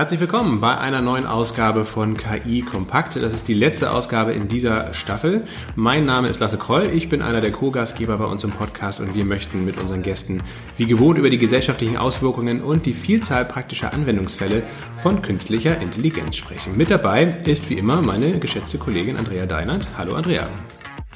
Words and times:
Herzlich 0.00 0.20
willkommen 0.20 0.62
bei 0.62 0.78
einer 0.78 1.02
neuen 1.02 1.26
Ausgabe 1.26 1.84
von 1.84 2.16
KI 2.16 2.62
Kompakt. 2.62 3.16
Das 3.16 3.34
ist 3.34 3.48
die 3.48 3.52
letzte 3.52 3.90
Ausgabe 3.90 4.32
in 4.32 4.48
dieser 4.48 4.94
Staffel. 4.94 5.44
Mein 5.76 6.06
Name 6.06 6.28
ist 6.28 6.40
Lasse 6.40 6.56
Kroll. 6.56 6.88
Ich 6.94 7.10
bin 7.10 7.20
einer 7.20 7.42
der 7.42 7.52
Co-Gastgeber 7.52 8.16
bei 8.16 8.24
uns 8.24 8.42
im 8.42 8.50
Podcast 8.50 9.00
und 9.00 9.14
wir 9.14 9.26
möchten 9.26 9.66
mit 9.66 9.78
unseren 9.78 10.00
Gästen 10.00 10.42
wie 10.78 10.86
gewohnt 10.86 11.18
über 11.18 11.28
die 11.28 11.36
gesellschaftlichen 11.36 11.98
Auswirkungen 11.98 12.62
und 12.62 12.86
die 12.86 12.94
Vielzahl 12.94 13.44
praktischer 13.44 13.92
Anwendungsfälle 13.92 14.62
von 14.96 15.20
künstlicher 15.20 15.82
Intelligenz 15.82 16.36
sprechen. 16.36 16.78
Mit 16.78 16.90
dabei 16.90 17.36
ist 17.44 17.68
wie 17.68 17.74
immer 17.74 18.00
meine 18.00 18.38
geschätzte 18.38 18.78
Kollegin 18.78 19.18
Andrea 19.18 19.44
Deinert. 19.44 19.86
Hallo 19.98 20.14
Andrea. 20.14 20.48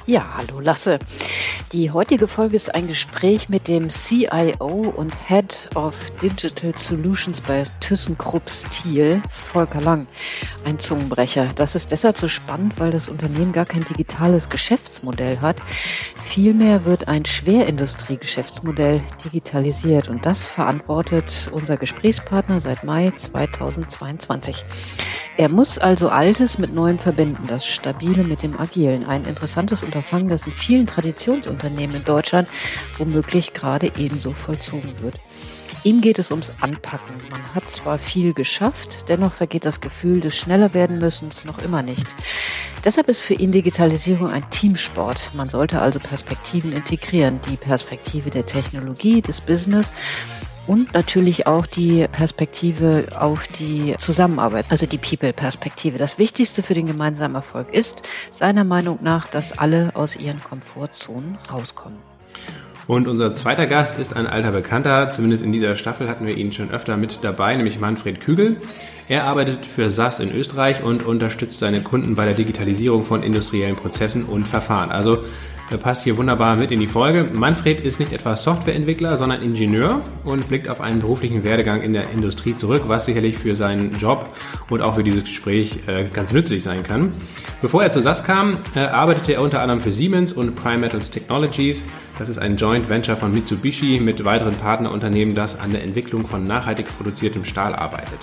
Ja, 0.07 0.23
hallo 0.37 0.59
Lasse. 0.59 0.99
Die 1.71 1.89
heutige 1.89 2.27
Folge 2.27 2.55
ist 2.55 2.75
ein 2.75 2.87
Gespräch 2.87 3.49
mit 3.49 3.67
dem 3.67 3.89
CIO 3.89 4.93
und 4.95 5.11
Head 5.27 5.71
of 5.73 5.95
Digital 6.21 6.73
Solutions 6.77 7.41
bei 7.41 7.65
ThyssenKrupp 7.79 8.47
Steel, 8.47 9.19
Volker 9.31 9.81
Lang. 9.81 10.05
Ein 10.63 10.77
Zungenbrecher. 10.77 11.49
Das 11.55 11.73
ist 11.73 11.89
deshalb 11.89 12.19
so 12.19 12.27
spannend, 12.27 12.79
weil 12.79 12.91
das 12.91 13.07
Unternehmen 13.07 13.51
gar 13.51 13.65
kein 13.65 13.83
digitales 13.83 14.47
Geschäftsmodell 14.47 15.39
hat. 15.41 15.57
Vielmehr 16.23 16.85
wird 16.85 17.07
ein 17.07 17.25
Schwerindustrie-Geschäftsmodell 17.25 19.01
digitalisiert 19.23 20.07
und 20.07 20.23
das 20.27 20.45
verantwortet 20.45 21.49
unser 21.51 21.77
Gesprächspartner 21.77 22.61
seit 22.61 22.83
Mai 22.83 23.11
2022. 23.15 24.65
Er 25.37 25.49
muss 25.49 25.77
also 25.77 26.07
Altes 26.07 26.57
mit 26.57 26.73
Neuem 26.73 26.97
verbinden, 26.97 27.43
das 27.47 27.65
Stabile 27.65 28.23
mit 28.23 28.41
dem 28.41 28.57
Agilen. 28.57 29.05
Ein 29.05 29.25
interessantes 29.25 29.83
Unterfangen, 29.95 30.27
das 30.27 30.45
in 30.45 30.51
vielen 30.51 30.87
Traditionsunternehmen 30.87 31.95
in 31.95 32.03
Deutschland 32.03 32.49
womöglich 32.97 33.53
gerade 33.53 33.93
ebenso 33.97 34.31
vollzogen 34.31 34.91
wird. 35.01 35.15
Ihm 35.85 36.01
geht 36.01 36.19
es 36.19 36.31
ums 36.31 36.51
Anpacken. 36.59 37.15
Man 37.29 37.55
hat 37.55 37.69
zwar 37.71 37.97
viel 37.97 38.33
geschafft, 38.33 39.05
dennoch 39.07 39.31
vergeht 39.31 39.63
das 39.63 39.79
Gefühl 39.79 40.19
des 40.19 40.35
schneller 40.35 40.73
werden 40.73 40.99
müssens 40.99 41.45
noch 41.45 41.59
immer 41.59 41.81
nicht. 41.81 42.13
Deshalb 42.83 43.07
ist 43.07 43.21
für 43.21 43.35
ihn 43.35 43.53
Digitalisierung 43.53 44.29
ein 44.29 44.49
Teamsport. 44.49 45.31
Man 45.33 45.47
sollte 45.47 45.79
also 45.79 45.99
Perspektiven 45.99 46.73
integrieren. 46.73 47.39
Die 47.49 47.55
Perspektive 47.55 48.29
der 48.31 48.45
Technologie, 48.45 49.21
des 49.21 49.39
Business 49.39 49.91
und 50.67 50.93
natürlich 50.93 51.47
auch 51.47 51.65
die 51.65 52.07
Perspektive 52.11 53.07
auf 53.17 53.47
die 53.47 53.95
Zusammenarbeit, 53.97 54.65
also 54.69 54.85
die 54.85 54.97
People-Perspektive. 54.97 55.97
Das 55.97 56.17
Wichtigste 56.17 56.63
für 56.63 56.73
den 56.73 56.87
gemeinsamen 56.87 57.35
Erfolg 57.35 57.73
ist, 57.73 58.01
seiner 58.31 58.63
Meinung 58.63 58.99
nach, 59.01 59.27
dass 59.27 59.57
alle 59.57 59.91
aus 59.93 60.15
ihren 60.15 60.43
Komfortzonen 60.43 61.37
rauskommen. 61.51 61.97
Und 62.87 63.07
unser 63.07 63.33
zweiter 63.33 63.65
Gast 63.65 63.97
ist 63.97 64.15
ein 64.15 64.27
alter 64.27 64.51
Bekannter, 64.51 65.09
zumindest 65.09 65.43
in 65.43 65.51
dieser 65.51 65.75
Staffel 65.75 66.07
hatten 66.07 66.27
wir 66.27 66.37
ihn 66.37 66.51
schon 66.51 66.69
öfter 66.69 66.97
mit 66.97 67.19
dabei, 67.23 67.55
nämlich 67.55 67.79
Manfred 67.79 68.21
Kügel. 68.21 68.57
Er 69.07 69.23
arbeitet 69.23 69.65
für 69.65 69.89
SAS 69.89 70.19
in 70.19 70.31
Österreich 70.31 70.83
und 70.83 71.03
unterstützt 71.03 71.57
seine 71.57 71.81
Kunden 71.81 72.15
bei 72.15 72.25
der 72.25 72.35
Digitalisierung 72.35 73.03
von 73.03 73.23
industriellen 73.23 73.75
Prozessen 73.75 74.25
und 74.25 74.47
Verfahren. 74.47 74.91
Also 74.91 75.23
passt 75.81 76.03
hier 76.03 76.17
wunderbar 76.17 76.55
mit 76.55 76.71
in 76.71 76.79
die 76.79 76.87
Folge. 76.87 77.29
Manfred 77.33 77.79
ist 77.79 77.99
nicht 77.99 78.13
etwa 78.13 78.35
Softwareentwickler, 78.35 79.17
sondern 79.17 79.41
Ingenieur 79.41 80.01
und 80.23 80.47
blickt 80.47 80.69
auf 80.69 80.79
einen 80.79 80.99
beruflichen 80.99 81.43
Werdegang 81.43 81.81
in 81.81 81.93
der 81.93 82.11
Industrie 82.11 82.55
zurück, 82.55 82.83
was 82.87 83.05
sicherlich 83.05 83.37
für 83.37 83.55
seinen 83.55 83.97
Job 83.97 84.35
und 84.69 84.81
auch 84.81 84.95
für 84.95 85.03
dieses 85.03 85.23
Gespräch 85.23 85.79
äh, 85.87 86.05
ganz 86.13 86.33
nützlich 86.33 86.63
sein 86.63 86.83
kann. 86.83 87.13
Bevor 87.61 87.83
er 87.83 87.89
zu 87.89 88.01
SAS 88.01 88.23
kam, 88.23 88.59
äh, 88.75 88.81
arbeitete 88.81 89.33
er 89.33 89.41
unter 89.41 89.61
anderem 89.61 89.81
für 89.81 89.91
Siemens 89.91 90.33
und 90.33 90.55
Prime 90.55 90.77
Metals 90.77 91.09
Technologies. 91.09 91.83
Das 92.19 92.29
ist 92.29 92.37
ein 92.37 92.57
Joint 92.57 92.87
Venture 92.87 93.17
von 93.17 93.33
Mitsubishi 93.33 93.99
mit 93.99 94.23
weiteren 94.23 94.55
Partnerunternehmen, 94.55 95.35
das 95.35 95.59
an 95.59 95.71
der 95.71 95.83
Entwicklung 95.83 96.27
von 96.27 96.43
nachhaltig 96.43 96.85
produziertem 96.95 97.43
Stahl 97.43 97.75
arbeitet. 97.75 98.19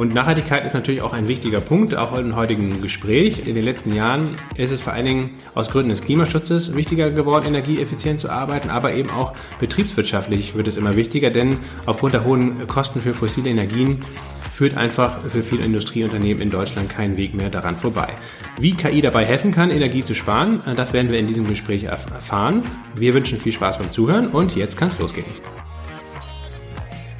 Und 0.00 0.14
Nachhaltigkeit 0.14 0.64
ist 0.64 0.72
natürlich 0.72 1.02
auch 1.02 1.12
ein 1.12 1.28
wichtiger 1.28 1.60
Punkt, 1.60 1.94
auch 1.94 2.16
im 2.16 2.34
heutigen 2.34 2.80
Gespräch. 2.80 3.46
In 3.46 3.54
den 3.54 3.66
letzten 3.66 3.94
Jahren 3.94 4.28
ist 4.56 4.70
es 4.70 4.80
vor 4.80 4.94
allen 4.94 5.04
Dingen 5.04 5.30
aus 5.54 5.68
Gründen 5.68 5.90
des 5.90 6.00
Klimaschutzes 6.00 6.74
wichtiger 6.74 7.10
geworden, 7.10 7.48
energieeffizient 7.48 8.18
zu 8.18 8.30
arbeiten, 8.30 8.70
aber 8.70 8.94
eben 8.94 9.10
auch 9.10 9.34
betriebswirtschaftlich 9.58 10.54
wird 10.54 10.68
es 10.68 10.78
immer 10.78 10.96
wichtiger, 10.96 11.28
denn 11.28 11.58
aufgrund 11.84 12.14
der 12.14 12.24
hohen 12.24 12.66
Kosten 12.66 13.02
für 13.02 13.12
fossile 13.12 13.50
Energien 13.50 13.98
führt 14.50 14.74
einfach 14.74 15.20
für 15.20 15.42
viele 15.42 15.66
Industrieunternehmen 15.66 16.44
in 16.44 16.50
Deutschland 16.50 16.88
kein 16.88 17.18
Weg 17.18 17.34
mehr 17.34 17.50
daran 17.50 17.76
vorbei. 17.76 18.08
Wie 18.58 18.72
KI 18.72 19.02
dabei 19.02 19.26
helfen 19.26 19.52
kann, 19.52 19.70
Energie 19.70 20.02
zu 20.02 20.14
sparen, 20.14 20.60
das 20.76 20.94
werden 20.94 21.10
wir 21.10 21.18
in 21.18 21.26
diesem 21.26 21.46
Gespräch 21.46 21.84
erfahren. 21.84 22.62
Wir 22.94 23.12
wünschen 23.12 23.38
viel 23.38 23.52
Spaß 23.52 23.76
beim 23.76 23.92
Zuhören 23.92 24.28
und 24.28 24.56
jetzt 24.56 24.78
kann 24.78 24.88
es 24.88 24.98
losgehen. 24.98 25.26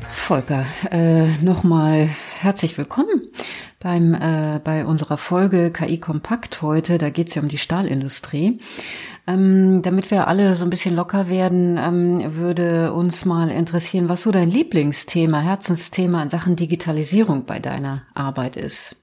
Volker, 0.08 0.64
äh, 0.90 1.26
nochmal 1.42 2.08
herzlich 2.42 2.78
willkommen 2.78 3.28
beim 3.80 4.14
äh, 4.14 4.60
bei 4.64 4.86
unserer 4.86 5.18
Folge 5.18 5.70
KI 5.70 5.98
Kompakt 5.98 6.62
heute. 6.62 6.96
Da 6.96 7.10
geht 7.10 7.28
es 7.28 7.34
ja 7.34 7.42
um 7.42 7.48
die 7.48 7.58
Stahlindustrie. 7.58 8.60
Ähm, 9.26 9.82
damit 9.82 10.10
wir 10.10 10.26
alle 10.26 10.54
so 10.54 10.64
ein 10.64 10.70
bisschen 10.70 10.96
locker 10.96 11.28
werden, 11.28 11.76
ähm, 11.76 12.36
würde 12.36 12.92
uns 12.92 13.26
mal 13.26 13.50
interessieren, 13.50 14.08
was 14.08 14.22
so 14.22 14.32
dein 14.32 14.50
Lieblingsthema, 14.50 15.40
Herzensthema 15.40 16.22
in 16.22 16.30
Sachen 16.30 16.56
Digitalisierung 16.56 17.44
bei 17.44 17.58
deiner 17.58 18.02
Arbeit 18.14 18.56
ist. 18.56 18.96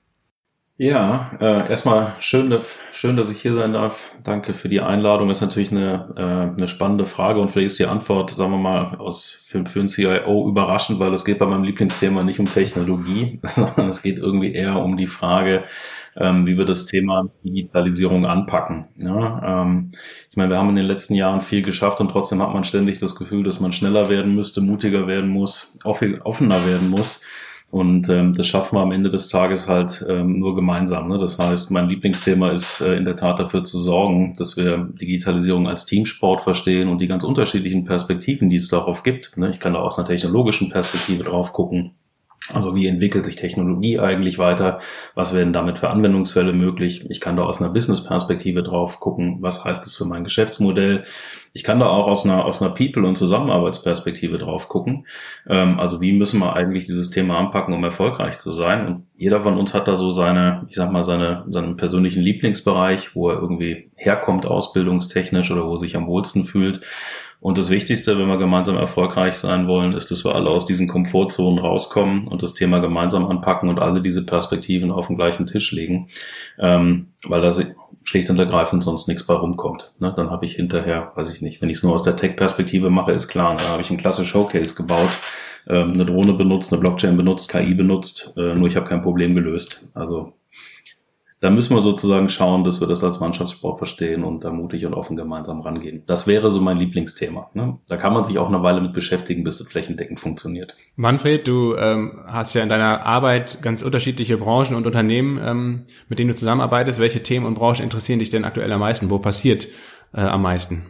Ja, 0.79 1.31
äh, 1.41 1.69
erstmal 1.71 2.13
schön, 2.19 2.55
schön, 2.91 3.17
dass 3.17 3.31
ich 3.31 3.41
hier 3.41 3.55
sein 3.55 3.73
darf. 3.73 4.15
Danke 4.23 4.53
für 4.53 4.69
die 4.69 4.79
Einladung. 4.79 5.27
Das 5.27 5.39
ist 5.39 5.47
natürlich 5.47 5.71
eine, 5.71 6.13
äh, 6.15 6.55
eine 6.55 6.67
spannende 6.67 7.07
Frage 7.07 7.41
und 7.41 7.51
vielleicht 7.51 7.71
ist 7.71 7.79
die 7.79 7.88
Antwort, 7.88 8.29
sagen 8.29 8.51
wir 8.51 8.59
mal, 8.59 8.95
aus 8.97 9.43
für, 9.47 9.65
für 9.65 9.79
einen 9.79 9.88
CIO 9.88 10.47
überraschend, 10.47 10.99
weil 10.99 11.11
es 11.15 11.25
geht 11.25 11.39
bei 11.39 11.47
meinem 11.47 11.63
Lieblingsthema 11.63 12.21
nicht 12.21 12.39
um 12.39 12.45
Technologie, 12.45 13.39
sondern 13.55 13.89
es 13.89 14.03
geht 14.03 14.19
irgendwie 14.19 14.53
eher 14.53 14.79
um 14.83 14.97
die 14.97 15.07
Frage, 15.07 15.63
ähm, 16.15 16.45
wie 16.45 16.59
wir 16.59 16.65
das 16.65 16.85
Thema 16.85 17.27
Digitalisierung 17.44 18.27
anpacken. 18.27 18.85
Ja, 18.97 19.63
ähm, 19.63 19.94
ich 20.29 20.38
meine, 20.38 20.51
wir 20.51 20.59
haben 20.59 20.69
in 20.69 20.75
den 20.75 20.85
letzten 20.85 21.15
Jahren 21.15 21.41
viel 21.41 21.63
geschafft 21.63 21.99
und 22.01 22.11
trotzdem 22.11 22.39
hat 22.44 22.53
man 22.53 22.65
ständig 22.65 22.99
das 22.99 23.15
Gefühl, 23.15 23.44
dass 23.44 23.59
man 23.59 23.73
schneller 23.73 24.11
werden 24.11 24.35
müsste, 24.35 24.61
mutiger 24.61 25.07
werden 25.07 25.31
muss, 25.31 25.75
offener 25.83 26.65
werden 26.67 26.91
muss. 26.91 27.23
Und 27.69 28.07
ähm, 28.07 28.33
das 28.33 28.47
schaffen 28.47 28.78
wir 28.78 28.81
am 28.81 28.94
Ende 28.94 29.09
des 29.09 29.28
Tages 29.28 29.67
halt 29.67 30.03
ähm, 30.07 30.39
nur 30.39 30.55
gemeinsam. 30.55 31.09
Ne? 31.09 31.17
Das 31.17 31.38
heißt, 31.38 31.69
mein 31.69 31.89
Lieblingsthema 31.89 32.51
ist 32.51 32.79
äh, 32.79 32.95
in 32.95 33.03
der 33.03 33.17
Tat 33.17 33.39
dafür 33.39 33.66
zu 33.66 33.78
sorgen, 33.79 34.33
dass 34.38 34.55
wir 34.55 34.89
Digitalisierung 35.01 35.67
als 35.67 35.85
Teamsport 35.85 36.44
verstehen 36.44 36.88
und 36.88 37.00
die 37.00 37.07
ganz 37.07 37.25
unterschiedlichen 37.25 37.83
Perspektiven, 37.83 38.50
die 38.50 38.56
es 38.56 38.69
darauf 38.69 39.03
gibt. 39.03 39.35
Ne? 39.35 39.51
Ich 39.51 39.59
kann 39.59 39.73
da 39.73 39.79
aus 39.79 39.97
einer 39.97 40.07
technologischen 40.07 40.69
Perspektive 40.69 41.23
drauf 41.23 41.51
gucken. 41.51 41.97
Also 42.53 42.75
wie 42.75 42.88
entwickelt 42.88 43.25
sich 43.25 43.35
Technologie 43.35 44.00
eigentlich 44.00 44.38
weiter? 44.38 44.80
Was 45.16 45.35
werden 45.35 45.52
damit 45.52 45.80
für 45.80 45.90
Anwendungsfälle 45.90 46.53
möglich? 46.53 47.06
Ich 47.09 47.19
kann 47.19 47.35
da 47.35 47.44
aus 47.44 47.62
einer 47.62 47.72
Business-Perspektive 47.72 48.63
drauf 48.63 49.00
gucken, 49.00 49.38
was 49.41 49.66
heißt 49.66 49.85
das 49.85 49.97
für 49.97 50.06
mein 50.06 50.24
Geschäftsmodell? 50.24 51.06
Ich 51.53 51.63
kann 51.63 51.80
da 51.80 51.88
auch 51.88 52.07
aus 52.07 52.25
einer, 52.25 52.46
aus 52.46 52.62
einer 52.62 52.74
People- 52.74 53.06
und 53.06 53.18
Zusammenarbeitsperspektive 53.18 54.38
drauf 54.38 54.69
gucken. 54.69 55.07
Ähm, 55.47 55.80
also 55.80 56.00
wie 56.00 56.13
müssen 56.13 56.40
wir 56.40 56.53
eigentlich 56.53 56.86
dieses 56.86 57.09
Thema 57.09 57.38
anpacken, 57.38 57.74
um 57.74 57.84
erfolgreich 57.84 58.40
zu 58.40 58.53
sein? 58.53 58.88
Und 58.88 59.07
jeder 59.18 59.41
von 59.41 59.57
uns 59.57 59.74
hat 59.74 59.88
da 59.88 59.97
so 59.97 60.12
seine, 60.12 60.68
ich 60.69 60.75
sag 60.75 60.91
mal, 60.91 61.03
seine, 61.03 61.44
seinen 61.50 61.75
persönlichen 61.75 62.22
Lieblingsbereich, 62.22 63.13
wo 63.13 63.30
er 63.30 63.40
irgendwie 63.40 63.91
herkommt, 63.96 64.46
ausbildungstechnisch 64.46 65.52
oder 65.52 65.66
wo 65.66 65.74
er 65.74 65.80
sich 65.80 65.97
am 65.97 66.07
wohlsten 66.07 66.46
fühlt. 66.46 66.81
Und 67.40 67.58
das 67.58 67.70
Wichtigste, 67.70 68.18
wenn 68.18 68.28
wir 68.28 68.38
gemeinsam 68.38 68.78
erfolgreich 68.78 69.36
sein 69.36 69.68
wollen, 69.68 69.94
ist, 69.94 70.09
dass 70.09 70.25
wir 70.25 70.34
alle 70.34 70.50
aus 70.50 70.66
diesen 70.66 70.88
Komfortzonen 70.88 71.59
rauskommen 71.59 72.28
und 72.28 72.42
das 72.42 72.56
Thema 72.56 72.80
gemeinsam 72.80 73.28
anpacken 73.28 73.70
und 73.70 73.80
alle 73.80 74.02
diese 74.02 74.25
Perspektiven 74.25 74.92
auf 74.92 75.08
den 75.08 75.18
gleichen 75.18 75.46
Tisch 75.46 75.72
legen, 75.72 76.10
ähm, 76.60 77.10
weil 77.28 77.42
da 77.42 77.51
schlicht 78.04 78.30
und 78.30 78.39
ergreifend 78.39 78.84
sonst 78.84 79.07
nichts 79.07 79.24
bei 79.24 79.36
rumkommt. 79.36 79.94
Ne? 80.00 80.13
Dann 80.16 80.31
habe 80.31 80.45
ich 80.45 80.56
hinterher, 80.56 81.12
weiß 81.16 81.34
ich 81.34 81.42
nicht, 81.42 81.62
wenn 81.62 81.69
ich 81.69 81.78
es 81.78 81.84
nur 81.84 81.94
aus 81.94 82.04
der 82.04 82.16
Tech-Perspektive 82.16 82.89
mache, 82.89 83.12
ist 83.12 83.28
klar, 83.28 83.56
dann 83.56 83.68
habe 83.68 83.81
ich 83.81 83.92
ein 83.92 83.98
klasse 83.98 84.25
Showcase 84.25 84.74
gebaut, 84.74 85.12
ähm, 85.68 85.94
eine 85.94 86.06
Drohne 86.06 86.33
benutzt, 86.33 86.72
eine 86.72 86.80
Blockchain 86.81 87.18
benutzt, 87.18 87.50
KI 87.50 87.74
benutzt, 87.74 88.33
äh, 88.36 88.56
nur 88.56 88.68
ich 88.68 88.75
habe 88.75 88.88
kein 88.88 89.04
Problem 89.04 89.36
gelöst. 89.36 89.88
Also 89.94 90.33
da 91.39 91.51
müssen 91.51 91.75
wir 91.75 91.81
sozusagen 91.81 92.30
schauen, 92.30 92.63
dass 92.63 92.81
wir 92.81 92.88
das 92.88 93.04
als 93.04 93.19
Mannschaftssport 93.19 93.78
verstehen 93.78 94.24
und 94.24 94.44
da 94.44 94.51
mutig 94.51 94.86
und 94.88 94.95
offen 94.95 95.16
gemeinsam 95.16 95.62
rangehen. 95.62 96.01
Das 96.07 96.25
wäre 96.25 96.50
so 96.50 96.60
mein 96.60 96.78
Lieblingsthema. 96.78 97.51
Ne? 97.54 97.78
Da 97.88 97.98
kann 97.98 98.13
man 98.13 98.25
sich 98.25 98.39
auch 98.39 98.48
eine 98.48 98.63
Weile 98.63 98.81
mit 98.81 98.94
beschäftigen, 98.94 99.44
bis 99.44 99.60
es 99.60 99.68
flächendeckend 99.68 100.19
funktioniert. 100.19 100.74
Manfred, 100.95 101.48
du 101.48 101.75
ähm, 101.75 102.24
hast 102.25 102.56
ja 102.56 102.63
in 102.63 102.69
deiner 102.69 103.06
Arbeit 103.06 103.62
ganz 103.62 103.84
unterschiedliche 103.84 104.38
Branchen 104.38 104.75
und 104.75 104.88
Unternehmen, 104.88 105.39
ähm, 105.44 105.86
mit 106.10 106.18
denen 106.18 106.30
du 106.30 106.36
zusammenarbeitest. 106.36 107.00
Welche 107.00 107.22
Themen 107.22 107.45
und 107.45 107.54
Branchen 107.54 107.83
interessieren 107.83 108.18
dich 108.18 108.30
denn 108.30 108.44
aktuell 108.44 108.72
am 108.72 108.80
meisten? 108.80 109.12
Wo 109.12 109.19
passiert 109.19 109.68
äh, 110.13 110.22
am 110.22 110.42
meisten? 110.42 110.88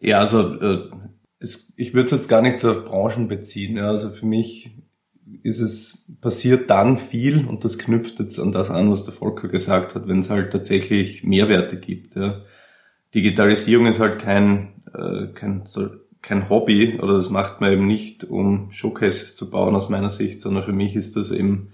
Ja, 0.00 0.20
also 0.20 0.54
äh, 0.60 0.90
es, 1.40 1.74
ich 1.76 1.92
würde 1.92 2.06
es 2.06 2.12
jetzt 2.12 2.28
gar 2.28 2.40
nicht 2.40 2.64
auf 2.64 2.84
Branchen 2.84 3.26
beziehen. 3.26 3.78
Ja. 3.78 3.88
Also 3.88 4.10
für 4.10 4.26
mich 4.26 4.78
ist 5.42 5.60
es, 5.60 6.04
passiert 6.20 6.70
dann 6.70 6.98
viel 6.98 7.46
und 7.46 7.64
das 7.64 7.78
knüpft 7.78 8.18
jetzt 8.20 8.38
an 8.38 8.52
das 8.52 8.70
an, 8.70 8.90
was 8.90 9.04
der 9.04 9.14
Volker 9.14 9.48
gesagt 9.48 9.94
hat, 9.94 10.08
wenn 10.08 10.20
es 10.20 10.30
halt 10.30 10.52
tatsächlich 10.52 11.24
Mehrwerte 11.24 11.78
gibt. 11.78 12.16
Ja. 12.16 12.42
Digitalisierung 13.14 13.86
ist 13.86 14.00
halt 14.00 14.20
kein, 14.20 14.82
äh, 14.94 15.28
kein, 15.34 15.64
kein 16.22 16.48
Hobby 16.48 16.98
oder 17.00 17.14
das 17.14 17.30
macht 17.30 17.60
man 17.60 17.72
eben 17.72 17.86
nicht, 17.86 18.24
um 18.24 18.70
Showcases 18.70 19.36
zu 19.36 19.50
bauen 19.50 19.74
aus 19.74 19.88
meiner 19.88 20.10
Sicht, 20.10 20.40
sondern 20.40 20.64
für 20.64 20.72
mich 20.72 20.96
ist 20.96 21.16
das 21.16 21.30
eben 21.30 21.70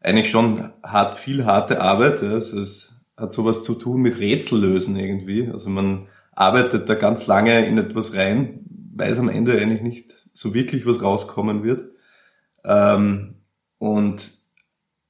eigentlich 0.00 0.30
schon 0.30 0.70
hart, 0.82 1.18
viel 1.18 1.44
harte 1.44 1.80
Arbeit. 1.80 2.22
Ja. 2.22 2.30
Also 2.30 2.60
es 2.60 3.04
hat 3.16 3.32
sowas 3.32 3.62
zu 3.62 3.74
tun 3.74 4.00
mit 4.00 4.20
Rätsellösen 4.20 4.96
irgendwie. 4.96 5.48
Also 5.48 5.70
man 5.70 6.06
arbeitet 6.32 6.88
da 6.88 6.94
ganz 6.94 7.26
lange 7.26 7.66
in 7.66 7.78
etwas 7.78 8.16
rein, 8.16 8.60
weiß 8.94 9.18
am 9.18 9.28
Ende 9.28 9.58
eigentlich 9.58 9.82
nicht 9.82 10.26
so 10.32 10.54
wirklich, 10.54 10.86
was 10.86 11.02
rauskommen 11.02 11.64
wird. 11.64 11.88
Ähm, 12.64 13.34
und 13.78 14.38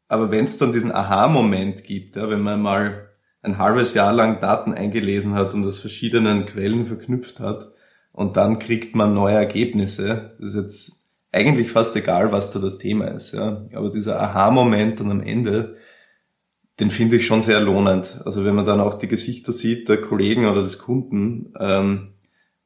aber 0.08 0.30
wenn 0.30 0.44
es 0.44 0.56
dann 0.56 0.72
diesen 0.72 0.92
Aha-Moment 0.92 1.84
gibt, 1.84 2.16
ja, 2.16 2.30
wenn 2.30 2.40
man 2.40 2.62
mal 2.62 3.10
ein 3.42 3.58
halbes 3.58 3.94
Jahr 3.94 4.12
lang 4.12 4.40
Daten 4.40 4.72
eingelesen 4.72 5.34
hat 5.34 5.54
und 5.54 5.64
aus 5.66 5.80
verschiedenen 5.80 6.46
Quellen 6.46 6.86
verknüpft 6.86 7.40
hat 7.40 7.66
und 8.12 8.36
dann 8.36 8.58
kriegt 8.58 8.96
man 8.96 9.14
neue 9.14 9.34
Ergebnisse, 9.34 10.36
das 10.40 10.54
ist 10.54 10.60
jetzt 10.60 10.92
eigentlich 11.30 11.70
fast 11.70 11.94
egal, 11.94 12.32
was 12.32 12.50
da 12.50 12.58
das 12.58 12.78
Thema 12.78 13.06
ist, 13.08 13.32
ja. 13.32 13.64
Aber 13.74 13.90
dieser 13.90 14.20
Aha-Moment 14.20 14.98
dann 15.00 15.10
am 15.10 15.20
Ende, 15.20 15.76
den 16.80 16.90
finde 16.90 17.16
ich 17.16 17.26
schon 17.26 17.42
sehr 17.42 17.60
lohnend. 17.60 18.20
Also 18.24 18.44
wenn 18.44 18.54
man 18.54 18.64
dann 18.64 18.80
auch 18.80 18.94
die 18.94 19.08
Gesichter 19.08 19.52
sieht 19.52 19.88
der 19.88 20.00
Kollegen 20.00 20.46
oder 20.46 20.62
des 20.62 20.78
Kunden 20.78 21.52
ähm, 21.60 22.14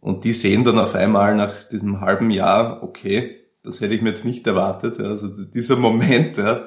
und 0.00 0.24
die 0.24 0.32
sehen 0.32 0.64
dann 0.64 0.78
auf 0.78 0.94
einmal 0.94 1.34
nach 1.34 1.64
diesem 1.64 2.00
halben 2.00 2.30
Jahr, 2.30 2.82
okay, 2.84 3.41
das 3.62 3.80
hätte 3.80 3.94
ich 3.94 4.02
mir 4.02 4.10
jetzt 4.10 4.24
nicht 4.24 4.46
erwartet. 4.46 4.98
Also 5.00 5.28
dieser 5.28 5.76
Moment, 5.76 6.36
ja, 6.36 6.66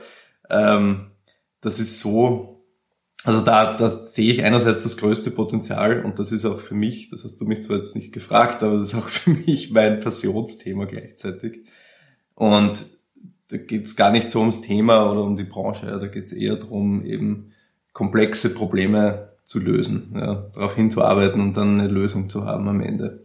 ähm, 0.50 1.12
das 1.62 1.80
ist 1.80 2.00
so, 2.00 2.66
also 3.24 3.42
da, 3.42 3.76
da 3.76 3.90
sehe 3.90 4.32
ich 4.32 4.44
einerseits 4.44 4.84
das 4.84 4.98
größte 4.98 5.32
Potenzial 5.32 6.04
und 6.06 6.20
das 6.20 6.32
ist 6.32 6.46
auch 6.46 6.60
für 6.60 6.76
mich, 6.76 7.10
das 7.10 7.24
hast 7.24 7.38
du 7.38 7.46
mich 7.46 7.64
zwar 7.64 7.78
jetzt 7.78 7.96
nicht 7.96 8.14
gefragt, 8.14 8.64
aber 8.64 8.78
das 8.78 8.90
ist 8.90 8.96
auch 8.96 9.08
für 9.10 9.32
mich 9.32 9.72
mein 9.72 10.00
Passionsthema 10.00 10.86
gleichzeitig. 10.86 11.66
Und 12.36 12.86
da 13.50 13.58
geht 13.58 13.86
es 13.86 13.96
gar 13.96 14.12
nicht 14.12 14.32
so 14.32 14.40
ums 14.40 14.62
Thema 14.62 15.12
oder 15.12 15.24
um 15.24 15.36
die 15.36 15.44
Branche, 15.44 15.88
ja, 15.88 15.98
da 15.98 16.08
geht 16.08 16.26
es 16.26 16.34
eher 16.34 16.56
darum, 16.56 17.04
eben 17.06 17.52
komplexe 17.94 18.54
Probleme 18.54 19.30
zu 19.46 19.60
lösen, 19.60 20.14
ja, 20.16 20.50
darauf 20.54 20.76
hinzuarbeiten 20.76 21.40
und 21.42 21.56
dann 21.56 21.80
eine 21.80 21.88
Lösung 21.88 22.30
zu 22.30 22.46
haben 22.46 22.68
am 22.68 22.82
Ende. 22.82 23.25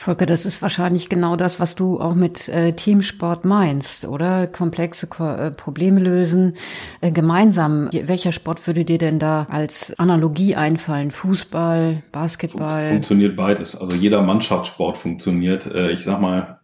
Volker, 0.00 0.26
das 0.26 0.46
ist 0.46 0.62
wahrscheinlich 0.62 1.08
genau 1.08 1.34
das, 1.34 1.58
was 1.58 1.74
du 1.74 1.98
auch 1.98 2.14
mit 2.14 2.48
äh, 2.48 2.72
Teamsport 2.72 3.44
meinst, 3.44 4.04
oder? 4.04 4.46
Komplexe 4.46 5.08
Ko 5.08 5.28
äh, 5.28 5.50
Probleme 5.50 5.98
lösen, 5.98 6.54
äh, 7.00 7.10
gemeinsam. 7.10 7.90
Welcher 7.92 8.30
Sport 8.30 8.64
würde 8.68 8.84
dir 8.84 8.98
denn 8.98 9.18
da 9.18 9.48
als 9.50 9.98
Analogie 9.98 10.54
einfallen? 10.54 11.10
Fußball, 11.10 12.04
Basketball? 12.12 12.90
Funktioniert 12.90 13.34
beides. 13.36 13.74
Also 13.74 13.92
jeder 13.92 14.22
Mannschaftssport 14.22 14.98
funktioniert. 14.98 15.66
Äh, 15.66 15.90
ich 15.90 16.04
sag 16.04 16.20
mal, 16.20 16.60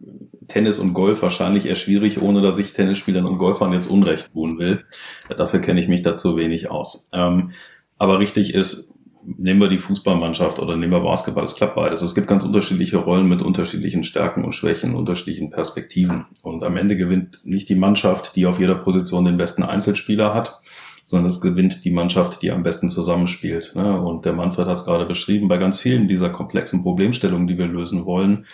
Tennis 0.47 0.79
und 0.79 0.93
Golf 0.93 1.21
wahrscheinlich 1.21 1.65
eher 1.65 1.75
schwierig, 1.75 2.21
ohne 2.21 2.41
dass 2.41 2.57
ich 2.57 2.71
Tennisspielern 2.71 3.25
und 3.25 3.37
Golfern 3.37 3.73
jetzt 3.73 3.87
Unrecht 3.87 4.31
tun 4.31 4.59
will. 4.59 4.85
Dafür 5.27 5.59
kenne 5.59 5.81
ich 5.81 5.89
mich 5.89 6.03
dazu 6.03 6.37
wenig 6.37 6.71
aus. 6.71 7.09
Ähm, 7.11 7.51
aber 7.97 8.19
richtig 8.19 8.53
ist, 8.53 8.94
nehmen 9.37 9.59
wir 9.59 9.69
die 9.69 9.79
Fußballmannschaft 9.79 10.59
oder 10.59 10.75
nehmen 10.77 10.93
wir 10.93 10.99
Basketball, 10.99 11.43
es 11.43 11.55
klappt 11.55 11.75
beides. 11.75 12.01
Es 12.01 12.15
gibt 12.15 12.27
ganz 12.27 12.43
unterschiedliche 12.43 12.97
Rollen 12.97 13.27
mit 13.27 13.41
unterschiedlichen 13.41 14.03
Stärken 14.03 14.43
und 14.43 14.53
Schwächen, 14.53 14.95
unterschiedlichen 14.95 15.49
Perspektiven. 15.49 16.25
Und 16.41 16.63
am 16.63 16.77
Ende 16.77 16.95
gewinnt 16.95 17.41
nicht 17.43 17.69
die 17.69 17.75
Mannschaft, 17.75 18.35
die 18.35 18.45
auf 18.45 18.59
jeder 18.59 18.75
Position 18.75 19.25
den 19.25 19.37
besten 19.37 19.63
Einzelspieler 19.63 20.33
hat, 20.33 20.61
sondern 21.05 21.27
es 21.27 21.41
gewinnt 21.41 21.85
die 21.85 21.91
Mannschaft, 21.91 22.41
die 22.41 22.51
am 22.51 22.63
besten 22.63 22.89
zusammenspielt. 22.89 23.73
Ne? 23.75 23.99
Und 23.99 24.25
der 24.25 24.33
Manfred 24.33 24.67
hat 24.67 24.79
es 24.79 24.85
gerade 24.85 25.05
beschrieben, 25.05 25.47
bei 25.47 25.57
ganz 25.57 25.81
vielen 25.81 26.07
dieser 26.07 26.29
komplexen 26.29 26.83
Problemstellungen, 26.83 27.47
die 27.47 27.57
wir 27.57 27.67
lösen 27.67 28.05
wollen, 28.05 28.45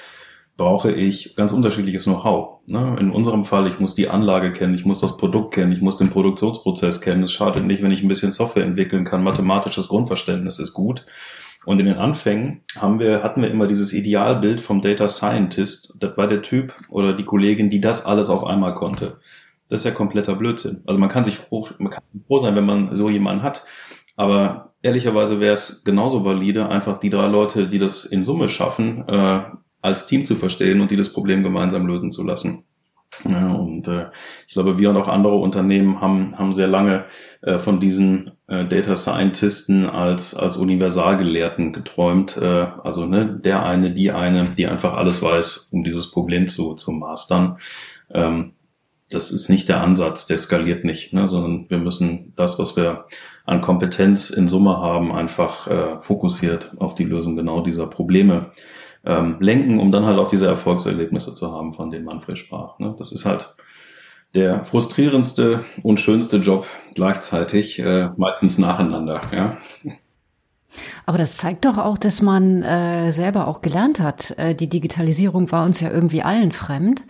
brauche 0.61 0.91
ich 0.91 1.35
ganz 1.35 1.53
unterschiedliches 1.53 2.03
Know-how. 2.03 2.59
Ne? 2.67 2.95
In 2.99 3.09
unserem 3.09 3.45
Fall, 3.45 3.65
ich 3.65 3.79
muss 3.79 3.95
die 3.95 4.09
Anlage 4.09 4.53
kennen, 4.53 4.75
ich 4.75 4.85
muss 4.85 4.99
das 4.99 5.17
Produkt 5.17 5.55
kennen, 5.55 5.71
ich 5.71 5.81
muss 5.81 5.97
den 5.97 6.11
Produktionsprozess 6.11 7.01
kennen. 7.01 7.23
Es 7.23 7.31
schadet 7.31 7.65
nicht, 7.65 7.81
wenn 7.81 7.89
ich 7.89 8.03
ein 8.03 8.07
bisschen 8.07 8.31
Software 8.31 8.63
entwickeln 8.63 9.03
kann. 9.03 9.23
Mathematisches 9.23 9.87
Grundverständnis 9.87 10.59
ist 10.59 10.73
gut. 10.73 11.03
Und 11.65 11.79
in 11.79 11.87
den 11.87 11.97
Anfängen 11.97 12.61
haben 12.77 12.99
wir, 12.99 13.23
hatten 13.23 13.41
wir 13.41 13.49
immer 13.49 13.65
dieses 13.65 13.91
Idealbild 13.91 14.61
vom 14.61 14.81
Data 14.83 15.07
Scientist. 15.07 15.95
Das 15.99 16.15
war 16.15 16.27
der 16.27 16.43
Typ 16.43 16.75
oder 16.89 17.13
die 17.13 17.25
Kollegin, 17.25 17.71
die 17.71 17.81
das 17.81 18.05
alles 18.05 18.29
auf 18.29 18.43
einmal 18.43 18.75
konnte. 18.75 19.17
Das 19.67 19.81
ist 19.81 19.85
ja 19.85 19.91
kompletter 19.91 20.35
Blödsinn. 20.35 20.83
Also 20.85 20.99
man 20.99 21.09
kann 21.09 21.23
sich 21.23 21.37
froh, 21.37 21.67
man 21.79 21.91
kann 21.91 22.03
froh 22.27 22.37
sein, 22.37 22.55
wenn 22.55 22.67
man 22.67 22.95
so 22.95 23.09
jemanden 23.09 23.41
hat. 23.41 23.65
Aber 24.15 24.75
ehrlicherweise 24.83 25.39
wäre 25.39 25.53
es 25.53 25.83
genauso 25.83 26.23
valide, 26.23 26.69
einfach 26.69 26.99
die 26.99 27.09
drei 27.09 27.25
Leute, 27.25 27.67
die 27.67 27.79
das 27.79 28.05
in 28.05 28.23
Summe 28.23 28.47
schaffen, 28.47 29.07
äh, 29.07 29.41
als 29.81 30.05
Team 30.05 30.25
zu 30.25 30.35
verstehen 30.35 30.81
und 30.81 30.91
die 30.91 30.97
das 30.97 31.13
Problem 31.13 31.43
gemeinsam 31.43 31.87
lösen 31.87 32.11
zu 32.11 32.23
lassen. 32.23 32.65
Ja, 33.25 33.51
und 33.53 33.87
äh, 33.87 34.07
ich 34.47 34.53
glaube, 34.53 34.77
wir 34.77 34.89
und 34.89 34.97
auch 34.97 35.09
andere 35.09 35.35
Unternehmen 35.35 35.99
haben, 35.99 36.37
haben 36.39 36.53
sehr 36.53 36.67
lange 36.67 37.05
äh, 37.41 37.59
von 37.59 37.81
diesen 37.81 38.31
äh, 38.47 38.65
Data 38.65 38.95
Scientisten 38.95 39.85
als, 39.85 40.33
als 40.33 40.55
Universalgelehrten 40.55 41.73
geträumt. 41.73 42.37
Äh, 42.37 42.67
also 42.83 43.05
ne, 43.05 43.39
der 43.43 43.63
eine, 43.63 43.91
die 43.91 44.11
eine, 44.11 44.51
die 44.51 44.65
einfach 44.67 44.93
alles 44.93 45.21
weiß, 45.21 45.69
um 45.71 45.83
dieses 45.83 46.09
Problem 46.09 46.47
zu, 46.47 46.75
zu 46.75 46.91
mastern. 46.91 47.57
Ähm, 48.13 48.53
das 49.09 49.31
ist 49.31 49.49
nicht 49.49 49.67
der 49.67 49.81
Ansatz, 49.81 50.25
der 50.25 50.37
skaliert 50.37 50.85
nicht, 50.85 51.11
ne, 51.11 51.27
sondern 51.27 51.69
wir 51.69 51.79
müssen 51.79 52.31
das, 52.37 52.59
was 52.59 52.77
wir 52.77 53.05
an 53.45 53.61
Kompetenz 53.61 54.29
in 54.29 54.47
Summe 54.47 54.77
haben, 54.77 55.11
einfach 55.11 55.67
äh, 55.67 55.99
fokussiert 55.99 56.71
auf 56.77 56.95
die 56.95 57.03
Lösung 57.03 57.35
genau 57.35 57.61
dieser 57.61 57.87
Probleme 57.87 58.51
ähm, 59.05 59.37
lenken, 59.39 59.79
um 59.79 59.91
dann 59.91 60.05
halt 60.05 60.19
auch 60.19 60.27
diese 60.29 60.47
Erfolgserlebnisse 60.47 61.33
zu 61.33 61.51
haben, 61.51 61.73
von 61.73 61.91
denen 61.91 62.05
Manfred 62.05 62.37
sprach. 62.37 62.79
Ne? 62.79 62.95
Das 62.97 63.11
ist 63.11 63.25
halt 63.25 63.55
der 64.33 64.65
frustrierendste 64.65 65.65
und 65.83 65.99
schönste 65.99 66.37
Job 66.37 66.67
gleichzeitig, 66.95 67.79
äh, 67.79 68.09
meistens 68.15 68.57
nacheinander. 68.57 69.21
Ja. 69.33 69.57
Aber 71.05 71.17
das 71.17 71.35
zeigt 71.35 71.65
doch 71.65 71.77
auch, 71.77 71.97
dass 71.97 72.21
man 72.21 72.63
äh, 72.63 73.11
selber 73.11 73.47
auch 73.47 73.61
gelernt 73.61 73.99
hat. 73.99 74.31
Äh, 74.37 74.55
die 74.55 74.69
Digitalisierung 74.69 75.51
war 75.51 75.65
uns 75.65 75.81
ja 75.81 75.89
irgendwie 75.89 76.23
allen 76.23 76.51
fremd. 76.51 77.03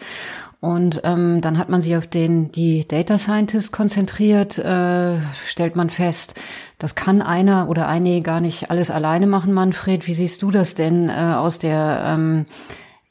Und 0.60 1.02
ähm, 1.04 1.42
dann 1.42 1.58
hat 1.58 1.70
man 1.70 1.82
sich 1.82 1.98
auf 1.98 2.06
den 2.06 2.52
die 2.52 2.88
Data 2.88 3.18
Scientist 3.18 3.72
konzentriert, 3.72 4.60
äh, 4.60 5.18
stellt 5.48 5.76
man 5.76 5.90
fest, 5.90 6.36
das 6.82 6.96
kann 6.96 7.22
einer 7.22 7.70
oder 7.70 7.88
einige 7.88 8.24
gar 8.24 8.42
nicht 8.42 8.72
alles 8.72 8.90
alleine 8.90 9.28
machen, 9.28 9.54
Manfred. 9.54 10.08
Wie 10.08 10.16
siehst 10.16 10.42
du 10.42 10.50
das 10.50 10.74
denn 10.74 11.10
äh, 11.10 11.12
aus 11.12 11.60
der 11.60 12.04
ähm, 12.08 12.48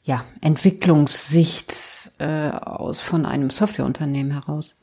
ja, 0.03 0.25
Entwicklungssicht 0.41 2.11
äh, 2.17 2.49
aus 2.49 2.99
von 2.99 3.25
einem 3.25 3.49
Softwareunternehmen 3.49 4.33
heraus? 4.33 4.75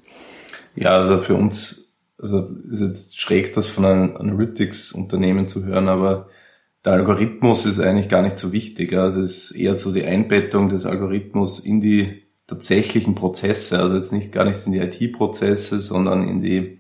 Ja, 0.74 0.98
also 0.98 1.18
für 1.20 1.34
uns, 1.34 1.92
also 2.18 2.48
ist 2.70 2.80
jetzt 2.80 3.20
schräg, 3.20 3.52
das 3.52 3.68
von 3.68 3.84
einem 3.84 4.16
Analytics-Unternehmen 4.16 5.48
zu 5.48 5.66
hören, 5.66 5.88
aber 5.88 6.28
der 6.82 6.94
Algorithmus 6.94 7.66
ist 7.66 7.80
eigentlich 7.80 8.08
gar 8.08 8.22
nicht 8.22 8.38
so 8.38 8.52
wichtig. 8.52 8.94
Also 8.94 9.20
es 9.20 9.50
ist 9.50 9.56
eher 9.56 9.76
so 9.76 9.92
die 9.92 10.06
Einbettung 10.06 10.70
des 10.70 10.86
Algorithmus 10.86 11.60
in 11.60 11.82
die 11.82 12.22
tatsächlichen 12.46 13.14
Prozesse, 13.14 13.80
also 13.80 13.96
jetzt 13.96 14.12
nicht 14.12 14.32
gar 14.32 14.46
nicht 14.46 14.64
in 14.64 14.72
die 14.72 14.78
IT-Prozesse, 14.78 15.78
sondern 15.78 16.26
in 16.26 16.40
die 16.40 16.77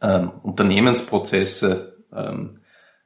ähm, 0.00 0.30
Unternehmensprozesse. 0.42 2.04
Ähm, 2.12 2.50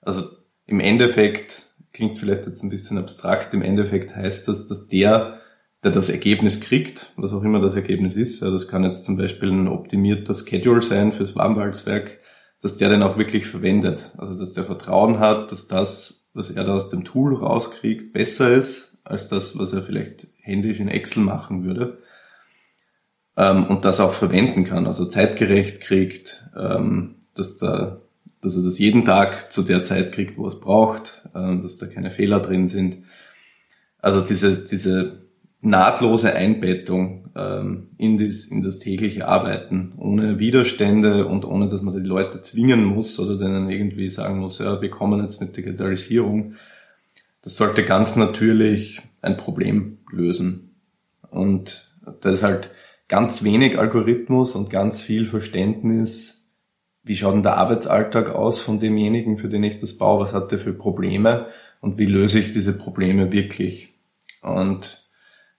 also 0.01 0.25
im 0.67 0.81
Endeffekt 0.81 1.63
klingt 1.93 2.19
vielleicht 2.19 2.47
jetzt 2.47 2.63
ein 2.63 2.71
bisschen 2.71 2.99
abstrakt, 2.99 3.55
im 3.55 3.63
Endeffekt 3.63 4.15
heißt 4.15 4.49
das, 4.49 4.67
dass 4.67 4.89
der, 4.89 5.41
der 5.83 5.93
das 5.93 6.09
Ergebnis 6.09 6.61
kriegt, 6.61 7.13
was 7.17 7.33
auch 7.33 7.43
immer 7.43 7.61
das 7.61 7.75
Ergebnis 7.75 8.17
ist, 8.17 8.41
ja, 8.41 8.51
das 8.51 8.69
kann 8.69 8.85
jetzt 8.85 9.05
zum 9.05 9.17
Beispiel 9.17 9.51
ein 9.51 9.69
optimierter 9.69 10.35
Schedule 10.35 10.83
sein 10.83 11.13
fürs 11.13 11.37
Warmwalzwerk, 11.37 12.19
dass 12.61 12.77
der 12.77 12.89
den 12.89 13.03
auch 13.03 13.19
wirklich 13.19 13.47
verwendet. 13.47 14.11
Also 14.17 14.37
dass 14.37 14.53
der 14.53 14.65
Vertrauen 14.65 15.21
hat, 15.21 15.53
dass 15.53 15.69
das, 15.69 16.31
was 16.35 16.51
er 16.51 16.65
da 16.65 16.75
aus 16.75 16.89
dem 16.89 17.05
Tool 17.05 17.35
rauskriegt, 17.35 18.13
besser 18.13 18.53
ist 18.53 18.99
als 19.05 19.29
das, 19.29 19.59
was 19.59 19.73
er 19.73 19.83
vielleicht 19.83 20.27
händisch 20.41 20.81
in 20.81 20.89
Excel 20.89 21.23
machen 21.23 21.65
würde. 21.65 21.99
Ähm, 23.37 23.67
und 23.67 23.85
das 23.85 24.01
auch 24.01 24.15
verwenden 24.15 24.65
kann, 24.65 24.87
also 24.87 25.07
zeitgerecht 25.07 25.81
kriegt, 25.81 26.45
ähm, 26.57 27.17
dass, 27.35 27.57
da, 27.57 28.01
dass 28.41 28.57
er 28.57 28.63
das 28.63 28.79
jeden 28.79 29.05
Tag 29.05 29.51
zu 29.51 29.63
der 29.63 29.83
Zeit 29.83 30.13
kriegt, 30.13 30.39
wo 30.39 30.45
er 30.45 30.49
es 30.49 30.61
braucht, 30.61 31.29
äh, 31.35 31.57
dass 31.59 31.77
da 31.77 31.87
keine 31.87 32.11
Fehler 32.11 32.41
drin 32.41 32.69
sind. 32.69 32.99
Also 34.01 34.21
diese, 34.21 34.59
diese 34.59 35.25
nahtlose 35.65 36.35
Einbettung 36.35 37.31
ähm, 37.35 37.87
in, 37.97 38.19
das, 38.19 38.45
in 38.45 38.63
das 38.63 38.79
tägliche 38.79 39.27
Arbeiten, 39.27 39.95
ohne 39.97 40.39
Widerstände 40.39 41.27
und 41.27 41.45
ohne, 41.45 41.69
dass 41.69 41.83
man 41.83 41.95
die 41.95 42.07
Leute 42.07 42.43
zwingen 42.43 42.85
muss 42.85 43.19
oder 43.19 43.37
denen 43.37 43.71
irgendwie 43.71 44.11
sagen 44.11 44.39
muss, 44.39 44.59
ja, 44.59 44.81
wir 44.81 44.91
kommen 44.91 45.23
jetzt 45.23 45.41
mit 45.41 45.57
Digitalisierung, 45.57 46.55
das 47.43 47.57
sollte 47.57 47.85
ganz 47.85 48.17
natürlich 48.17 49.03
ein 49.23 49.37
Problem 49.37 49.99
lösen. 50.13 50.75
Und 51.31 51.95
da 52.21 52.31
ist 52.31 52.43
halt 52.43 52.71
ganz 53.09 53.43
wenig 53.45 53.79
Algorithmus 53.79 54.57
und 54.57 54.71
ganz 54.71 55.01
viel 55.03 55.27
Verständnis, 55.27 56.53
wie 57.03 57.17
schaut 57.17 57.35
denn 57.35 57.43
der 57.43 57.59
Arbeitsalltag 57.59 58.31
aus 58.31 58.63
von 58.63 58.81
demjenigen, 58.81 59.37
für 59.37 59.49
den 59.49 59.63
ich 59.63 59.79
das 59.79 59.99
baue, 59.99 60.21
was 60.21 60.33
hat 60.33 60.53
der 60.53 60.59
für 60.59 60.73
Probleme 60.73 61.49
und 61.81 61.99
wie 61.99 62.07
löse 62.07 62.39
ich 62.39 62.53
diese 62.53 62.77
Probleme 62.77 63.31
wirklich. 63.31 63.93
Und 64.41 65.05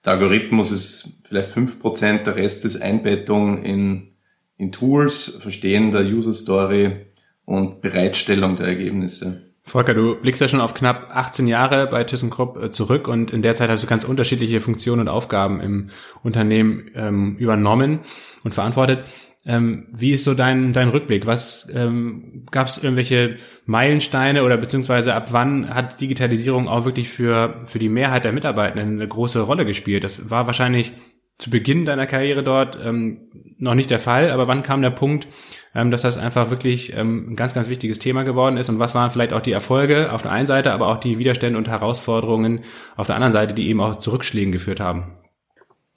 der 0.04 0.14
Algorithmus 0.14 0.72
ist 0.72 1.22
vielleicht 1.26 1.48
fünf 1.48 1.78
Prozent, 1.78 2.26
der 2.26 2.36
Rest 2.36 2.64
ist 2.64 2.82
Einbettung 2.82 3.62
in, 3.62 4.14
in 4.56 4.72
Tools, 4.72 5.38
Verstehen 5.40 5.92
der 5.92 6.02
User 6.02 6.34
Story 6.34 7.06
und 7.44 7.80
Bereitstellung 7.80 8.56
der 8.56 8.66
Ergebnisse. 8.66 9.54
Volker, 9.68 9.94
du 9.94 10.14
blickst 10.14 10.40
ja 10.40 10.46
schon 10.46 10.60
auf 10.60 10.74
knapp 10.74 11.10
18 11.12 11.48
Jahre 11.48 11.88
bei 11.88 12.04
ThyssenKrupp 12.04 12.62
äh, 12.62 12.70
zurück 12.70 13.08
und 13.08 13.32
in 13.32 13.42
der 13.42 13.56
Zeit 13.56 13.68
hast 13.68 13.82
du 13.82 13.88
ganz 13.88 14.04
unterschiedliche 14.04 14.60
Funktionen 14.60 15.02
und 15.02 15.08
Aufgaben 15.08 15.60
im 15.60 15.88
Unternehmen 16.22 16.88
ähm, 16.94 17.36
übernommen 17.36 17.98
und 18.44 18.54
verantwortet. 18.54 19.04
Ähm, 19.44 19.88
wie 19.92 20.12
ist 20.12 20.22
so 20.22 20.34
dein, 20.34 20.72
dein 20.72 20.90
Rückblick? 20.90 21.26
Was 21.26 21.66
ähm, 21.74 22.44
gab 22.52 22.68
es 22.68 22.78
irgendwelche 22.78 23.38
Meilensteine 23.64 24.44
oder 24.44 24.56
beziehungsweise 24.56 25.14
ab 25.14 25.32
wann 25.32 25.74
hat 25.74 26.00
Digitalisierung 26.00 26.68
auch 26.68 26.84
wirklich 26.84 27.08
für, 27.08 27.58
für 27.66 27.80
die 27.80 27.88
Mehrheit 27.88 28.24
der 28.24 28.32
Mitarbeitenden 28.32 29.00
eine 29.00 29.08
große 29.08 29.40
Rolle 29.40 29.66
gespielt? 29.66 30.04
Das 30.04 30.30
war 30.30 30.46
wahrscheinlich 30.46 30.92
zu 31.38 31.50
Beginn 31.50 31.84
deiner 31.84 32.06
Karriere 32.06 32.42
dort 32.42 32.78
ähm, 32.82 33.28
noch 33.58 33.74
nicht 33.74 33.90
der 33.90 33.98
Fall, 33.98 34.30
aber 34.30 34.48
wann 34.48 34.62
kam 34.62 34.82
der 34.82 34.90
Punkt, 34.90 35.28
ähm, 35.74 35.90
dass 35.90 36.02
das 36.02 36.18
einfach 36.18 36.50
wirklich 36.50 36.96
ähm, 36.96 37.32
ein 37.32 37.36
ganz, 37.36 37.54
ganz 37.54 37.68
wichtiges 37.68 37.98
Thema 37.98 38.22
geworden 38.22 38.56
ist 38.56 38.68
und 38.68 38.78
was 38.78 38.94
waren 38.94 39.10
vielleicht 39.10 39.32
auch 39.32 39.40
die 39.40 39.52
Erfolge 39.52 40.12
auf 40.12 40.22
der 40.22 40.32
einen 40.32 40.46
Seite, 40.46 40.72
aber 40.72 40.88
auch 40.88 40.96
die 40.96 41.18
Widerstände 41.18 41.58
und 41.58 41.68
Herausforderungen 41.68 42.60
auf 42.96 43.06
der 43.06 43.16
anderen 43.16 43.32
Seite, 43.32 43.54
die 43.54 43.68
eben 43.68 43.80
auch 43.80 43.96
zu 43.96 44.10
Rückschlägen 44.12 44.52
geführt 44.52 44.80
haben? 44.80 45.18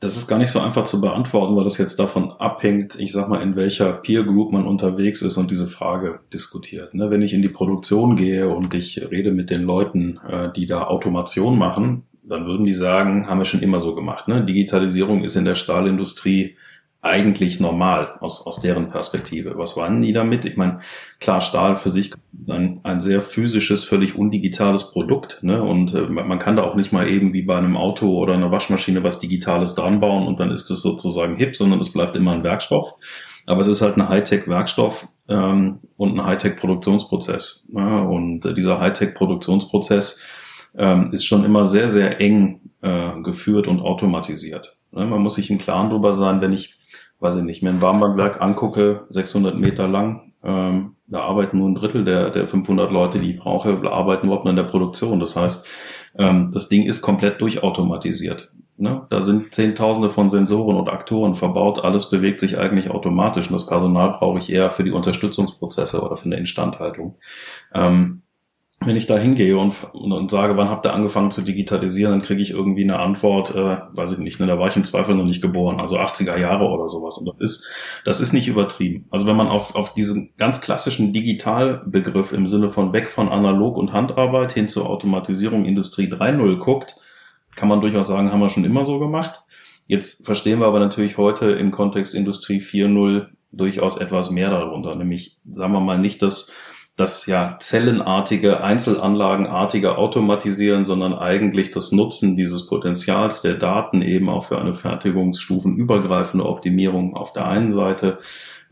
Das 0.02 0.16
ist 0.16 0.28
gar 0.28 0.40
nicht 0.40 0.52
so 0.52 0.62
einfach 0.62 0.86
zu 0.86 1.02
beantworten, 1.02 1.58
weil 1.58 1.66
das 1.66 1.78
jetzt 1.78 2.00
davon 2.00 2.32
abhängt, 2.32 2.98
ich 2.98 3.12
sag 3.12 3.28
mal, 3.28 3.42
in 3.42 3.58
welcher 3.58 3.92
Peer 3.92 4.24
Group 4.24 4.54
man 4.54 4.66
unterwegs 4.66 5.22
ist 5.22 5.36
und 5.36 5.52
diese 5.52 5.68
Frage 5.68 6.22
diskutiert. 6.32 6.94
Ne, 6.94 7.10
wenn 7.12 7.22
ich 7.22 7.34
in 7.34 7.42
die 7.42 7.50
Produktion 7.50 8.16
gehe 8.16 8.48
und 8.48 8.74
ich 8.74 9.02
rede 9.12 9.32
mit 9.32 9.50
den 9.50 9.64
Leuten, 9.64 10.18
äh, 10.26 10.54
die 10.56 10.68
da 10.68 10.88
Automation 10.88 11.58
machen, 11.58 12.04
dann 12.30 12.46
würden 12.46 12.66
die 12.66 12.74
sagen, 12.74 13.28
haben 13.28 13.40
wir 13.40 13.46
schon 13.46 13.62
immer 13.62 13.80
so 13.80 13.96
gemacht. 13.96 14.28
Ne? 14.28 14.46
Digitalisierung 14.46 15.24
ist 15.24 15.36
in 15.36 15.46
der 15.46 15.56
Stahlindustrie 15.56 16.56
eigentlich 17.02 17.62
normal 17.62 18.18
aus, 18.20 18.46
aus 18.46 18.60
deren 18.60 18.90
Perspektive. 18.90 19.58
Was 19.58 19.78
waren 19.78 20.02
die 20.02 20.12
damit? 20.12 20.44
Ich 20.44 20.58
meine, 20.58 20.82
klar, 21.22 21.40
Stahl 21.40 21.78
für 21.78 21.90
sich 21.90 22.12
ein, 22.50 22.82
ein 22.84 23.00
sehr 23.00 23.22
physisches, 23.22 23.86
völlig 23.86 24.16
undigitales 24.18 24.92
Produkt. 24.92 25.40
Ne? 25.42 25.64
Und 25.64 25.94
äh, 25.94 26.02
man 26.02 26.40
kann 26.40 26.58
da 26.58 26.64
auch 26.64 26.76
nicht 26.76 26.92
mal 26.92 27.08
eben 27.08 27.32
wie 27.32 27.44
bei 27.44 27.58
einem 27.58 27.78
Auto 27.78 28.18
oder 28.18 28.34
einer 28.34 28.52
Waschmaschine 28.52 29.02
was 29.02 29.22
Digitales 29.22 29.76
dran 29.76 30.02
bauen 30.02 30.28
und 30.28 30.42
dann 30.42 30.52
ist 30.52 30.70
es 30.70 30.82
sozusagen 30.82 31.38
hip, 31.38 31.56
sondern 31.56 31.80
es 31.80 31.94
bleibt 31.94 32.18
immer 32.18 32.34
ein 32.34 32.44
Werkstoff. 32.44 32.96
Aber 33.46 33.62
es 33.62 33.68
ist 33.70 33.82
halt 33.82 33.96
ein 33.96 34.10
Hightech-Werkstoff 34.10 35.08
ähm, 35.30 35.80
und 35.96 36.20
ein 36.20 36.26
Hightech-Produktionsprozess. 36.26 37.66
Ja? 37.74 38.00
Und 38.02 38.46
äh, 38.46 38.54
dieser 38.54 38.78
Hightech-Produktionsprozess 38.82 40.22
ähm, 40.80 41.12
ist 41.12 41.26
schon 41.26 41.46
immer 41.46 41.68
sehr, 41.68 41.90
sehr 41.90 42.20
eng 42.20 42.72
äh, 42.82 43.22
geführt 43.22 43.68
und 43.68 43.82
automatisiert. 43.82 44.76
Ne? 44.92 45.06
Man 45.06 45.22
muss 45.22 45.36
sich 45.36 45.52
im 45.52 45.60
Klaren 45.60 45.90
darüber 45.92 46.16
sein, 46.16 46.42
wenn 46.42 46.54
ich 46.54 46.80
weiß 47.20 47.36
ich 47.38 47.44
nicht, 47.44 47.62
mir 47.62 47.70
ein 47.70 47.82
Warmbandwerk 47.82 48.42
angucke, 48.42 49.06
600 49.10 49.58
Meter 49.58 49.88
lang, 49.88 50.34
ähm, 50.44 50.96
da 51.08 51.22
arbeiten 51.22 51.58
nur 51.58 51.68
ein 51.68 51.76
Drittel 51.76 52.06
der, 52.06 52.30
der 52.30 52.48
500 52.48 52.92
Leute, 52.92 53.20
die 53.20 53.32
ich 53.32 53.40
brauche, 53.40 53.70
arbeiten 53.92 54.28
überhaupt 54.28 54.46
nur 54.46 54.52
in 54.52 54.58
der 54.58 54.64
Produktion. 54.64 55.20
Das 55.20 55.36
heißt, 55.36 55.68
ähm, 56.18 56.52
das 56.54 56.70
Ding 56.70 56.84
ist 56.84 57.02
komplett 57.02 57.42
durchautomatisiert. 57.42 58.50
Ne? 58.78 59.06
Da 59.10 59.22
sind 59.22 59.54
Zehntausende 59.54 60.10
von 60.10 60.30
Sensoren 60.30 60.78
und 60.78 60.88
Aktoren 60.88 61.36
verbaut, 61.36 61.84
alles 61.84 62.10
bewegt 62.10 62.40
sich 62.40 62.58
eigentlich 62.58 62.90
automatisch 62.90 63.48
und 63.48 63.54
das 63.54 63.68
Personal 63.68 64.12
brauche 64.12 64.38
ich 64.38 64.52
eher 64.52 64.72
für 64.72 64.86
die 64.86 64.92
Unterstützungsprozesse 64.92 66.02
oder 66.02 66.16
für 66.16 66.26
eine 66.26 66.38
Instandhaltung. 66.38 67.18
Ähm, 67.74 68.22
wenn 68.86 68.96
ich 68.96 69.08
da 69.08 69.18
hingehe 69.18 69.58
und, 69.58 69.84
und, 69.94 70.32
sage, 70.32 70.56
wann 70.56 70.70
habt 70.70 70.86
ihr 70.86 70.94
angefangen 70.94 71.32
zu 71.32 71.42
digitalisieren, 71.42 72.14
dann 72.14 72.22
kriege 72.22 72.42
ich 72.42 72.52
irgendwie 72.52 72.84
eine 72.84 73.00
Antwort, 73.00 73.54
äh, 73.54 73.78
weiß 73.92 74.14
ich 74.14 74.20
nicht, 74.20 74.40
ne, 74.40 74.48
da 74.48 74.58
war 74.58 74.70
ich 74.70 74.78
im 74.78 74.86
Zweifel 74.86 75.16
noch 75.16 75.26
nicht 75.26 75.42
geboren, 75.42 75.82
also 75.82 75.98
80er 75.98 76.38
Jahre 76.38 76.66
oder 76.70 76.90
sowas. 76.90 77.18
Und 77.18 77.28
das 77.28 77.40
ist, 77.40 77.68
das 78.06 78.22
ist 78.22 78.32
nicht 78.32 78.48
übertrieben. 78.48 79.06
Also 79.12 79.26
wenn 79.26 79.36
man 79.36 79.48
auf, 79.48 79.76
auf 79.76 79.94
diesen 79.94 80.32
ganz 80.38 80.62
klassischen 80.62 81.12
Digitalbegriff 81.12 82.32
im 82.32 82.48
Sinne 82.48 82.72
von 82.72 82.94
weg 82.94 83.10
von 83.10 83.28
Analog- 83.28 83.78
und 83.78 83.92
Handarbeit 83.92 84.54
hin 84.54 84.70
zur 84.70 84.90
Automatisierung 84.90 85.66
Industrie 85.66 86.08
3.0 86.08 86.58
guckt, 86.58 86.96
kann 87.56 87.68
man 87.68 87.82
durchaus 87.82 88.08
sagen, 88.08 88.32
haben 88.32 88.40
wir 88.40 88.50
schon 88.50 88.64
immer 88.64 88.86
so 88.86 89.00
gemacht. 89.00 89.44
Jetzt 89.88 90.26
verstehen 90.26 90.60
wir 90.60 90.68
aber 90.68 90.80
natürlich 90.80 91.18
heute 91.18 91.52
im 91.52 91.72
Kontext 91.72 92.16
Industrie 92.16 92.62
4.0 92.62 93.28
durchaus 93.52 93.98
etwas 93.98 94.30
mehr 94.30 94.52
darunter, 94.52 94.96
nämlich 94.96 95.38
sagen 95.52 95.74
wir 95.74 95.80
mal 95.80 95.98
nicht 95.98 96.22
das 96.22 96.54
das 97.00 97.26
ja 97.28 97.58
zellenartige, 97.60 98.62
einzelanlagenartige 98.62 99.98
Automatisieren, 99.98 100.84
sondern 100.84 101.14
eigentlich 101.14 101.72
das 101.72 101.94
Nutzen 101.94 102.36
dieses 102.36 102.68
Potenzials 102.68 103.42
der 103.42 103.56
Daten 103.56 104.02
eben 104.02 104.28
auch 104.28 104.46
für 104.46 104.60
eine 104.60 104.76
fertigungsstufenübergreifende 104.76 106.46
Optimierung 106.46 107.16
auf 107.16 107.32
der 107.32 107.48
einen 107.48 107.72
Seite. 107.72 108.20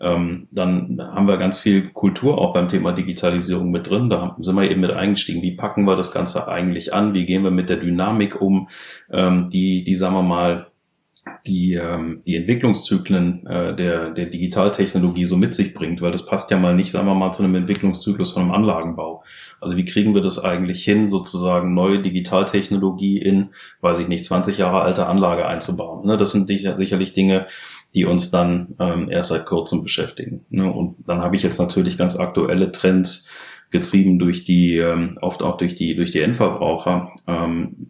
Ähm, 0.02 0.48
dann 0.52 1.00
haben 1.02 1.28
wir 1.28 1.38
ganz 1.38 1.60
viel 1.60 1.90
Kultur 1.90 2.38
auch 2.38 2.54
beim 2.54 2.68
Thema 2.68 2.92
Digitalisierung 2.92 3.72
mit 3.72 3.90
drin. 3.90 4.10
Da 4.10 4.36
sind 4.42 4.56
wir 4.56 4.70
eben 4.70 4.82
mit 4.82 4.92
eingestiegen. 4.92 5.42
Wie 5.42 5.56
packen 5.56 5.86
wir 5.86 5.96
das 5.96 6.12
Ganze 6.12 6.50
eigentlich 6.50 6.94
an? 6.94 7.14
Wie 7.14 7.26
gehen 7.26 7.44
wir 7.44 7.52
mit 7.52 7.70
der 7.70 7.78
Dynamik 7.78 8.42
um, 8.42 8.68
ähm, 9.10 9.50
die, 9.50 9.86
die, 9.86 9.96
sagen 9.96 10.16
wir 10.16 10.22
mal, 10.22 10.68
die, 11.46 11.74
ähm, 11.74 12.22
die 12.26 12.36
Entwicklungszyklen 12.36 13.46
äh, 13.46 13.76
der, 13.76 14.12
der 14.12 14.26
Digitaltechnologie 14.28 15.26
so 15.26 15.38
mit 15.38 15.56
sich 15.56 15.74
bringt, 15.74 16.02
weil 16.02 16.12
das 16.12 16.26
passt 16.26 16.52
ja 16.52 16.58
mal 16.58 16.76
nicht, 16.76 16.92
sagen 16.92 17.08
wir 17.08 17.16
mal, 17.16 17.32
zu 17.32 17.44
einem 17.44 17.56
Entwicklungszyklus 17.56 18.34
von 18.34 18.44
einem 18.44 18.52
Anlagenbau. 18.52 19.24
Also 19.60 19.76
wie 19.76 19.86
kriegen 19.86 20.14
wir 20.14 20.22
das 20.22 20.38
eigentlich 20.38 20.84
hin, 20.84 21.10
sozusagen 21.10 21.74
neue 21.74 22.02
Digitaltechnologie 22.02 23.18
in, 23.18 23.50
weiß 23.82 24.00
ich 24.00 24.08
nicht, 24.08 24.26
20 24.26 24.58
Jahre 24.58 24.82
alte 24.82 25.08
Anlage 25.08 25.48
einzubauen? 25.48 26.06
Ne, 26.06 26.18
das 26.18 26.32
sind 26.32 26.48
sicher, 26.48 26.78
sicherlich 26.78 27.14
Dinge, 27.14 27.48
die 27.94 28.06
uns 28.06 28.30
dann 28.30 28.76
ähm, 28.80 29.10
erst 29.10 29.30
seit 29.30 29.46
kurzem 29.46 29.84
beschäftigen. 29.84 30.46
Ne? 30.50 30.72
Und 30.72 30.98
dann 31.08 31.22
habe 31.22 31.36
ich 31.36 31.44
jetzt 31.44 31.60
natürlich 31.60 31.98
ganz 31.98 32.16
aktuelle 32.16 32.72
Trends 32.72 33.30
getrieben 33.72 34.20
durch 34.20 34.46
die, 34.46 34.78
ähm, 34.78 35.18
oft 35.22 35.42
auch 35.42 35.58
durch 35.58 35.76
die, 35.76 35.96
durch 35.96 36.12
die 36.12 36.22
Endverbraucher, 36.22 37.14
ähm, 37.28 37.88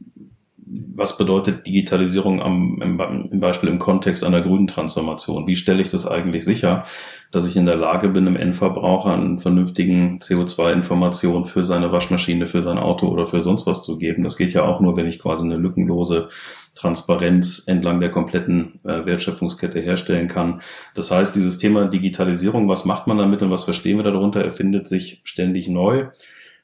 was 0.69 1.17
bedeutet 1.17 1.65
Digitalisierung 1.65 2.41
am, 2.41 2.81
im, 2.81 3.29
im, 3.31 3.39
Beispiel 3.39 3.69
im 3.69 3.79
Kontext 3.79 4.23
einer 4.23 4.41
grünen 4.41 4.67
Transformation? 4.67 5.47
Wie 5.47 5.55
stelle 5.55 5.81
ich 5.81 5.89
das 5.89 6.05
eigentlich 6.05 6.43
sicher, 6.43 6.85
dass 7.31 7.47
ich 7.47 7.55
in 7.55 7.65
der 7.65 7.77
Lage 7.77 8.09
bin, 8.09 8.27
im 8.27 8.35
Endverbraucher 8.35 9.13
einen 9.13 9.39
vernünftigen 9.39 10.19
CO2-Information 10.19 11.45
für 11.45 11.63
seine 11.63 11.91
Waschmaschine, 11.91 12.47
für 12.47 12.61
sein 12.61 12.77
Auto 12.77 13.07
oder 13.07 13.27
für 13.27 13.41
sonst 13.41 13.65
was 13.67 13.83
zu 13.83 13.97
geben? 13.97 14.23
Das 14.23 14.37
geht 14.37 14.53
ja 14.53 14.63
auch 14.63 14.79
nur, 14.81 14.97
wenn 14.97 15.07
ich 15.07 15.19
quasi 15.19 15.45
eine 15.45 15.57
lückenlose 15.57 16.29
Transparenz 16.75 17.63
entlang 17.67 17.99
der 17.99 18.11
kompletten 18.11 18.79
äh, 18.83 19.05
Wertschöpfungskette 19.05 19.79
herstellen 19.79 20.27
kann. 20.27 20.61
Das 20.95 21.11
heißt, 21.11 21.35
dieses 21.35 21.57
Thema 21.57 21.87
Digitalisierung, 21.87 22.67
was 22.67 22.85
macht 22.85 23.07
man 23.07 23.17
damit 23.17 23.41
und 23.41 23.51
was 23.51 23.63
verstehen 23.63 23.97
wir 23.97 24.03
darunter, 24.03 24.43
erfindet 24.43 24.87
sich 24.87 25.21
ständig 25.23 25.69
neu. 25.69 26.07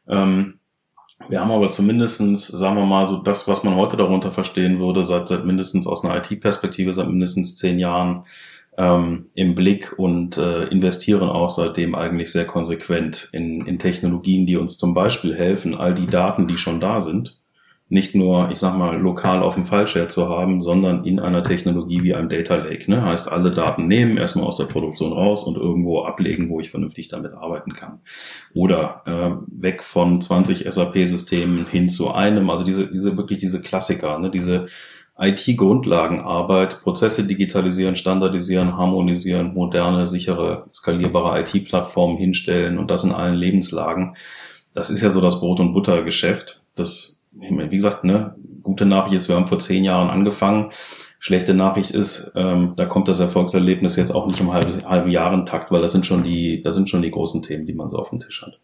Ähm, 0.08 0.60
wir 1.30 1.40
haben 1.40 1.52
aber 1.52 1.70
zumindestens, 1.70 2.48
sagen 2.48 2.76
wir 2.76 2.86
mal, 2.86 3.08
so 3.08 3.22
das, 3.22 3.48
was 3.48 3.64
man 3.64 3.76
heute 3.76 3.98
darunter 3.98 4.32
verstehen 4.32 4.80
würde, 4.80 5.06
seit, 5.06 5.28
seit 5.28 5.46
mindestens 5.46 5.88
aus 5.88 6.04
einer 6.04 6.18
IT-Perspektive, 6.18 6.94
seit 6.94 7.08
mindestens 7.08 7.56
zehn 7.56 7.80
Jahren 7.80 8.26
ähm, 8.78 9.30
im 9.34 9.56
Blick 9.56 9.98
und 9.98 10.38
äh, 10.38 10.66
investieren 10.66 11.30
auch 11.30 11.50
seitdem 11.50 11.96
eigentlich 11.96 12.32
sehr 12.32 12.46
konsequent 12.46 13.30
in, 13.32 13.66
in 13.66 13.80
Technologien, 13.80 14.46
die 14.46 14.58
uns 14.58 14.78
zum 14.78 14.94
Beispiel 14.94 15.36
helfen, 15.36 15.76
all 15.76 15.94
die 15.94 16.08
Daten, 16.08 16.48
die 16.48 16.58
schon 16.58 16.80
da 16.80 17.02
sind, 17.02 17.38
nicht 17.94 18.16
nur, 18.16 18.50
ich 18.52 18.58
sag 18.58 18.76
mal, 18.76 19.00
lokal 19.00 19.44
auf 19.44 19.54
dem 19.54 19.66
File-Share 19.66 20.08
zu 20.08 20.28
haben, 20.28 20.62
sondern 20.62 21.06
in 21.06 21.20
einer 21.20 21.44
Technologie 21.44 22.02
wie 22.02 22.16
einem 22.16 22.28
Data 22.28 22.56
Lake. 22.56 22.90
Ne? 22.90 23.04
Heißt, 23.04 23.32
alle 23.32 23.52
Daten 23.52 23.88
nehmen, 23.88 24.18
erstmal 24.18 24.46
aus 24.46 24.58
der 24.58 24.66
Produktion 24.66 25.14
raus 25.14 25.44
und 25.44 25.58
irgendwo 25.58 26.02
ablegen, 26.02 26.50
wo 26.50 26.60
ich 26.60 26.72
vernünftig 26.72 27.10
damit 27.10 27.34
arbeiten 27.34 27.74
kann. 27.74 28.00
Oder 28.56 29.04
äh, 29.06 29.62
weg 29.62 29.84
von 29.84 30.22
20 30.22 30.66
SAP-Systemen 30.68 31.68
hin 31.68 31.88
zu 31.88 32.12
einem, 32.12 32.50
also 32.50 32.66
diese, 32.66 32.88
diese 32.88 33.16
wirklich 33.16 33.38
diese 33.38 33.62
Klassiker, 33.62 34.18
ne? 34.18 34.32
diese 34.32 34.68
IT-Grundlagenarbeit, 35.16 36.82
Prozesse 36.82 37.28
digitalisieren, 37.28 37.96
standardisieren, 37.96 38.76
harmonisieren, 38.76 39.54
moderne, 39.54 40.08
sichere, 40.08 40.66
skalierbare 40.74 41.42
IT-Plattformen 41.42 42.18
hinstellen 42.18 42.80
und 42.80 42.90
das 42.90 43.04
in 43.04 43.12
allen 43.12 43.36
Lebenslagen. 43.36 44.18
Das 44.74 44.90
ist 44.90 45.04
ja 45.04 45.12
so 45.12 45.22
das 45.22 45.40
Brot- 45.40 45.60
und 45.60 45.74
Buttergeschäft. 45.74 46.60
Das 46.76 47.23
wie 47.36 47.76
gesagt, 47.76 48.04
ne, 48.04 48.36
gute 48.62 48.86
Nachricht 48.86 49.16
ist, 49.16 49.30
wir 49.30 49.36
haben 49.36 49.48
vor 49.48 49.60
zehn 49.60 49.84
Jahren 49.84 50.10
angefangen. 50.10 50.72
Schlechte 51.20 51.54
Nachricht 51.54 51.92
ist, 51.92 52.32
ähm, 52.36 52.74
da 52.76 52.86
kommt 52.86 53.08
das 53.08 53.20
Erfolgserlebnis 53.20 53.96
jetzt 53.96 54.12
auch 54.12 54.28
nicht 54.28 54.40
im 54.40 54.52
halben, 54.52 54.86
halben 54.86 55.10
Jahrentakt, 55.10 55.72
weil 55.72 55.82
das 55.82 55.92
sind 55.92 56.06
schon 56.06 56.24
die, 56.24 56.62
das 56.62 56.76
sind 56.76 56.90
schon 56.90 57.02
die 57.02 57.12
großen 57.12 57.42
Themen, 57.44 57.66
die 57.66 57.74
man 57.74 57.90
so 57.90 57.98
auf 57.98 58.10
dem 58.10 58.20
Tisch 58.20 58.44
hat. 58.44 58.60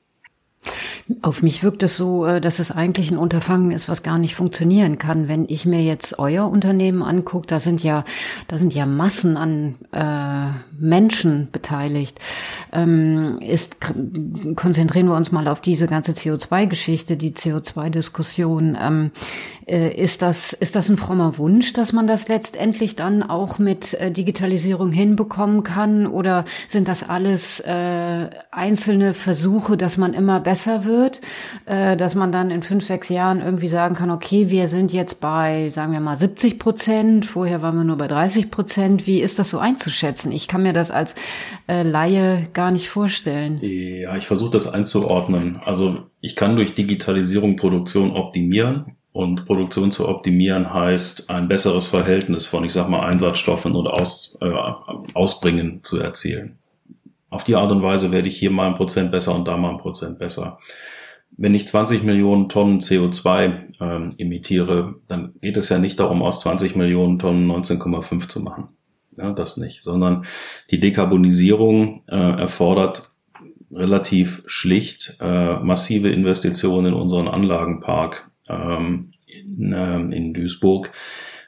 Auf 1.23 1.41
mich 1.41 1.63
wirkt 1.63 1.81
es 1.81 1.97
so, 1.97 2.27
äh, 2.27 2.39
dass 2.39 2.59
es 2.59 2.69
eigentlich 2.69 3.09
ein 3.09 3.17
Unterfangen 3.17 3.71
ist, 3.71 3.89
was 3.89 4.03
gar 4.03 4.19
nicht 4.19 4.35
funktionieren 4.35 4.99
kann. 4.99 5.27
Wenn 5.27 5.45
ich 5.49 5.65
mir 5.65 5.81
jetzt 5.81 6.19
euer 6.19 6.47
Unternehmen 6.47 7.01
angucke, 7.01 7.47
da 7.47 7.59
sind 7.59 7.81
ja, 7.81 8.03
da 8.47 8.59
sind 8.59 8.75
ja 8.75 8.85
Massen 8.85 9.35
an 9.35 9.75
äh, 9.91 10.51
Menschen 10.79 11.49
beteiligt. 11.51 12.19
Ähm, 12.71 13.39
ist, 13.41 13.77
konzentrieren 14.55 15.07
wir 15.07 15.15
uns 15.15 15.31
mal 15.31 15.47
auf 15.47 15.61
diese 15.61 15.87
ganze 15.87 16.11
CO2-Geschichte, 16.11 17.17
die 17.17 17.31
CO2-Diskussion. 17.31 18.77
Ähm, 18.79 19.11
äh, 19.65 19.89
ist 19.95 20.21
das, 20.21 20.53
ist 20.53 20.75
das 20.75 20.89
ein 20.89 20.97
frommer 20.97 21.39
Wunsch, 21.39 21.73
dass 21.73 21.91
man 21.91 22.05
das 22.05 22.27
letztendlich 22.27 22.95
dann 22.95 23.23
auch 23.23 23.57
mit 23.57 23.95
äh, 23.95 24.11
Digitalisierung 24.11 24.91
hinbekommen 24.91 25.63
kann? 25.63 26.05
Oder 26.05 26.45
sind 26.67 26.87
das 26.87 27.07
alles 27.09 27.61
äh, 27.61 28.29
einzelne 28.51 29.15
Versuche, 29.15 29.75
dass 29.75 29.97
man 29.97 30.13
immer 30.13 30.39
besser 30.39 30.85
wird? 30.85 30.98
Wird, 30.99 31.21
äh, 31.65 31.95
dass 31.95 32.15
man 32.15 32.31
dann 32.31 32.51
in 32.51 32.63
fünf, 32.63 32.85
sechs 32.85 33.09
Jahren 33.09 33.41
irgendwie 33.41 33.67
sagen 33.67 33.95
kann, 33.95 34.11
okay, 34.11 34.49
wir 34.49 34.67
sind 34.67 34.91
jetzt 34.91 35.21
bei, 35.21 35.69
sagen 35.69 35.93
wir 35.93 35.99
mal, 35.99 36.17
70 36.17 36.59
Prozent, 36.59 37.25
vorher 37.25 37.61
waren 37.61 37.77
wir 37.77 37.83
nur 37.83 37.97
bei 37.97 38.07
30 38.07 38.51
Prozent. 38.51 39.07
Wie 39.07 39.21
ist 39.21 39.39
das 39.39 39.49
so 39.49 39.59
einzuschätzen? 39.59 40.31
Ich 40.31 40.47
kann 40.47 40.63
mir 40.63 40.73
das 40.73 40.91
als 40.91 41.15
äh, 41.67 41.83
Laie 41.83 42.47
gar 42.53 42.71
nicht 42.71 42.89
vorstellen. 42.89 43.59
Ja, 43.61 44.15
ich 44.17 44.27
versuche 44.27 44.51
das 44.51 44.67
einzuordnen. 44.67 45.61
Also 45.63 46.03
ich 46.21 46.35
kann 46.35 46.55
durch 46.55 46.75
Digitalisierung 46.75 47.55
Produktion 47.55 48.11
optimieren. 48.11 48.95
Und 49.11 49.45
Produktion 49.47 49.91
zu 49.91 50.07
optimieren 50.07 50.71
heißt, 50.71 51.31
ein 51.31 51.47
besseres 51.47 51.87
Verhältnis 51.87 52.45
von, 52.45 52.63
ich 52.63 52.73
sag 52.73 52.89
mal, 52.89 53.01
Einsatzstoffen 53.07 53.75
und 53.75 53.87
Aus, 53.87 54.37
äh, 54.39 54.51
Ausbringen 55.15 55.83
zu 55.83 55.99
erzielen. 55.99 56.59
Auf 57.29 57.43
die 57.43 57.55
Art 57.55 57.71
und 57.71 57.83
Weise 57.83 58.11
werde 58.11 58.27
ich 58.27 58.37
hier 58.37 58.51
mal 58.51 58.67
ein 58.67 58.75
Prozent 58.75 59.11
besser 59.11 59.35
und 59.35 59.47
da 59.47 59.57
mal 59.57 59.71
ein 59.71 59.77
Prozent 59.77 60.19
besser 60.19 60.59
wenn 61.37 61.55
ich 61.55 61.67
20 61.67 62.03
Millionen 62.03 62.49
Tonnen 62.49 62.79
CO2 62.79 63.75
ähm, 63.79 64.09
emittiere, 64.17 64.95
dann 65.07 65.33
geht 65.41 65.57
es 65.57 65.69
ja 65.69 65.79
nicht 65.79 65.99
darum, 65.99 66.21
aus 66.21 66.41
20 66.41 66.75
Millionen 66.75 67.19
Tonnen 67.19 67.49
19,5 67.49 68.27
zu 68.27 68.41
machen. 68.41 68.69
Ja, 69.17 69.31
das 69.31 69.57
nicht, 69.57 69.83
sondern 69.83 70.25
die 70.71 70.79
Dekarbonisierung 70.79 72.03
äh, 72.07 72.15
erfordert 72.15 73.11
relativ 73.71 74.43
schlicht 74.47 75.17
äh, 75.19 75.59
massive 75.59 76.09
Investitionen 76.09 76.87
in 76.87 76.93
unseren 76.93 77.27
Anlagenpark 77.27 78.31
ähm, 78.47 79.11
in, 79.27 79.73
äh, 79.73 79.99
in 80.15 80.33
Duisburg. 80.33 80.91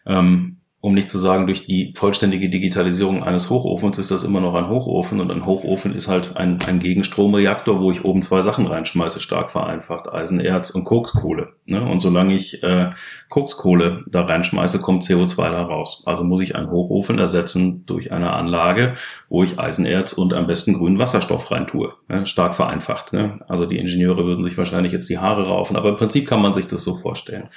Ähm, 0.05 0.60
um 0.81 0.95
nicht 0.95 1.11
zu 1.11 1.19
sagen, 1.19 1.45
durch 1.45 1.67
die 1.67 1.93
vollständige 1.95 2.49
Digitalisierung 2.49 3.23
eines 3.23 3.51
Hochofens 3.51 3.99
ist 3.99 4.09
das 4.09 4.23
immer 4.23 4.41
noch 4.41 4.55
ein 4.55 4.67
Hochofen 4.67 5.19
und 5.19 5.29
ein 5.29 5.45
Hochofen 5.45 5.93
ist 5.93 6.07
halt 6.07 6.35
ein, 6.35 6.57
ein 6.67 6.79
Gegenstromreaktor, 6.79 7.79
wo 7.79 7.91
ich 7.91 8.03
oben 8.03 8.23
zwei 8.23 8.41
Sachen 8.41 8.65
reinschmeiße, 8.65 9.19
stark 9.19 9.51
vereinfacht, 9.51 10.11
Eisenerz 10.11 10.71
und 10.71 10.85
Kokskohle. 10.85 11.49
Ne? 11.67 11.87
Und 11.87 11.99
solange 11.99 12.35
ich 12.35 12.63
äh, 12.63 12.89
Kokskohle 13.29 14.03
da 14.07 14.21
reinschmeiße, 14.25 14.81
kommt 14.81 15.03
CO2 15.03 15.51
da 15.51 15.61
raus. 15.61 16.01
Also 16.07 16.23
muss 16.23 16.41
ich 16.41 16.55
einen 16.55 16.71
Hochofen 16.71 17.19
ersetzen 17.19 17.85
durch 17.85 18.11
eine 18.11 18.33
Anlage, 18.33 18.95
wo 19.29 19.43
ich 19.43 19.59
Eisenerz 19.59 20.13
und 20.13 20.33
am 20.33 20.47
besten 20.47 20.73
grünen 20.73 20.97
Wasserstoff 20.97 21.51
reintue. 21.51 21.93
Ne? 22.09 22.25
Stark 22.25 22.55
vereinfacht. 22.55 23.13
Ne? 23.13 23.41
Also 23.47 23.67
die 23.67 23.77
Ingenieure 23.77 24.25
würden 24.25 24.43
sich 24.43 24.57
wahrscheinlich 24.57 24.93
jetzt 24.93 25.09
die 25.11 25.19
Haare 25.19 25.45
raufen, 25.45 25.75
aber 25.75 25.89
im 25.89 25.97
Prinzip 25.97 26.27
kann 26.27 26.41
man 26.41 26.55
sich 26.55 26.67
das 26.67 26.83
so 26.83 26.97
vorstellen. 26.97 27.49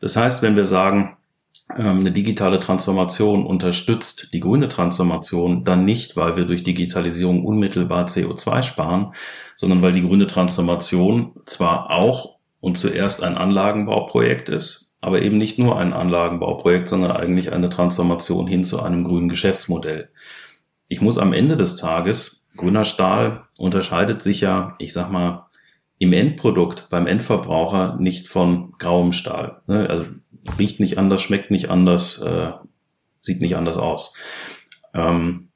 Das 0.00 0.16
heißt, 0.16 0.42
wenn 0.42 0.56
wir 0.56 0.64
sagen, 0.64 1.18
eine 1.76 2.12
digitale 2.12 2.60
Transformation 2.60 3.46
unterstützt 3.46 4.32
die 4.32 4.40
grüne 4.40 4.68
Transformation 4.68 5.64
dann 5.64 5.84
nicht, 5.84 6.16
weil 6.16 6.36
wir 6.36 6.44
durch 6.44 6.62
Digitalisierung 6.62 7.44
unmittelbar 7.44 8.06
CO2 8.06 8.62
sparen, 8.62 9.14
sondern 9.56 9.82
weil 9.82 9.92
die 9.92 10.06
grüne 10.06 10.26
Transformation 10.26 11.32
zwar 11.46 11.90
auch 11.90 12.36
und 12.60 12.78
zuerst 12.78 13.22
ein 13.22 13.36
Anlagenbauprojekt 13.36 14.48
ist, 14.48 14.92
aber 15.00 15.22
eben 15.22 15.38
nicht 15.38 15.58
nur 15.58 15.78
ein 15.78 15.92
Anlagenbauprojekt, 15.92 16.88
sondern 16.88 17.12
eigentlich 17.12 17.52
eine 17.52 17.70
Transformation 17.70 18.46
hin 18.46 18.64
zu 18.64 18.82
einem 18.82 19.04
grünen 19.04 19.28
Geschäftsmodell. 19.28 20.10
Ich 20.88 21.00
muss 21.00 21.18
am 21.18 21.32
Ende 21.32 21.56
des 21.56 21.76
Tages, 21.76 22.46
grüner 22.56 22.84
Stahl 22.84 23.44
unterscheidet 23.58 24.22
sich 24.22 24.40
ja, 24.40 24.74
ich 24.78 24.92
sag 24.92 25.10
mal, 25.10 25.46
im 26.02 26.12
Endprodukt 26.12 26.88
beim 26.90 27.06
Endverbraucher 27.06 27.96
nicht 28.00 28.26
von 28.26 28.72
grauem 28.78 29.12
Stahl. 29.12 29.62
Ne? 29.68 29.88
Also 29.88 30.06
riecht 30.58 30.80
nicht 30.80 30.98
anders, 30.98 31.22
schmeckt 31.22 31.52
nicht 31.52 31.70
anders, 31.70 32.20
äh, 32.20 32.50
sieht 33.20 33.40
nicht 33.40 33.54
anders 33.54 33.76
aus. 33.76 34.16
Ähm, 34.94 35.50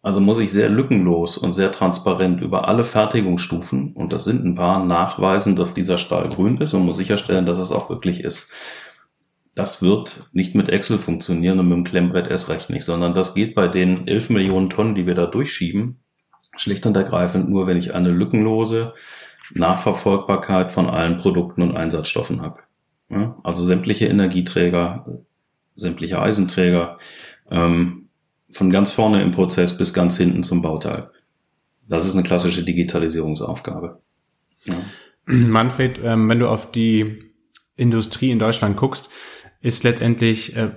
also 0.00 0.20
muss 0.20 0.38
ich 0.38 0.52
sehr 0.52 0.68
lückenlos 0.68 1.36
und 1.36 1.52
sehr 1.52 1.72
transparent 1.72 2.40
über 2.40 2.68
alle 2.68 2.84
Fertigungsstufen, 2.84 3.92
und 3.94 4.12
das 4.12 4.24
sind 4.24 4.44
ein 4.44 4.54
paar, 4.54 4.84
nachweisen, 4.84 5.56
dass 5.56 5.74
dieser 5.74 5.98
Stahl 5.98 6.28
grün 6.28 6.58
ist 6.58 6.74
und 6.74 6.84
muss 6.84 6.96
sicherstellen, 6.96 7.44
dass 7.44 7.58
es 7.58 7.72
auch 7.72 7.90
wirklich 7.90 8.22
ist. 8.22 8.52
Das 9.56 9.82
wird 9.82 10.28
nicht 10.30 10.54
mit 10.54 10.68
Excel 10.68 10.98
funktionieren 10.98 11.58
und 11.58 11.66
mit 11.66 11.76
dem 11.76 11.84
Klemmbrett 11.84 12.30
erst 12.30 12.48
recht 12.48 12.70
nicht, 12.70 12.84
sondern 12.84 13.16
das 13.16 13.34
geht 13.34 13.56
bei 13.56 13.66
den 13.66 14.06
11 14.06 14.30
Millionen 14.30 14.70
Tonnen, 14.70 14.94
die 14.94 15.06
wir 15.06 15.16
da 15.16 15.26
durchschieben, 15.26 15.98
schlicht 16.56 16.86
und 16.86 16.96
ergreifend 16.96 17.48
nur, 17.50 17.66
wenn 17.66 17.78
ich 17.78 17.92
eine 17.94 18.12
lückenlose 18.12 18.94
Nachverfolgbarkeit 19.54 20.72
von 20.72 20.88
allen 20.88 21.18
Produkten 21.18 21.62
und 21.62 21.76
Einsatzstoffen 21.76 22.42
habe. 22.42 22.60
Ja, 23.10 23.38
also 23.42 23.64
sämtliche 23.64 24.06
Energieträger, 24.06 25.06
sämtliche 25.76 26.20
Eisenträger, 26.20 26.98
ähm, 27.50 28.08
von 28.50 28.70
ganz 28.70 28.92
vorne 28.92 29.22
im 29.22 29.32
Prozess 29.32 29.76
bis 29.76 29.94
ganz 29.94 30.16
hinten 30.16 30.42
zum 30.42 30.62
Bauteil. 30.62 31.10
Das 31.88 32.04
ist 32.06 32.14
eine 32.14 32.24
klassische 32.24 32.64
Digitalisierungsaufgabe. 32.64 34.00
Ja. 34.64 34.74
Manfred, 35.24 36.00
ähm, 36.04 36.28
wenn 36.28 36.38
du 36.38 36.48
auf 36.48 36.70
die 36.70 37.32
Industrie 37.76 38.30
in 38.30 38.38
Deutschland 38.38 38.76
guckst, 38.76 39.08
ist 39.60 39.84
letztendlich 39.84 40.56
äh, 40.56 40.72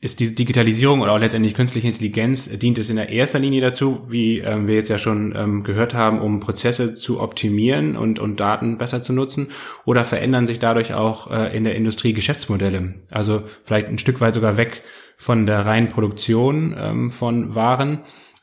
ist 0.00 0.20
die 0.20 0.34
Digitalisierung 0.34 1.00
oder 1.00 1.12
auch 1.12 1.18
letztendlich 1.18 1.54
künstliche 1.54 1.88
Intelligenz, 1.88 2.48
dient 2.48 2.78
es 2.78 2.90
in 2.90 2.96
der 2.96 3.08
erster 3.08 3.38
Linie 3.38 3.60
dazu, 3.60 4.00
wie 4.08 4.38
ähm, 4.38 4.66
wir 4.66 4.74
jetzt 4.74 4.90
ja 4.90 4.98
schon 4.98 5.34
ähm, 5.36 5.62
gehört 5.62 5.94
haben, 5.94 6.20
um 6.20 6.40
Prozesse 6.40 6.94
zu 6.94 7.20
optimieren 7.20 7.96
und, 7.96 8.18
und 8.18 8.40
Daten 8.40 8.78
besser 8.78 9.02
zu 9.02 9.12
nutzen? 9.12 9.48
Oder 9.84 10.04
verändern 10.04 10.46
sich 10.46 10.58
dadurch 10.58 10.94
auch 10.94 11.30
äh, 11.30 11.56
in 11.56 11.64
der 11.64 11.74
Industrie 11.74 12.12
Geschäftsmodelle? 12.12 12.94
Also 13.10 13.42
vielleicht 13.64 13.88
ein 13.88 13.98
Stück 13.98 14.20
weit 14.20 14.34
sogar 14.34 14.56
weg 14.56 14.82
von 15.16 15.46
der 15.46 15.66
reinen 15.66 15.88
Produktion 15.88 16.74
ähm, 16.76 17.10
von 17.10 17.54
Waren 17.54 18.00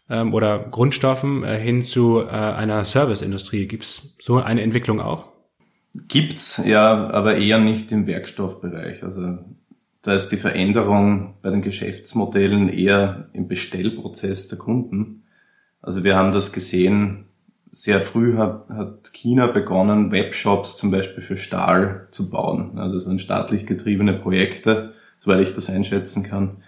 ähm, 0.09 0.33
oder 0.33 0.59
Grundstoffen 0.59 1.43
äh, 1.43 1.57
hin 1.57 1.81
zu 1.81 2.21
äh, 2.21 2.29
einer 2.29 2.85
Serviceindustrie. 2.85 3.67
Gibt 3.67 3.83
es 3.83 4.15
so 4.19 4.37
eine 4.37 4.61
Entwicklung 4.61 5.01
auch? 5.01 5.29
Gibt's, 6.07 6.61
ja, 6.65 7.09
aber 7.09 7.37
eher 7.37 7.59
nicht 7.59 7.91
im 7.91 8.07
Werkstoffbereich. 8.07 9.03
Also 9.03 9.39
da 10.01 10.13
ist 10.13 10.29
die 10.29 10.37
Veränderung 10.37 11.35
bei 11.41 11.49
den 11.49 11.61
Geschäftsmodellen 11.61 12.69
eher 12.69 13.29
im 13.33 13.47
Bestellprozess 13.47 14.47
der 14.47 14.57
Kunden. 14.57 15.23
Also 15.81 16.03
wir 16.03 16.15
haben 16.15 16.31
das 16.31 16.53
gesehen, 16.53 17.25
sehr 17.71 18.01
früh 18.01 18.37
hat, 18.37 18.69
hat 18.69 19.13
China 19.13 19.47
begonnen, 19.47 20.11
Webshops 20.11 20.77
zum 20.77 20.91
Beispiel 20.91 21.23
für 21.23 21.37
Stahl 21.37 22.07
zu 22.11 22.29
bauen. 22.29 22.79
Also 22.79 22.97
das 22.97 23.05
waren 23.05 23.19
staatlich 23.19 23.65
getriebene 23.65 24.13
Projekte, 24.13 24.93
soweit 25.17 25.41
ich 25.41 25.53
das 25.53 25.69
einschätzen 25.69 26.23
kann. 26.23 26.63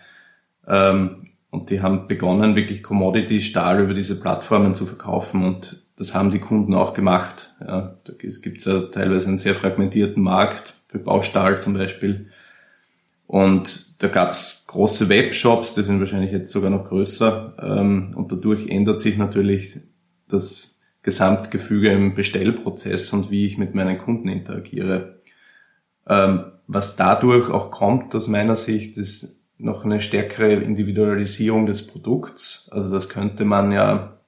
Ähm, 0.67 1.17
und 1.49 1.69
die 1.69 1.81
haben 1.81 2.07
begonnen, 2.07 2.55
wirklich 2.55 2.83
Commodity-Stahl 2.83 3.83
über 3.83 3.93
diese 3.93 4.19
Plattformen 4.19 4.73
zu 4.73 4.85
verkaufen 4.85 5.43
und 5.43 5.83
das 5.97 6.15
haben 6.15 6.31
die 6.31 6.39
Kunden 6.39 6.73
auch 6.73 6.93
gemacht. 6.93 7.53
Ja, 7.59 7.97
da 8.03 8.13
gibt 8.13 8.57
es 8.57 8.65
ja 8.65 8.79
teilweise 8.79 9.27
einen 9.27 9.37
sehr 9.37 9.53
fragmentierten 9.53 10.23
Markt 10.23 10.73
für 10.87 10.99
Baustahl 10.99 11.61
zum 11.61 11.73
Beispiel. 11.73 12.29
Und 13.31 14.03
da 14.03 14.09
gab's 14.09 14.65
große 14.67 15.07
Webshops, 15.07 15.73
die 15.73 15.83
sind 15.83 16.01
wahrscheinlich 16.01 16.33
jetzt 16.33 16.51
sogar 16.51 16.69
noch 16.69 16.83
größer. 16.83 17.53
Ähm, 17.61 18.11
und 18.13 18.29
dadurch 18.29 18.67
ändert 18.67 18.99
sich 18.99 19.17
natürlich 19.17 19.79
das 20.27 20.81
Gesamtgefüge 21.01 21.93
im 21.93 22.13
Bestellprozess 22.13 23.13
und 23.13 23.31
wie 23.31 23.45
ich 23.45 23.57
mit 23.57 23.73
meinen 23.73 23.99
Kunden 23.99 24.27
interagiere. 24.27 25.19
Ähm, 26.05 26.43
was 26.67 26.97
dadurch 26.97 27.49
auch 27.49 27.71
kommt 27.71 28.13
aus 28.15 28.27
meiner 28.27 28.57
Sicht, 28.57 28.97
ist 28.97 29.39
noch 29.57 29.85
eine 29.85 30.01
stärkere 30.01 30.55
Individualisierung 30.55 31.67
des 31.67 31.87
Produkts. 31.87 32.67
Also 32.69 32.91
das 32.91 33.07
könnte 33.07 33.45
man 33.45 33.71
ja 33.71 34.19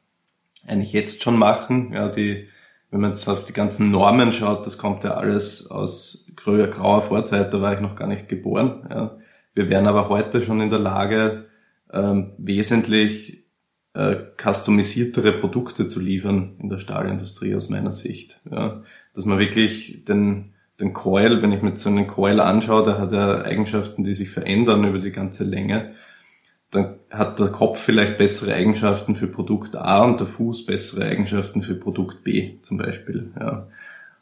eigentlich 0.65 0.93
jetzt 0.93 1.23
schon 1.23 1.37
machen. 1.37 1.91
Ja, 1.91 2.07
die, 2.07 2.47
wenn 2.93 3.01
man 3.01 3.09
jetzt 3.09 3.27
auf 3.27 3.43
die 3.43 3.53
ganzen 3.53 3.89
Normen 3.89 4.31
schaut, 4.31 4.67
das 4.67 4.77
kommt 4.77 5.03
ja 5.03 5.15
alles 5.15 5.69
aus 5.71 6.27
grauer, 6.35 7.01
Vorzeit, 7.01 7.51
da 7.51 7.59
war 7.59 7.73
ich 7.73 7.79
noch 7.79 7.95
gar 7.95 8.07
nicht 8.07 8.29
geboren. 8.29 8.87
Ja. 8.87 9.17
Wir 9.55 9.67
wären 9.67 9.87
aber 9.87 10.09
heute 10.09 10.43
schon 10.43 10.61
in 10.61 10.69
der 10.69 10.77
Lage, 10.77 11.45
ähm, 11.91 12.33
wesentlich 12.37 13.45
äh, 13.95 14.17
customisiertere 14.39 15.31
Produkte 15.31 15.87
zu 15.87 15.99
liefern 15.99 16.55
in 16.59 16.69
der 16.69 16.77
Stahlindustrie 16.77 17.55
aus 17.55 17.67
meiner 17.67 17.93
Sicht. 17.93 18.41
Ja. 18.51 18.83
Dass 19.15 19.25
man 19.25 19.39
wirklich 19.39 20.05
den, 20.05 20.53
den 20.79 20.93
Coil, 20.93 21.41
wenn 21.41 21.51
ich 21.51 21.63
mir 21.63 21.75
so 21.75 21.89
einen 21.89 22.05
Coil 22.05 22.39
anschaue, 22.41 22.83
der 22.83 22.99
hat 22.99 23.11
ja 23.11 23.41
Eigenschaften, 23.41 24.03
die 24.03 24.13
sich 24.13 24.29
verändern 24.29 24.83
über 24.83 24.99
die 24.99 25.11
ganze 25.11 25.45
Länge. 25.45 25.93
Dann 26.69 26.99
hat 27.13 27.39
der 27.39 27.49
Kopf 27.49 27.79
vielleicht 27.79 28.17
bessere 28.17 28.55
Eigenschaften 28.55 29.13
für 29.13 29.27
Produkt 29.27 29.75
A 29.75 30.03
und 30.03 30.19
der 30.19 30.27
Fuß 30.27 30.65
bessere 30.65 31.05
Eigenschaften 31.05 31.61
für 31.61 31.75
Produkt 31.75 32.23
B 32.23 32.55
zum 32.61 32.77
Beispiel. 32.77 33.31
Ja. 33.39 33.67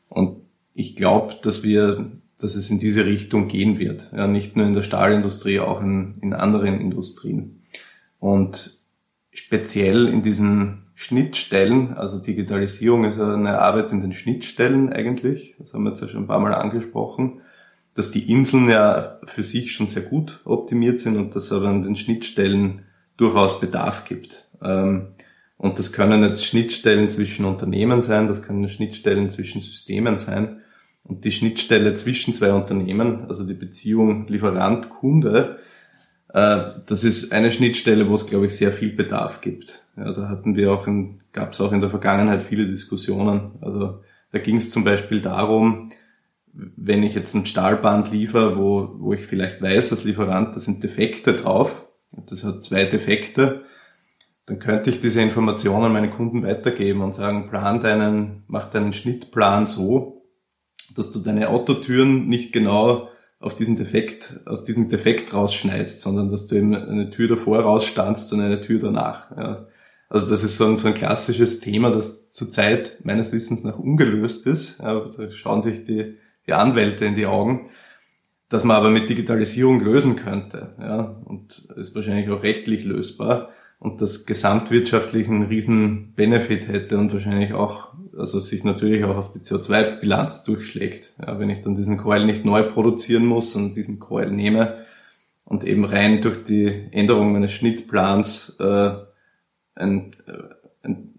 Und 0.09 0.41
ich 0.73 0.97
glaube, 0.97 1.35
dass 1.41 1.63
wir, 1.63 2.11
dass 2.37 2.55
es 2.55 2.69
in 2.69 2.79
diese 2.79 3.05
Richtung 3.05 3.47
gehen 3.47 3.79
wird. 3.79 4.11
Ja, 4.11 4.27
nicht 4.27 4.57
nur 4.57 4.65
in 4.65 4.73
der 4.73 4.83
Stahlindustrie, 4.83 5.59
auch 5.59 5.81
in, 5.81 6.15
in 6.21 6.33
anderen 6.33 6.81
Industrien. 6.81 7.63
Und 8.19 8.77
speziell 9.31 10.09
in 10.09 10.21
diesen 10.21 10.83
Schnittstellen, 10.93 11.93
also 11.93 12.19
Digitalisierung 12.19 13.05
ist 13.05 13.19
eine 13.19 13.59
Arbeit 13.59 13.91
in 13.91 14.01
den 14.01 14.11
Schnittstellen 14.11 14.91
eigentlich, 14.91 15.55
das 15.57 15.73
haben 15.73 15.83
wir 15.83 15.91
jetzt 15.91 16.01
ja 16.01 16.09
schon 16.09 16.23
ein 16.23 16.27
paar 16.27 16.39
Mal 16.39 16.53
angesprochen, 16.53 17.41
dass 17.93 18.11
die 18.11 18.31
Inseln 18.31 18.69
ja 18.69 19.19
für 19.25 19.43
sich 19.43 19.73
schon 19.73 19.87
sehr 19.87 20.03
gut 20.03 20.39
optimiert 20.45 20.99
sind 20.99 21.17
und 21.17 21.35
dass 21.35 21.51
aber 21.51 21.67
an 21.67 21.83
den 21.83 21.95
Schnittstellen 21.95 22.83
durchaus 23.17 23.59
Bedarf 23.59 24.05
gibt. 24.05 24.47
Ähm, 24.63 25.07
und 25.57 25.77
das 25.77 25.91
können 25.91 26.23
jetzt 26.23 26.45
Schnittstellen 26.45 27.09
zwischen 27.09 27.45
Unternehmen 27.45 28.01
sein, 28.01 28.27
das 28.27 28.41
können 28.41 28.67
Schnittstellen 28.67 29.29
zwischen 29.29 29.61
Systemen 29.61 30.17
sein. 30.17 30.61
Und 31.03 31.25
die 31.25 31.31
Schnittstelle 31.31 31.93
zwischen 31.95 32.33
zwei 32.33 32.53
Unternehmen, 32.53 33.25
also 33.27 33.45
die 33.45 33.53
Beziehung 33.53 34.27
Lieferant-Kunde, 34.27 35.59
äh, 36.33 36.61
das 36.85 37.03
ist 37.03 37.31
eine 37.31 37.51
Schnittstelle, 37.51 38.09
wo 38.09 38.15
es, 38.15 38.27
glaube 38.27 38.47
ich, 38.47 38.55
sehr 38.55 38.71
viel 38.71 38.91
Bedarf 38.91 39.41
gibt. 39.41 39.83
Ja, 39.97 40.11
da 40.13 40.29
hatten 40.29 40.55
wir 40.55 40.71
auch, 40.71 40.87
gab 41.33 41.53
es 41.53 41.61
auch 41.61 41.73
in 41.73 41.81
der 41.81 41.89
Vergangenheit 41.89 42.41
viele 42.41 42.65
Diskussionen. 42.65 43.51
Also 43.61 44.01
da 44.31 44.39
ging 44.39 44.55
es 44.55 44.71
zum 44.71 44.83
Beispiel 44.83 45.21
darum, 45.21 45.89
wenn 46.53 47.03
ich 47.03 47.15
jetzt 47.15 47.33
ein 47.33 47.45
Stahlband 47.45 48.11
liefere, 48.11 48.57
wo, 48.57 48.95
wo 48.99 49.13
ich 49.13 49.21
vielleicht 49.21 49.61
weiß 49.61 49.91
als 49.91 50.03
Lieferant, 50.03 50.55
da 50.55 50.59
sind 50.59 50.83
Defekte 50.83 51.33
drauf, 51.33 51.87
das 52.11 52.43
hat 52.43 52.63
zwei 52.63 52.85
Defekte, 52.85 53.63
dann 54.45 54.59
könnte 54.59 54.89
ich 54.89 54.99
diese 54.99 55.21
Informationen 55.21 55.85
an 55.85 55.93
meine 55.93 56.09
Kunden 56.09 56.43
weitergeben 56.43 57.01
und 57.01 57.15
sagen, 57.15 57.47
plan 57.47 57.79
deinen, 57.79 58.43
mach 58.47 58.67
deinen 58.67 58.91
Schnittplan 58.91 59.65
so, 59.65 60.25
dass 60.95 61.11
du 61.11 61.19
deine 61.19 61.49
Autotüren 61.49 62.27
nicht 62.27 62.51
genau 62.51 63.07
auf 63.39 63.55
diesen 63.55 63.75
Defekt, 63.75 64.41
aus 64.45 64.65
diesem 64.65 64.89
Defekt 64.89 65.33
rausschneidest, 65.33 66.01
sondern 66.01 66.29
dass 66.29 66.47
du 66.47 66.55
eben 66.55 66.75
eine 66.75 67.09
Tür 67.09 67.27
davor 67.27 67.61
rausstandst 67.61 68.31
und 68.33 68.41
eine 68.41 68.61
Tür 68.61 68.79
danach. 68.79 69.31
Ja. 69.35 69.67
Also 70.09 70.29
das 70.29 70.43
ist 70.43 70.57
so 70.57 70.65
ein, 70.65 70.77
so 70.77 70.87
ein 70.87 70.93
klassisches 70.93 71.61
Thema, 71.61 71.89
das 71.89 72.29
zurzeit 72.31 72.97
meines 73.03 73.31
Wissens 73.31 73.63
nach 73.63 73.79
ungelöst 73.79 74.45
ist. 74.45 74.79
Ja, 74.79 74.99
da 74.99 75.31
schauen 75.31 75.61
sich 75.61 75.85
die 75.85 76.17
die 76.47 76.53
Anwälte 76.53 77.05
in 77.05 77.15
die 77.15 77.25
Augen, 77.25 77.69
dass 78.49 78.63
man 78.63 78.77
aber 78.77 78.89
mit 78.89 79.09
Digitalisierung 79.09 79.81
lösen 79.81 80.15
könnte. 80.15 80.75
Ja, 80.79 81.21
und 81.25 81.57
ist 81.75 81.95
wahrscheinlich 81.95 82.29
auch 82.29 82.43
rechtlich 82.43 82.83
lösbar 82.83 83.49
und 83.79 84.01
das 84.01 84.25
gesamtwirtschaftlich 84.25 85.27
einen 85.27 85.43
riesen 85.43 86.13
Benefit 86.13 86.67
hätte 86.67 86.99
und 86.99 87.13
wahrscheinlich 87.13 87.53
auch, 87.53 87.93
also 88.15 88.39
sich 88.39 88.63
natürlich 88.63 89.03
auch 89.05 89.17
auf 89.17 89.31
die 89.31 89.39
CO2-Bilanz 89.39 90.43
durchschlägt. 90.43 91.15
Ja, 91.19 91.39
wenn 91.39 91.49
ich 91.49 91.61
dann 91.61 91.75
diesen 91.75 91.97
Coil 91.97 92.25
nicht 92.25 92.45
neu 92.45 92.63
produzieren 92.63 93.25
muss 93.25 93.55
und 93.55 93.75
diesen 93.75 93.99
Coil 93.99 94.29
nehme 94.29 94.85
und 95.45 95.63
eben 95.63 95.83
rein 95.83 96.21
durch 96.21 96.43
die 96.43 96.89
Änderung 96.91 97.33
meines 97.33 97.53
Schnittplans 97.53 98.57
äh, 98.59 98.91
ein, 99.73 100.11
äh, 100.27 100.43
ein 100.83 101.10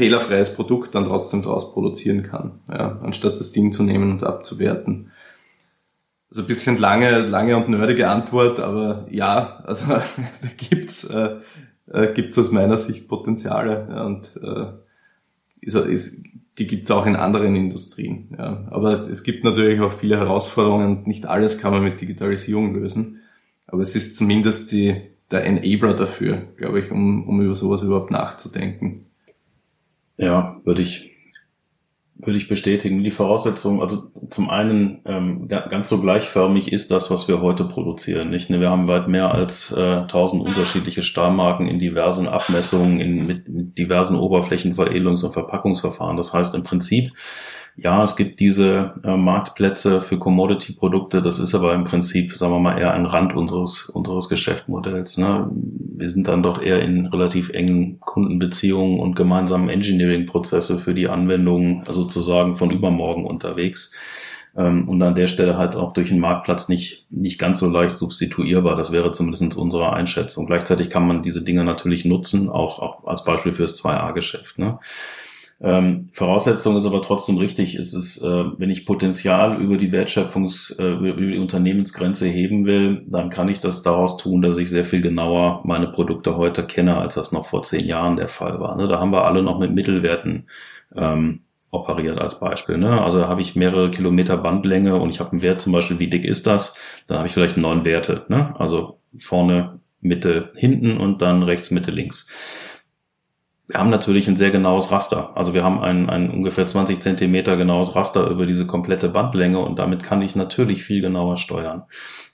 fehlerfreies 0.00 0.54
Produkt 0.54 0.94
dann 0.94 1.04
trotzdem 1.04 1.42
daraus 1.42 1.74
produzieren 1.74 2.22
kann, 2.22 2.60
ja, 2.70 2.98
anstatt 3.02 3.38
das 3.38 3.52
Ding 3.52 3.70
zu 3.70 3.82
nehmen 3.82 4.10
und 4.12 4.24
abzuwerten. 4.24 5.10
Also 6.30 6.42
ein 6.42 6.48
bisschen 6.48 6.78
lange, 6.78 7.18
lange 7.18 7.56
und 7.56 7.68
nerdige 7.68 8.08
Antwort, 8.08 8.60
aber 8.60 9.06
ja, 9.10 9.62
also 9.66 9.86
da 9.88 10.02
gibt's 10.56 11.04
äh, 11.04 11.36
äh, 11.92 12.14
gibt's 12.14 12.38
aus 12.38 12.50
meiner 12.50 12.78
Sicht 12.78 13.08
Potenziale 13.08 13.88
ja, 13.90 14.04
und 14.04 14.40
äh, 14.42 14.66
ist, 15.60 15.74
ist, 15.74 16.24
die 16.56 16.66
gibt's 16.66 16.90
auch 16.90 17.04
in 17.04 17.16
anderen 17.16 17.54
Industrien. 17.54 18.34
Ja. 18.38 18.66
Aber 18.70 19.06
es 19.10 19.22
gibt 19.22 19.44
natürlich 19.44 19.80
auch 19.80 19.92
viele 19.92 20.16
Herausforderungen. 20.16 21.02
Nicht 21.04 21.26
alles 21.26 21.58
kann 21.58 21.72
man 21.72 21.82
mit 21.82 22.00
Digitalisierung 22.00 22.72
lösen, 22.72 23.20
aber 23.66 23.82
es 23.82 23.94
ist 23.94 24.16
zumindest 24.16 24.72
die, 24.72 24.96
der 25.30 25.44
Enabler 25.44 25.92
dafür, 25.92 26.38
glaube 26.56 26.80
ich, 26.80 26.90
um, 26.90 27.28
um 27.28 27.42
über 27.42 27.54
sowas 27.54 27.82
überhaupt 27.82 28.10
nachzudenken. 28.10 29.09
Ja, 30.20 30.60
würde 30.64 30.82
ich, 30.82 31.10
würde 32.14 32.36
ich 32.36 32.46
bestätigen. 32.46 33.02
Die 33.02 33.10
Voraussetzung, 33.10 33.80
also 33.80 34.10
zum 34.28 34.50
einen 34.50 35.00
ähm, 35.06 35.48
ganz 35.48 35.88
so 35.88 35.98
gleichförmig 35.98 36.70
ist 36.70 36.90
das, 36.90 37.10
was 37.10 37.26
wir 37.26 37.40
heute 37.40 37.64
produzieren. 37.64 38.28
Nicht? 38.28 38.50
Wir 38.50 38.68
haben 38.68 38.86
weit 38.86 39.08
mehr 39.08 39.34
als 39.34 39.72
äh, 39.72 39.80
1000 39.80 40.46
unterschiedliche 40.46 41.04
Stahlmarken 41.04 41.66
in 41.66 41.78
diversen 41.78 42.28
Abmessungen, 42.28 43.00
in, 43.00 43.26
mit, 43.26 43.48
mit 43.48 43.78
diversen 43.78 44.16
Oberflächenveredelungs- 44.16 45.24
und 45.24 45.32
Verpackungsverfahren. 45.32 46.18
Das 46.18 46.34
heißt 46.34 46.54
im 46.54 46.64
Prinzip 46.64 47.12
ja, 47.82 48.04
es 48.04 48.16
gibt 48.16 48.40
diese 48.40 48.94
äh, 49.04 49.16
Marktplätze 49.16 50.02
für 50.02 50.18
Commodity-Produkte, 50.18 51.22
das 51.22 51.38
ist 51.38 51.54
aber 51.54 51.74
im 51.74 51.84
Prinzip, 51.84 52.34
sagen 52.34 52.52
wir 52.52 52.58
mal, 52.58 52.78
eher 52.78 52.92
ein 52.92 53.06
Rand 53.06 53.34
unseres, 53.34 53.88
unseres 53.88 54.28
Geschäftsmodells. 54.28 55.16
Ne? 55.16 55.50
Wir 55.52 56.10
sind 56.10 56.28
dann 56.28 56.42
doch 56.42 56.60
eher 56.60 56.82
in 56.82 57.06
relativ 57.06 57.48
engen 57.50 57.98
Kundenbeziehungen 58.00 59.00
und 59.00 59.16
gemeinsamen 59.16 59.70
Engineering-Prozesse 59.70 60.78
für 60.78 60.92
die 60.92 61.08
Anwendung 61.08 61.84
sozusagen 61.88 62.58
von 62.58 62.70
übermorgen 62.70 63.24
unterwegs. 63.24 63.94
Ähm, 64.56 64.88
und 64.88 65.00
an 65.02 65.14
der 65.14 65.28
Stelle 65.28 65.56
halt 65.56 65.74
auch 65.74 65.92
durch 65.94 66.08
den 66.08 66.20
Marktplatz 66.20 66.68
nicht, 66.68 67.06
nicht 67.10 67.38
ganz 67.38 67.60
so 67.60 67.68
leicht 67.68 67.96
substituierbar. 67.96 68.76
Das 68.76 68.92
wäre 68.92 69.12
zumindest 69.12 69.56
unsere 69.56 69.92
Einschätzung. 69.92 70.46
Gleichzeitig 70.46 70.90
kann 70.90 71.06
man 71.06 71.22
diese 71.22 71.42
Dinge 71.42 71.64
natürlich 71.64 72.04
nutzen, 72.04 72.50
auch, 72.50 72.78
auch 72.80 73.06
als 73.06 73.24
Beispiel 73.24 73.52
fürs 73.52 73.82
2A-Geschäft. 73.82 74.58
Ne? 74.58 74.78
Ähm, 75.62 76.08
Voraussetzung 76.14 76.76
ist 76.76 76.86
aber 76.86 77.02
trotzdem 77.02 77.36
richtig. 77.36 77.74
Es 77.74 77.92
ist, 77.92 78.22
äh, 78.22 78.44
wenn 78.58 78.70
ich 78.70 78.86
Potenzial 78.86 79.60
über 79.60 79.76
die 79.76 79.92
Wertschöpfungs, 79.92 80.70
äh, 80.78 80.92
über 80.92 81.12
die 81.12 81.38
Unternehmensgrenze 81.38 82.26
heben 82.26 82.64
will, 82.64 83.04
dann 83.06 83.28
kann 83.28 83.48
ich 83.48 83.60
das 83.60 83.82
daraus 83.82 84.16
tun, 84.16 84.40
dass 84.40 84.56
ich 84.56 84.70
sehr 84.70 84.86
viel 84.86 85.02
genauer 85.02 85.60
meine 85.64 85.88
Produkte 85.88 86.36
heute 86.36 86.66
kenne, 86.66 86.96
als 86.96 87.14
das 87.16 87.32
noch 87.32 87.46
vor 87.46 87.62
zehn 87.62 87.84
Jahren 87.84 88.16
der 88.16 88.28
Fall 88.28 88.58
war. 88.58 88.74
Ne? 88.76 88.88
Da 88.88 88.98
haben 88.98 89.12
wir 89.12 89.24
alle 89.24 89.42
noch 89.42 89.58
mit 89.58 89.74
Mittelwerten 89.74 90.48
ähm, 90.96 91.40
operiert 91.70 92.18
als 92.18 92.40
Beispiel. 92.40 92.78
Ne? 92.78 93.00
Also 93.02 93.28
habe 93.28 93.42
ich 93.42 93.54
mehrere 93.54 93.90
Kilometer 93.90 94.38
Bandlänge 94.38 94.96
und 94.96 95.10
ich 95.10 95.20
habe 95.20 95.32
einen 95.32 95.42
Wert 95.42 95.60
zum 95.60 95.74
Beispiel, 95.74 95.98
wie 95.98 96.08
dick 96.08 96.24
ist 96.24 96.46
das? 96.46 96.78
Dann 97.06 97.18
habe 97.18 97.28
ich 97.28 97.34
vielleicht 97.34 97.58
neun 97.58 97.84
Werte. 97.84 98.24
Ne? 98.28 98.54
Also 98.58 98.98
vorne, 99.18 99.80
Mitte, 100.00 100.52
hinten 100.54 100.96
und 100.96 101.20
dann 101.20 101.42
rechts, 101.42 101.70
Mitte, 101.70 101.90
links 101.90 102.30
wir 103.70 103.78
haben 103.78 103.90
natürlich 103.90 104.26
ein 104.26 104.36
sehr 104.36 104.50
genaues 104.50 104.90
Raster. 104.90 105.36
Also 105.36 105.54
wir 105.54 105.62
haben 105.62 105.80
ein, 105.80 106.10
ein 106.10 106.28
ungefähr 106.30 106.66
20 106.66 107.00
Zentimeter 107.00 107.56
genaues 107.56 107.94
Raster 107.94 108.26
über 108.28 108.44
diese 108.44 108.66
komplette 108.66 109.08
Bandlänge 109.08 109.60
und 109.60 109.78
damit 109.78 110.02
kann 110.02 110.22
ich 110.22 110.34
natürlich 110.34 110.82
viel 110.82 111.00
genauer 111.00 111.36
steuern. 111.36 111.84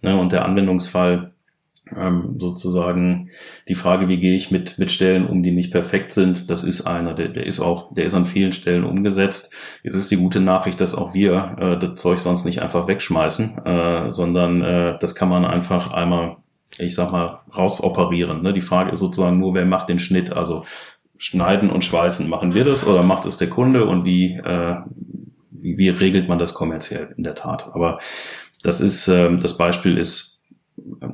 Ne, 0.01 0.18
und 0.18 0.33
der 0.33 0.46
Anwendungsfall 0.46 1.33
ähm, 1.94 2.37
sozusagen 2.40 3.29
die 3.68 3.75
Frage, 3.75 4.09
wie 4.09 4.18
gehe 4.18 4.35
ich 4.35 4.51
mit, 4.51 4.79
mit 4.79 4.90
Stellen 4.90 5.27
um, 5.27 5.42
die 5.42 5.53
nicht 5.53 5.72
perfekt 5.72 6.12
sind, 6.12 6.49
das 6.49 6.64
ist 6.64 6.87
einer, 6.87 7.12
der, 7.12 7.29
der 7.29 7.46
ist 7.46 7.61
auch, 7.61 7.94
der 7.94 8.07
ist 8.07 8.14
an 8.14 8.27
vielen 8.27 8.55
Stellen 8.55 8.85
umgesetzt. 8.85 9.53
Jetzt 9.83 9.94
ist 9.94 10.11
die 10.11 10.16
gute 10.16 10.40
Nachricht, 10.40 10.81
dass 10.81 10.94
auch 10.94 11.12
wir 11.12 11.57
äh, 11.61 11.79
das 11.79 12.01
Zeug 12.01 12.18
sonst 12.18 12.46
nicht 12.46 12.62
einfach 12.62 12.88
wegschmeißen, 12.88 13.59
äh, 13.64 14.11
sondern 14.11 14.62
äh, 14.62 14.99
das 15.01 15.14
kann 15.14 15.29
man 15.29 15.44
einfach 15.44 15.92
einmal 15.92 16.38
ich 16.79 16.94
sag 16.94 17.12
mal, 17.12 17.40
rausoperieren. 17.57 18.42
Ne? 18.42 18.53
Die 18.53 18.61
Frage 18.61 18.90
ist 18.90 19.01
sozusagen 19.01 19.38
nur, 19.38 19.55
wer 19.55 19.64
macht 19.64 19.88
den 19.88 19.99
Schnitt? 19.99 20.33
Also 20.33 20.64
Schneiden 21.18 21.70
und 21.70 21.85
Schweißen, 21.85 22.29
machen 22.29 22.55
wir 22.55 22.64
das 22.64 22.87
oder 22.87 23.02
macht 23.02 23.26
es 23.26 23.37
der 23.37 23.50
Kunde 23.50 23.87
und 23.87 24.05
wie, 24.05 24.35
äh, 24.35 24.76
wie, 25.50 25.79
wie 25.79 25.88
regelt 25.88 26.29
man 26.29 26.38
das 26.38 26.55
kommerziell 26.55 27.14
in 27.16 27.24
der 27.24 27.35
Tat? 27.35 27.70
Aber 27.72 28.00
das 28.62 28.81
ist, 28.81 29.09
äh, 29.09 29.37
das 29.38 29.57
Beispiel 29.57 29.96
ist, 29.98 30.40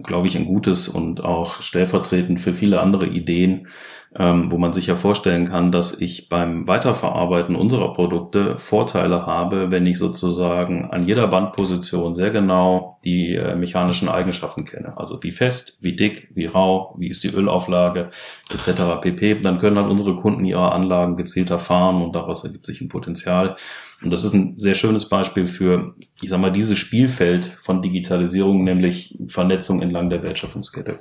glaube 0.03 0.27
ich, 0.27 0.37
ein 0.37 0.47
gutes 0.47 0.89
und 0.89 1.23
auch 1.23 1.63
stellvertretend 1.63 2.41
für 2.41 2.53
viele 2.53 2.81
andere 2.81 3.07
Ideen, 3.07 3.69
ähm, 4.15 4.53
wo 4.53 4.59
man 4.59 4.75
sich 4.75 4.87
ja 4.89 4.97
vorstellen 4.97 5.49
kann, 5.49 5.73
dass 5.73 5.99
ich 5.99 6.29
beim 6.29 6.67
Weiterverarbeiten 6.67 7.57
unserer 7.57 7.95
Produkte 7.95 8.59
Vorteile 8.59 9.25
habe, 9.25 9.71
wenn 9.71 9.87
ich 9.87 9.99
sozusagen 9.99 10.91
an 10.91 11.07
jeder 11.07 11.29
Bandposition 11.29 12.15
sehr 12.15 12.31
genau 12.31 12.99
die 13.05 13.35
äh, 13.35 13.55
mechanischen 13.55 14.11
Eigenschaften 14.11 14.67
kenne. 14.67 14.99
Also 14.99 15.23
wie 15.23 15.31
fest, 15.31 15.79
wie 15.81 15.97
dick, 15.97 16.29
wie 16.35 16.45
rau, 16.45 16.95
wie 16.99 17.09
ist 17.09 17.25
die 17.25 17.31
Ölauflage 17.31 18.11
etc. 18.51 19.01
pp. 19.01 19.41
Dann 19.41 19.59
können 19.59 19.79
halt 19.79 19.91
unsere 19.91 20.15
Kunden 20.17 20.45
ihre 20.45 20.73
Anlagen 20.73 21.17
gezielter 21.17 21.59
fahren 21.59 22.03
und 22.03 22.13
daraus 22.15 22.45
ergibt 22.45 22.67
sich 22.67 22.83
ein 22.83 22.89
Potenzial. 22.89 23.57
Und 24.03 24.13
das 24.13 24.25
ist 24.25 24.35
ein 24.35 24.59
sehr 24.59 24.75
schönes 24.75 25.09
Beispiel 25.09 25.47
für, 25.47 25.95
ich 26.21 26.29
sag 26.29 26.41
mal, 26.41 26.53
dieses 26.53 26.77
Spielfeld 26.77 27.57
von 27.63 27.81
Digitalisierung, 27.81 28.63
nämlich 28.63 29.17
Vernetzung 29.29 29.81
entlang 29.81 30.11
der 30.11 30.23
Wertschöpfungskette. 30.23 31.01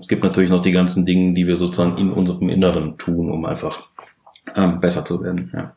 Es 0.00 0.08
gibt 0.08 0.24
natürlich 0.24 0.50
noch 0.50 0.62
die 0.62 0.72
ganzen 0.72 1.06
Dinge, 1.06 1.34
die 1.34 1.46
wir 1.46 1.56
sozusagen 1.56 1.98
in 1.98 2.12
unserem 2.12 2.48
Inneren 2.48 2.98
tun, 2.98 3.30
um 3.30 3.44
einfach 3.44 3.88
ähm, 4.56 4.80
besser 4.80 5.04
zu 5.04 5.22
werden. 5.22 5.50
Ja. 5.54 5.74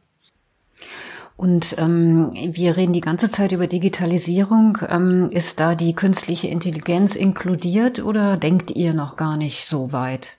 Und 1.37 1.75
ähm, 1.79 2.31
wir 2.33 2.77
reden 2.77 2.93
die 2.93 3.01
ganze 3.01 3.29
Zeit 3.29 3.51
über 3.51 3.67
Digitalisierung. 3.67 4.77
Ähm, 4.87 5.29
ist 5.31 5.59
da 5.59 5.75
die 5.75 5.93
künstliche 5.93 6.47
Intelligenz 6.47 7.15
inkludiert 7.15 8.03
oder 8.03 8.37
denkt 8.37 8.71
ihr 8.71 8.93
noch 8.93 9.15
gar 9.15 9.37
nicht 9.37 9.65
so 9.65 9.91
weit? 9.91 10.37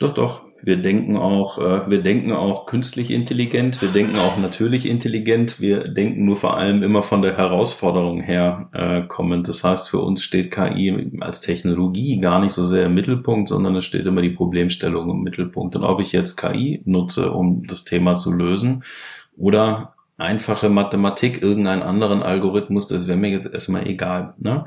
Doch, 0.00 0.12
doch. 0.12 0.44
Wir 0.64 0.78
denken 0.78 1.16
auch, 1.16 1.58
äh, 1.58 1.90
wir 1.90 2.02
denken 2.02 2.32
auch 2.32 2.66
künstlich 2.66 3.10
intelligent, 3.10 3.82
wir 3.82 3.90
denken 3.90 4.16
auch 4.16 4.38
natürlich 4.38 4.86
intelligent, 4.86 5.60
wir 5.60 5.88
denken 5.88 6.24
nur 6.24 6.36
vor 6.36 6.56
allem 6.56 6.82
immer 6.82 7.02
von 7.02 7.20
der 7.20 7.36
Herausforderung 7.36 8.20
her 8.20 8.70
äh, 8.72 9.02
kommend. 9.02 9.48
Das 9.48 9.62
heißt, 9.62 9.90
für 9.90 10.00
uns 10.00 10.22
steht 10.22 10.50
KI 10.50 11.12
als 11.20 11.42
Technologie 11.42 12.18
gar 12.18 12.40
nicht 12.40 12.52
so 12.52 12.66
sehr 12.66 12.86
im 12.86 12.94
Mittelpunkt, 12.94 13.50
sondern 13.50 13.76
es 13.76 13.84
steht 13.84 14.06
immer 14.06 14.22
die 14.22 14.30
Problemstellung 14.30 15.10
im 15.10 15.22
Mittelpunkt. 15.22 15.76
Und 15.76 15.84
ob 15.84 16.00
ich 16.00 16.12
jetzt 16.12 16.36
KI 16.36 16.82
nutze, 16.84 17.32
um 17.32 17.66
das 17.66 17.84
Thema 17.84 18.14
zu 18.14 18.32
lösen, 18.32 18.84
oder 19.36 19.93
einfache 20.16 20.68
Mathematik, 20.68 21.42
irgendeinen 21.42 21.82
anderen 21.82 22.22
Algorithmus, 22.22 22.86
das 22.86 23.08
wäre 23.08 23.16
mir 23.16 23.30
jetzt 23.30 23.52
erstmal 23.52 23.86
egal. 23.86 24.34
Ne? 24.38 24.66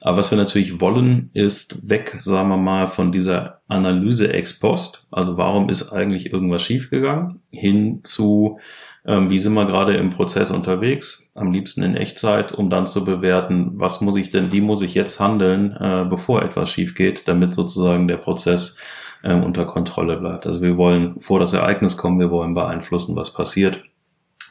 Aber 0.00 0.18
was 0.18 0.30
wir 0.30 0.38
natürlich 0.38 0.80
wollen, 0.80 1.30
ist 1.34 1.88
weg, 1.88 2.16
sagen 2.20 2.48
wir 2.48 2.56
mal, 2.56 2.88
von 2.88 3.12
dieser 3.12 3.60
Analyse 3.68 4.32
ex 4.32 4.58
post, 4.58 5.06
also 5.10 5.36
warum 5.36 5.68
ist 5.68 5.92
eigentlich 5.92 6.32
irgendwas 6.32 6.62
schiefgegangen, 6.62 7.42
hin 7.50 8.00
zu, 8.04 8.58
ähm, 9.04 9.28
wie 9.28 9.38
sind 9.38 9.52
wir 9.52 9.66
gerade 9.66 9.96
im 9.96 10.10
Prozess 10.10 10.50
unterwegs, 10.50 11.30
am 11.34 11.52
liebsten 11.52 11.82
in 11.82 11.94
Echtzeit, 11.94 12.52
um 12.52 12.70
dann 12.70 12.86
zu 12.86 13.04
bewerten, 13.04 13.72
was 13.74 14.00
muss 14.00 14.16
ich 14.16 14.30
denn, 14.30 14.50
wie 14.50 14.62
muss 14.62 14.80
ich 14.80 14.94
jetzt 14.94 15.20
handeln, 15.20 15.76
äh, 15.78 16.06
bevor 16.08 16.42
etwas 16.42 16.70
schief 16.70 16.94
geht, 16.94 17.28
damit 17.28 17.52
sozusagen 17.52 18.08
der 18.08 18.16
Prozess 18.16 18.78
äh, 19.22 19.34
unter 19.34 19.66
Kontrolle 19.66 20.16
bleibt. 20.16 20.46
Also 20.46 20.62
wir 20.62 20.78
wollen 20.78 21.20
vor 21.20 21.38
das 21.38 21.52
Ereignis 21.52 21.98
kommen, 21.98 22.18
wir 22.18 22.30
wollen 22.30 22.54
beeinflussen, 22.54 23.14
was 23.14 23.34
passiert 23.34 23.82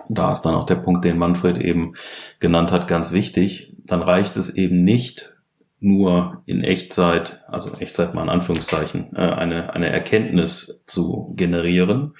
da 0.10 0.32
ist 0.32 0.42
dann 0.42 0.56
auch 0.56 0.66
der 0.66 0.76
Punkt, 0.76 1.06
den 1.06 1.18
Manfred 1.18 1.58
eben 1.58 1.94
genannt 2.40 2.72
hat, 2.72 2.88
ganz 2.88 3.12
wichtig. 3.12 3.74
Dann 3.86 4.02
reicht 4.02 4.38
es 4.38 4.54
eben 4.54 4.84
nicht 4.84 5.32
nur 5.80 6.42
in 6.46 6.64
Echtzeit, 6.64 7.42
also 7.48 7.72
Echtzeit 7.80 8.14
mal 8.14 8.24
in 8.24 8.30
Anführungszeichen, 8.30 9.16
äh, 9.16 9.20
eine, 9.20 9.74
eine 9.74 9.90
Erkenntnis 9.90 10.82
zu 10.86 11.34
generieren, 11.36 12.16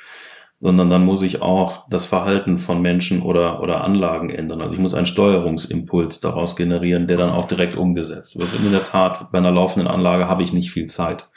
sondern 0.60 0.90
dann 0.90 1.06
muss 1.06 1.22
ich 1.22 1.42
auch 1.42 1.88
das 1.90 2.06
Verhalten 2.06 2.60
von 2.60 2.82
Menschen 2.82 3.22
oder, 3.22 3.62
oder 3.62 3.84
Anlagen 3.84 4.30
ändern. 4.30 4.62
Also 4.62 4.76
ich 4.76 4.80
muss 4.80 4.94
einen 4.94 5.08
Steuerungsimpuls 5.08 6.22
daraus 6.22 6.56
generieren, 6.56 7.08
der 7.08 7.18
dann 7.18 7.30
auch 7.30 7.48
direkt 7.48 7.76
umgesetzt 7.76 8.38
wird. 8.38 8.54
Und 8.54 8.66
in 8.66 8.72
der 8.72 8.84
Tat, 8.84 9.32
bei 9.32 9.38
einer 9.38 9.52
laufenden 9.52 9.88
Anlage 9.88 10.28
habe 10.28 10.44
ich 10.44 10.54
nicht 10.54 10.72
viel 10.72 10.88
Zeit 10.88 11.28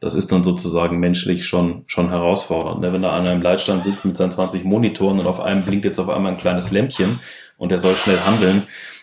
das 0.00 0.14
ist 0.14 0.30
dann 0.30 0.44
sozusagen 0.44 0.98
menschlich 1.00 1.46
schon, 1.46 1.84
schon 1.86 2.10
herausfordernd. 2.10 2.80
Ne? 2.80 2.92
Wenn 2.92 3.02
da 3.02 3.14
einer 3.14 3.32
im 3.32 3.42
Leitstand 3.42 3.84
sitzt 3.84 4.04
mit 4.04 4.16
seinen 4.16 4.30
20 4.30 4.64
Monitoren 4.64 5.18
und 5.18 5.26
auf 5.26 5.40
einem 5.40 5.64
blinkt 5.64 5.84
jetzt 5.84 5.98
auf 5.98 6.08
einmal 6.08 6.32
ein 6.32 6.38
kleines 6.38 6.70
Lämpchen 6.70 7.18
und 7.56 7.72
er 7.72 7.78
soll 7.78 7.94
schnell 7.94 8.20
handeln, 8.20 8.62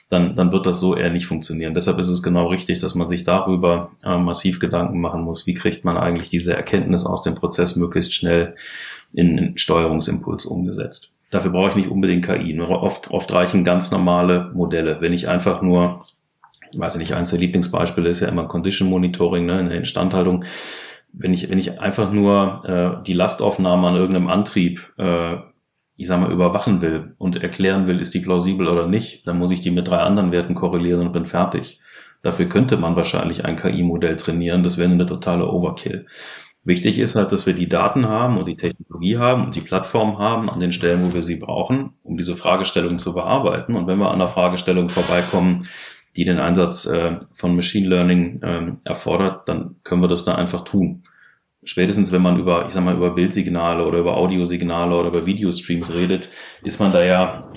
dann, 0.09 0.35
dann 0.35 0.51
wird 0.51 0.67
das 0.67 0.79
so 0.79 0.95
eher 0.95 1.09
nicht 1.09 1.25
funktionieren. 1.25 1.73
Deshalb 1.73 1.99
ist 1.99 2.09
es 2.09 2.21
genau 2.21 2.47
richtig, 2.47 2.79
dass 2.79 2.95
man 2.95 3.07
sich 3.07 3.23
darüber 3.23 3.91
äh, 4.03 4.17
massiv 4.17 4.59
Gedanken 4.59 5.01
machen 5.01 5.21
muss, 5.21 5.47
wie 5.47 5.55
kriegt 5.55 5.83
man 5.83 5.97
eigentlich 5.97 6.29
diese 6.29 6.53
Erkenntnis 6.53 7.05
aus 7.05 7.23
dem 7.23 7.35
Prozess 7.35 7.75
möglichst 7.75 8.13
schnell 8.13 8.55
in 9.13 9.37
einen 9.37 9.57
Steuerungsimpuls 9.57 10.45
umgesetzt. 10.45 11.11
Dafür 11.31 11.51
brauche 11.51 11.69
ich 11.71 11.75
nicht 11.75 11.89
unbedingt 11.89 12.25
KI. 12.25 12.57
Oft, 12.59 13.09
oft 13.09 13.31
reichen 13.33 13.65
ganz 13.65 13.91
normale 13.91 14.51
Modelle. 14.53 15.01
Wenn 15.01 15.13
ich 15.13 15.27
einfach 15.27 15.61
nur, 15.61 16.05
weiß 16.77 16.95
ich 16.95 16.99
nicht, 16.99 17.13
eines 17.13 17.29
der 17.29 17.39
Lieblingsbeispiele 17.39 18.09
ist 18.09 18.19
ja 18.19 18.27
immer 18.27 18.47
Condition 18.47 18.89
Monitoring 18.89 19.45
ne, 19.45 19.59
in 19.59 19.69
der 19.69 19.77
Instandhaltung 19.77 20.45
wenn 21.17 21.33
ich, 21.33 21.49
wenn 21.49 21.59
ich 21.59 21.79
einfach 21.79 22.11
nur 22.11 22.63
äh, 22.65 23.03
die 23.03 23.13
Lastaufnahme 23.13 23.87
an 23.87 23.95
irgendeinem 23.95 24.27
Antrieb, 24.27 24.93
äh, 24.97 25.37
ich 25.97 26.07
sag 26.07 26.19
mal, 26.19 26.31
überwachen 26.31 26.81
will 26.81 27.15
und 27.17 27.41
erklären 27.41 27.87
will, 27.87 27.99
ist 27.99 28.13
die 28.13 28.19
plausibel 28.19 28.67
oder 28.67 28.87
nicht, 28.87 29.25
dann 29.27 29.37
muss 29.37 29.51
ich 29.51 29.61
die 29.61 29.71
mit 29.71 29.87
drei 29.87 29.99
anderen 29.99 30.31
Werten 30.31 30.55
korrelieren 30.55 31.01
und 31.01 31.13
bin 31.13 31.25
fertig. 31.25 31.79
Dafür 32.21 32.47
könnte 32.47 32.75
man 32.75 32.95
wahrscheinlich 32.95 33.45
ein 33.45 33.55
KI-Modell 33.55 34.17
trainieren, 34.17 34.63
das 34.63 34.77
wäre 34.77 34.91
eine 34.91 35.05
totale 35.05 35.47
Overkill. 35.47 36.07
Wichtig 36.63 36.97
ist 36.97 37.15
halt, 37.15 37.31
dass 37.31 37.45
wir 37.45 37.53
die 37.53 37.69
Daten 37.69 38.07
haben 38.07 38.37
und 38.37 38.47
die 38.47 38.55
Technologie 38.55 39.17
haben 39.17 39.45
und 39.45 39.55
die 39.55 39.61
Plattform 39.61 40.17
haben 40.17 40.49
an 40.49 40.59
den 40.59 40.73
Stellen, 40.73 41.05
wo 41.05 41.13
wir 41.13 41.21
sie 41.21 41.39
brauchen, 41.39 41.93
um 42.01 42.17
diese 42.17 42.35
Fragestellungen 42.35 42.97
zu 42.97 43.13
bearbeiten. 43.13 43.75
Und 43.75 43.85
wenn 43.85 43.99
wir 43.99 44.09
an 44.09 44.17
der 44.17 44.27
Fragestellung 44.27 44.89
vorbeikommen, 44.89 45.67
die 46.15 46.25
den 46.25 46.39
Einsatz 46.39 46.85
äh, 46.85 47.19
von 47.33 47.55
Machine 47.55 47.87
Learning 47.87 48.41
äh, 48.41 48.71
erfordert, 48.83 49.47
dann 49.49 49.75
können 49.83 50.01
wir 50.01 50.07
das 50.07 50.25
da 50.25 50.35
einfach 50.35 50.63
tun. 50.63 51.03
Spätestens 51.63 52.11
wenn 52.11 52.21
man 52.21 52.39
über, 52.39 52.67
ich 52.67 52.73
sag 52.73 52.83
mal, 52.83 52.95
über 52.95 53.15
Bildsignale 53.15 53.85
oder 53.85 53.99
über 53.99 54.17
Audiosignale 54.17 54.95
oder 54.95 55.09
über 55.09 55.25
Videostreams 55.25 55.93
redet, 55.93 56.29
ist 56.63 56.79
man 56.79 56.91
da 56.91 57.03
ja 57.03 57.49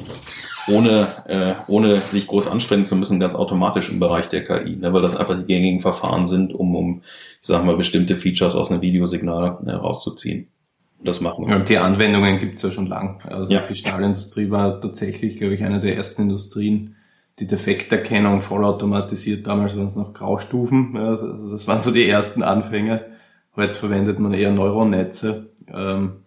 ohne, 0.67 1.09
äh, 1.27 1.55
ohne 1.67 1.97
sich 2.01 2.27
groß 2.27 2.47
anstrengen 2.47 2.87
zu 2.87 2.97
müssen, 2.97 3.21
ganz 3.21 3.35
automatisch 3.35 3.91
im 3.91 4.01
Bereich 4.01 4.29
der 4.29 4.45
KI, 4.45 4.77
ne, 4.77 4.93
weil 4.93 5.03
das 5.03 5.17
einfach 5.17 5.39
die 5.39 5.47
gängigen 5.47 5.81
Verfahren 5.81 6.27
sind, 6.27 6.55
um, 6.55 6.75
um 6.75 7.03
ich 7.41 7.47
sag 7.47 7.65
mal, 7.65 7.77
bestimmte 7.77 8.17
Features 8.17 8.55
aus 8.55 8.71
einem 8.71 8.81
Videosignal 8.81 9.59
äh, 9.67 9.73
rauszuziehen. 9.73 10.49
Das 11.03 11.21
machen 11.21 11.47
wir. 11.47 11.57
Und 11.57 11.69
die 11.69 11.79
Anwendungen 11.79 12.39
gibt's 12.39 12.63
ja 12.63 12.71
schon 12.71 12.87
lang. 12.87 13.21
Also 13.25 13.53
ja. 13.53 13.61
die 13.61 13.75
Stahlindustrie 13.75 14.51
war 14.51 14.81
tatsächlich, 14.81 15.37
glaube 15.37 15.55
ich, 15.55 15.63
eine 15.63 15.79
der 15.79 15.97
ersten 15.97 16.23
Industrien, 16.23 16.97
die 17.39 17.47
Defekterkennung 17.47 18.41
vollautomatisiert, 18.41 19.47
damals 19.47 19.77
waren 19.77 19.87
es 19.87 19.97
noch 19.97 20.13
Graustufen, 20.13 20.97
also 20.97 21.51
das 21.51 21.69
waren 21.69 21.83
so 21.83 21.91
die 21.91 22.09
ersten 22.09 22.43
Anfänge. 22.43 23.07
Heute 23.55 23.79
verwendet 23.79 24.19
man 24.19 24.35
eher 24.35 24.53
Neuronetze, 24.53 25.51
ähm, 25.73 26.25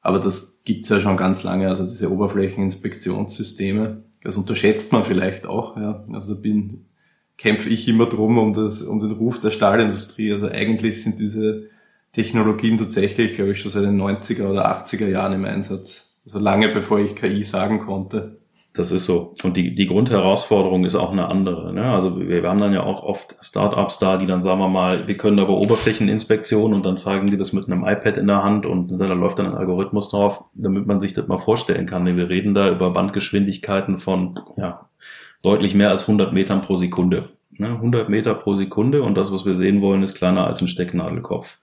aber 0.00 0.20
das 0.20 0.62
gibt's 0.64 0.88
ja 0.88 1.00
schon 1.00 1.16
ganz 1.16 1.42
lange, 1.42 1.68
also 1.68 1.84
diese 1.84 2.10
Oberflächeninspektionssysteme. 2.10 4.02
Das 4.22 4.36
unterschätzt 4.36 4.92
man 4.92 5.04
vielleicht 5.04 5.46
auch, 5.46 5.76
ja. 5.76 6.04
Also 6.12 6.34
da 6.34 6.40
bin, 6.40 6.86
kämpfe 7.36 7.68
ich 7.68 7.88
immer 7.88 8.06
drum 8.06 8.38
um 8.38 8.54
das, 8.54 8.82
um 8.82 9.00
den 9.00 9.12
Ruf 9.12 9.40
der 9.40 9.50
Stahlindustrie. 9.50 10.32
Also 10.32 10.48
eigentlich 10.48 11.02
sind 11.02 11.18
diese 11.20 11.68
Technologien 12.12 12.78
tatsächlich, 12.78 13.34
glaube 13.34 13.52
ich, 13.52 13.60
schon 13.60 13.70
seit 13.70 13.84
den 13.84 14.00
90er 14.00 14.46
oder 14.46 14.70
80er 14.70 15.08
Jahren 15.08 15.34
im 15.34 15.44
Einsatz. 15.44 16.16
Also 16.24 16.38
lange 16.38 16.68
bevor 16.68 17.00
ich 17.00 17.16
KI 17.16 17.44
sagen 17.44 17.80
konnte. 17.80 18.38
Das 18.76 18.90
ist 18.90 19.04
so. 19.04 19.36
Und 19.44 19.56
die, 19.56 19.76
die 19.76 19.86
Grundherausforderung 19.86 20.84
ist 20.84 20.96
auch 20.96 21.12
eine 21.12 21.28
andere. 21.28 21.72
Ne? 21.72 21.84
Also 21.84 22.18
wir, 22.18 22.42
wir 22.42 22.48
haben 22.48 22.58
dann 22.58 22.72
ja 22.72 22.82
auch 22.82 23.04
oft 23.04 23.36
Startups 23.40 24.00
da, 24.00 24.16
die 24.16 24.26
dann 24.26 24.42
sagen 24.42 24.58
wir 24.58 24.68
mal, 24.68 25.06
wir 25.06 25.16
können 25.16 25.38
aber 25.38 25.56
Oberflächeninspektion 25.58 26.74
und 26.74 26.84
dann 26.84 26.96
zeigen 26.96 27.28
die 27.28 27.36
das 27.36 27.52
mit 27.52 27.66
einem 27.66 27.84
iPad 27.84 28.16
in 28.16 28.26
der 28.26 28.42
Hand 28.42 28.66
und 28.66 28.98
da 28.98 29.06
läuft 29.06 29.38
dann 29.38 29.46
ein 29.46 29.54
Algorithmus 29.54 30.10
drauf, 30.10 30.42
damit 30.54 30.88
man 30.88 31.00
sich 31.00 31.14
das 31.14 31.28
mal 31.28 31.38
vorstellen 31.38 31.86
kann. 31.86 32.04
Wir 32.04 32.28
reden 32.28 32.54
da 32.54 32.68
über 32.68 32.90
Bandgeschwindigkeiten 32.90 34.00
von 34.00 34.40
ja, 34.56 34.88
deutlich 35.42 35.76
mehr 35.76 35.90
als 35.90 36.02
100 36.02 36.32
Metern 36.32 36.62
pro 36.62 36.74
Sekunde. 36.74 37.28
Ne? 37.52 37.68
100 37.68 38.08
Meter 38.08 38.34
pro 38.34 38.56
Sekunde 38.56 39.04
und 39.04 39.14
das, 39.14 39.32
was 39.32 39.46
wir 39.46 39.54
sehen 39.54 39.82
wollen, 39.82 40.02
ist 40.02 40.16
kleiner 40.16 40.48
als 40.48 40.60
ein 40.60 40.68
Stecknadelkopf. 40.68 41.58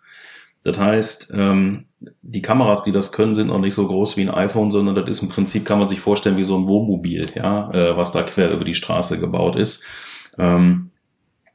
Das 0.63 0.79
heißt, 0.79 1.31
ähm, 1.33 1.85
die 2.21 2.41
Kameras, 2.41 2.83
die 2.83 2.91
das 2.91 3.11
können, 3.11 3.35
sind 3.35 3.47
noch 3.47 3.59
nicht 3.59 3.75
so 3.75 3.87
groß 3.87 4.17
wie 4.17 4.21
ein 4.21 4.33
iPhone, 4.33 4.71
sondern 4.71 4.95
das 4.95 5.09
ist 5.09 5.23
im 5.23 5.29
Prinzip, 5.29 5.65
kann 5.65 5.79
man 5.79 5.87
sich 5.87 5.99
vorstellen, 5.99 6.37
wie 6.37 6.43
so 6.43 6.57
ein 6.57 6.67
Wohnmobil, 6.67 7.27
ja, 7.35 7.71
äh, 7.71 7.97
was 7.97 8.11
da 8.11 8.23
quer 8.23 8.51
über 8.51 8.63
die 8.63 8.75
Straße 8.75 9.19
gebaut 9.19 9.55
ist. 9.55 9.85
Ähm, 10.37 10.91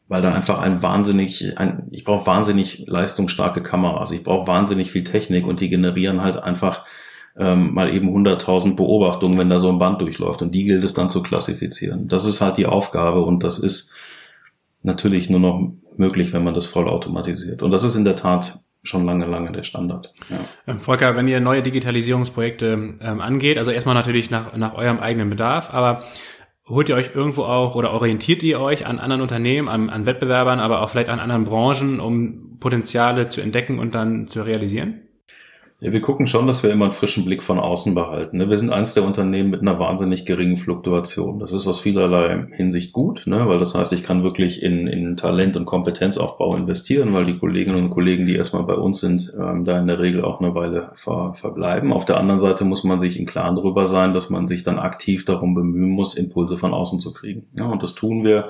weil 0.09 0.23
da 0.23 0.33
einfach 0.33 0.59
ein 0.61 0.83
wahnsinnig, 0.83 1.59
ein, 1.59 1.89
ich 1.91 2.05
brauche 2.05 2.27
wahnsinnig 2.27 2.85
leistungsstarke 2.87 3.63
Kameras, 3.63 4.13
ich 4.13 4.23
brauche 4.23 4.47
wahnsinnig 4.47 4.93
viel 4.93 5.05
Technik 5.05 5.47
und 5.47 5.61
die 5.61 5.69
generieren 5.69 6.21
halt 6.21 6.37
einfach 6.37 6.85
ähm, 7.37 7.75
mal 7.75 7.93
eben 7.93 8.09
100.000 8.09 8.77
Beobachtungen, 8.77 9.39
wenn 9.39 9.51
da 9.51 9.59
so 9.59 9.69
ein 9.69 9.79
Band 9.79 10.01
durchläuft 10.01 10.43
und 10.43 10.55
die 10.55 10.65
gilt 10.65 10.85
es 10.85 10.95
dann 10.95 11.11
zu 11.11 11.23
klassifizieren. 11.23 12.09
Das 12.09 12.25
ist 12.25 12.41
halt 12.41 12.57
die 12.57 12.67
Aufgabe 12.67 13.23
und 13.23 13.43
das 13.43 13.59
ist 13.59 13.91
natürlich 14.83 15.29
nur 15.29 15.41
noch 15.41 15.73
möglich, 15.97 16.33
wenn 16.33 16.45
man 16.45 16.55
das 16.55 16.67
voll 16.67 16.89
automatisiert. 16.89 17.63
Und 17.63 17.73
das 17.73 17.83
ist 17.83 17.97
in 17.97 18.05
der 18.05 18.17
Tat 18.17 18.61
schon 18.89 19.05
lange, 19.05 19.27
lange 19.27 19.53
der 19.53 19.65
Standard. 19.65 20.11
Ja. 20.29 20.39
Ähm, 20.67 20.81
Volker, 20.81 21.17
wenn 21.17 21.29
ihr 21.29 21.41
neue 21.41 21.63
Digitalisierungsprojekte 21.63 22.97
ähm, 23.01 23.21
angeht, 23.21 23.59
also 23.59 23.71
erstmal 23.71 23.95
natürlich 23.95 24.31
nach, 24.31 24.57
nach 24.57 24.75
eurem 24.75 24.99
eigenen 24.99 25.31
Bedarf, 25.31 25.73
aber 25.73 26.03
holt 26.69 26.89
ihr 26.89 26.97
euch 26.97 27.15
irgendwo 27.15 27.45
auch 27.45 27.75
oder 27.75 27.93
orientiert 27.93 28.43
ihr 28.43 28.61
euch 28.61 28.87
an 28.87 28.99
anderen 28.99 29.23
Unternehmen, 29.23 29.69
an, 29.69 29.91
an 29.91 30.07
Wettbewerbern, 30.07 30.59
aber 30.59 30.83
auch 30.83 30.91
vielleicht 30.91 31.09
an 31.09 31.21
anderen 31.21 31.45
Branchen, 31.45 32.01
um 32.01 32.59
Potenziale 32.59 33.29
zu 33.29 33.41
entdecken 33.41 33.79
und 33.79 33.95
dann 33.95 34.27
zu 34.27 34.43
realisieren? 34.43 35.06
Ja, 35.79 35.93
wir 35.93 36.01
gucken 36.01 36.27
schon, 36.27 36.47
dass 36.47 36.63
wir 36.63 36.71
immer 36.71 36.87
einen 36.87 36.95
frischen 36.95 37.27
Blick 37.27 37.43
von 37.43 37.59
außen 37.59 37.95
behalten. 37.95 38.39
Ne? 38.39 38.49
Wir 38.49 38.57
sind 38.57 38.73
eins 38.73 38.95
der 38.95 39.05
Unternehmen 39.05 39.51
mit 39.51 39.61
einer 39.61 39.79
wahnsinnig 39.79 40.25
geringen 40.25 40.57
Fluktuation. 40.57 41.39
Das 41.39 41.53
ist 41.53 41.67
aus 41.67 41.81
vielerlei 41.81 42.47
Hinsicht 42.53 42.95
gut, 42.95 43.27
ne? 43.27 43.47
weil 43.47 43.59
das 43.59 43.75
heißt, 43.75 43.93
ich 43.93 44.03
kann 44.03 44.23
wirklich 44.23 44.63
in, 44.63 44.87
in 44.87 45.19
Talent 45.19 45.55
und 45.55 45.67
Kompetenzaufbau 45.67 46.57
investieren, 46.57 47.13
weil 47.13 47.27
die 47.27 47.39
Kolleginnen 47.39 47.85
und 47.85 47.91
Kollegen, 47.91 48.25
die 48.25 48.37
erstmal 48.37 48.63
bei 48.63 48.73
uns 48.73 49.01
sind, 49.01 49.35
ähm, 49.39 49.67
da 49.67 49.79
in 49.79 49.87
der 49.87 49.99
Regel 49.99 50.25
auch 50.25 50.41
eine 50.41 50.55
Weile 50.55 50.93
ver, 51.05 51.35
verbleiben. 51.39 51.93
Auf 51.93 52.07
der 52.07 52.17
anderen 52.17 52.41
Seite 52.41 52.65
muss 52.65 52.83
man 52.83 52.99
sich 52.99 53.19
im 53.19 53.27
Klaren 53.27 53.57
darüber 53.57 53.87
sein, 53.87 54.15
dass 54.15 54.31
man 54.31 54.49
sich 54.49 54.65
dann 54.65 54.79
aktiv 54.79 55.27
darum 55.27 55.55
bemühen 55.55 55.91
muss, 55.91 56.15
Impulse 56.17 56.57
von 56.57 56.73
außen 56.73 57.01
zu 57.01 57.13
kriegen. 57.13 57.49
Ja, 57.53 57.67
und 57.67 57.83
das 57.83 57.95
tun 57.95 58.25
wir, 58.25 58.49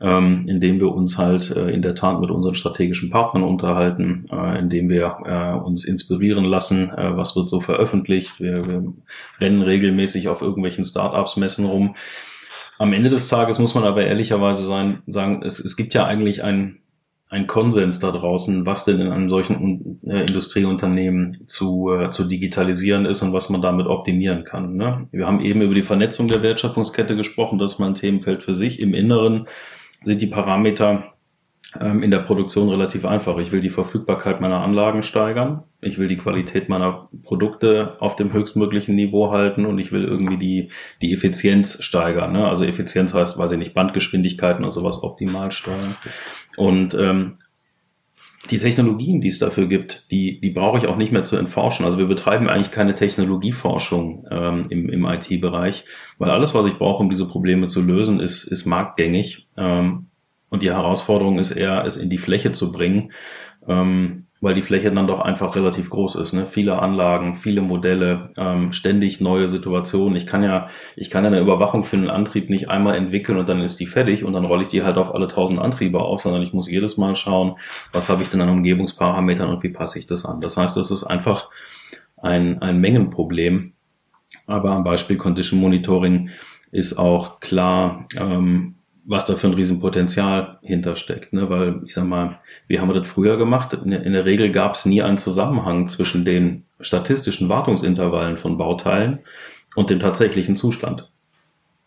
ähm, 0.00 0.44
indem 0.48 0.80
wir 0.80 0.92
uns 0.92 1.18
halt 1.18 1.50
äh, 1.50 1.70
in 1.70 1.82
der 1.82 1.94
Tat 1.94 2.20
mit 2.20 2.30
unseren 2.30 2.54
strategischen 2.54 3.10
Partnern 3.10 3.44
unterhalten, 3.44 4.26
äh, 4.30 4.58
indem 4.58 4.88
wir 4.88 5.16
äh, 5.24 5.64
uns 5.64 5.84
inspirieren 5.84 6.44
lassen 6.44 6.90
äh, 6.90 7.16
was 7.16 7.36
wird 7.36 7.48
so 7.48 7.60
veröffentlicht. 7.60 8.40
Wir, 8.40 8.66
wir 8.66 8.92
rennen 9.40 9.62
regelmäßig 9.62 10.28
auf 10.28 10.42
irgendwelchen 10.42 10.84
Startups 10.84 11.36
messen 11.36 11.66
rum. 11.66 11.96
Am 12.78 12.92
Ende 12.92 13.08
des 13.08 13.28
Tages 13.28 13.58
muss 13.58 13.74
man 13.74 13.84
aber 13.84 14.04
ehrlicherweise 14.04 14.64
sein, 14.64 15.02
sagen, 15.06 15.42
es, 15.44 15.58
es 15.58 15.76
gibt 15.76 15.94
ja 15.94 16.06
eigentlich 16.06 16.42
ein, 16.42 16.80
ein 17.28 17.46
Konsens 17.46 18.00
da 18.00 18.10
draußen, 18.10 18.66
was 18.66 18.84
denn 18.84 19.00
in 19.00 19.10
einem 19.10 19.28
solchen 19.28 20.00
äh, 20.04 20.20
Industrieunternehmen 20.20 21.44
zu, 21.46 21.90
äh, 21.92 22.10
zu 22.10 22.24
digitalisieren 22.24 23.06
ist 23.06 23.22
und 23.22 23.32
was 23.32 23.48
man 23.48 23.62
damit 23.62 23.86
optimieren 23.86 24.44
kann. 24.44 24.76
Ne? 24.76 25.08
Wir 25.12 25.26
haben 25.26 25.40
eben 25.40 25.62
über 25.62 25.74
die 25.74 25.82
Vernetzung 25.82 26.28
der 26.28 26.42
Wertschöpfungskette 26.42 27.16
gesprochen, 27.16 27.58
das 27.58 27.74
ist 27.74 27.78
mal 27.78 27.88
ein 27.88 27.94
Themenfeld 27.94 28.42
für 28.42 28.54
sich. 28.54 28.80
Im 28.80 28.94
Inneren 28.94 29.46
sind 30.04 30.22
die 30.22 30.26
Parameter 30.26 31.14
ähm, 31.80 32.02
in 32.02 32.10
der 32.10 32.20
Produktion 32.20 32.68
relativ 32.68 33.04
einfach. 33.04 33.38
Ich 33.38 33.50
will 33.50 33.60
die 33.60 33.70
Verfügbarkeit 33.70 34.40
meiner 34.40 34.62
Anlagen 34.62 35.02
steigern, 35.02 35.64
ich 35.80 35.98
will 35.98 36.08
die 36.08 36.16
Qualität 36.16 36.68
meiner 36.68 37.08
Produkte 37.24 37.96
auf 38.00 38.16
dem 38.16 38.32
höchstmöglichen 38.32 38.94
Niveau 38.94 39.30
halten 39.30 39.66
und 39.66 39.78
ich 39.78 39.92
will 39.92 40.04
irgendwie 40.04 40.38
die, 40.38 40.70
die 41.02 41.12
Effizienz 41.12 41.82
steigern. 41.82 42.32
Ne? 42.32 42.46
Also 42.46 42.64
Effizienz 42.64 43.12
heißt, 43.12 43.38
weiß 43.38 43.52
ich 43.52 43.58
nicht, 43.58 43.74
Bandgeschwindigkeiten 43.74 44.64
und 44.64 44.72
sowas 44.72 45.02
optimal 45.02 45.52
steuern. 45.52 45.96
Und 46.56 46.94
ähm, 46.94 47.38
die 48.50 48.58
Technologien, 48.58 49.20
die 49.20 49.28
es 49.28 49.38
dafür 49.38 49.66
gibt, 49.66 50.10
die, 50.10 50.40
die 50.40 50.50
brauche 50.50 50.78
ich 50.78 50.86
auch 50.86 50.96
nicht 50.96 51.12
mehr 51.12 51.24
zu 51.24 51.36
entforschen. 51.36 51.84
Also 51.84 51.98
wir 51.98 52.06
betreiben 52.06 52.48
eigentlich 52.48 52.70
keine 52.70 52.94
Technologieforschung 52.94 54.26
ähm, 54.30 54.66
im, 54.68 54.88
im 54.90 55.04
IT-Bereich, 55.06 55.84
weil 56.18 56.30
alles, 56.30 56.54
was 56.54 56.66
ich 56.66 56.74
brauche, 56.74 57.02
um 57.02 57.10
diese 57.10 57.26
Probleme 57.26 57.68
zu 57.68 57.82
lösen, 57.82 58.20
ist, 58.20 58.44
ist 58.44 58.66
marktgängig. 58.66 59.48
Ähm, 59.56 60.06
und 60.50 60.62
die 60.62 60.70
Herausforderung 60.70 61.38
ist 61.38 61.52
eher, 61.52 61.84
es 61.84 61.96
in 61.96 62.10
die 62.10 62.18
Fläche 62.18 62.52
zu 62.52 62.70
bringen, 62.70 63.12
ähm, 63.66 64.26
weil 64.44 64.54
die 64.54 64.62
Fläche 64.62 64.92
dann 64.92 65.06
doch 65.06 65.20
einfach 65.20 65.56
relativ 65.56 65.88
groß 65.88 66.16
ist. 66.16 66.34
Ne? 66.34 66.46
Viele 66.50 66.78
Anlagen, 66.78 67.38
viele 67.38 67.62
Modelle, 67.62 68.30
ähm, 68.36 68.74
ständig 68.74 69.22
neue 69.22 69.48
Situationen. 69.48 70.16
Ich 70.16 70.26
kann 70.26 70.42
ja, 70.42 70.68
ich 70.96 71.10
kann 71.10 71.24
ja 71.24 71.30
eine 71.30 71.40
Überwachung 71.40 71.84
für 71.84 71.96
einen 71.96 72.10
Antrieb 72.10 72.50
nicht 72.50 72.68
einmal 72.68 72.94
entwickeln 72.94 73.38
und 73.38 73.48
dann 73.48 73.62
ist 73.62 73.80
die 73.80 73.86
fertig 73.86 74.22
und 74.22 74.34
dann 74.34 74.44
rolle 74.44 74.62
ich 74.62 74.68
die 74.68 74.82
halt 74.82 74.98
auf 74.98 75.14
alle 75.14 75.28
tausend 75.28 75.60
Antriebe 75.60 75.98
auf, 75.98 76.20
sondern 76.20 76.42
ich 76.42 76.52
muss 76.52 76.70
jedes 76.70 76.98
Mal 76.98 77.16
schauen, 77.16 77.56
was 77.92 78.10
habe 78.10 78.22
ich 78.22 78.28
denn 78.28 78.42
an 78.42 78.50
Umgebungsparametern 78.50 79.48
und 79.48 79.62
wie 79.62 79.70
passe 79.70 79.98
ich 79.98 80.06
das 80.06 80.26
an. 80.26 80.42
Das 80.42 80.58
heißt, 80.58 80.76
das 80.76 80.90
ist 80.90 81.04
einfach 81.04 81.48
ein, 82.18 82.60
ein 82.60 82.78
Mengenproblem. 82.78 83.72
Aber 84.46 84.72
am 84.72 84.84
Beispiel 84.84 85.16
Condition 85.16 85.58
Monitoring 85.58 86.28
ist 86.70 86.98
auch 86.98 87.40
klar, 87.40 88.06
ähm, 88.14 88.74
was 89.06 89.26
da 89.26 89.36
für 89.36 89.48
ein 89.48 89.54
Riesenpotenzial 89.54 90.58
hintersteckt. 90.62 91.32
Ne? 91.32 91.50
Weil 91.50 91.82
ich 91.84 91.94
sag 91.94 92.06
mal, 92.06 92.40
wie 92.66 92.80
haben 92.80 92.88
wir 92.88 93.00
das 93.00 93.08
früher 93.08 93.36
gemacht? 93.36 93.72
In, 93.74 93.92
in 93.92 94.12
der 94.12 94.24
Regel 94.24 94.50
gab 94.50 94.74
es 94.74 94.86
nie 94.86 95.02
einen 95.02 95.18
Zusammenhang 95.18 95.88
zwischen 95.88 96.24
den 96.24 96.64
statistischen 96.80 97.48
Wartungsintervallen 97.48 98.38
von 98.38 98.56
Bauteilen 98.56 99.20
und 99.74 99.90
dem 99.90 100.00
tatsächlichen 100.00 100.56
Zustand. 100.56 101.10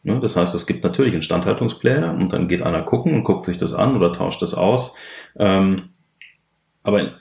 Ne? 0.04 0.20
Das 0.20 0.36
heißt, 0.36 0.54
es 0.54 0.68
gibt 0.68 0.84
natürlich 0.84 1.14
Instandhaltungspläne 1.14 2.14
und 2.14 2.32
dann 2.32 2.48
geht 2.48 2.62
einer 2.62 2.84
gucken 2.84 3.14
und 3.14 3.24
guckt 3.24 3.46
sich 3.46 3.58
das 3.58 3.74
an 3.74 3.96
oder 3.96 4.14
tauscht 4.14 4.42
das 4.42 4.54
aus. 4.54 4.96
Ähm, 5.38 5.90
aber 6.84 7.14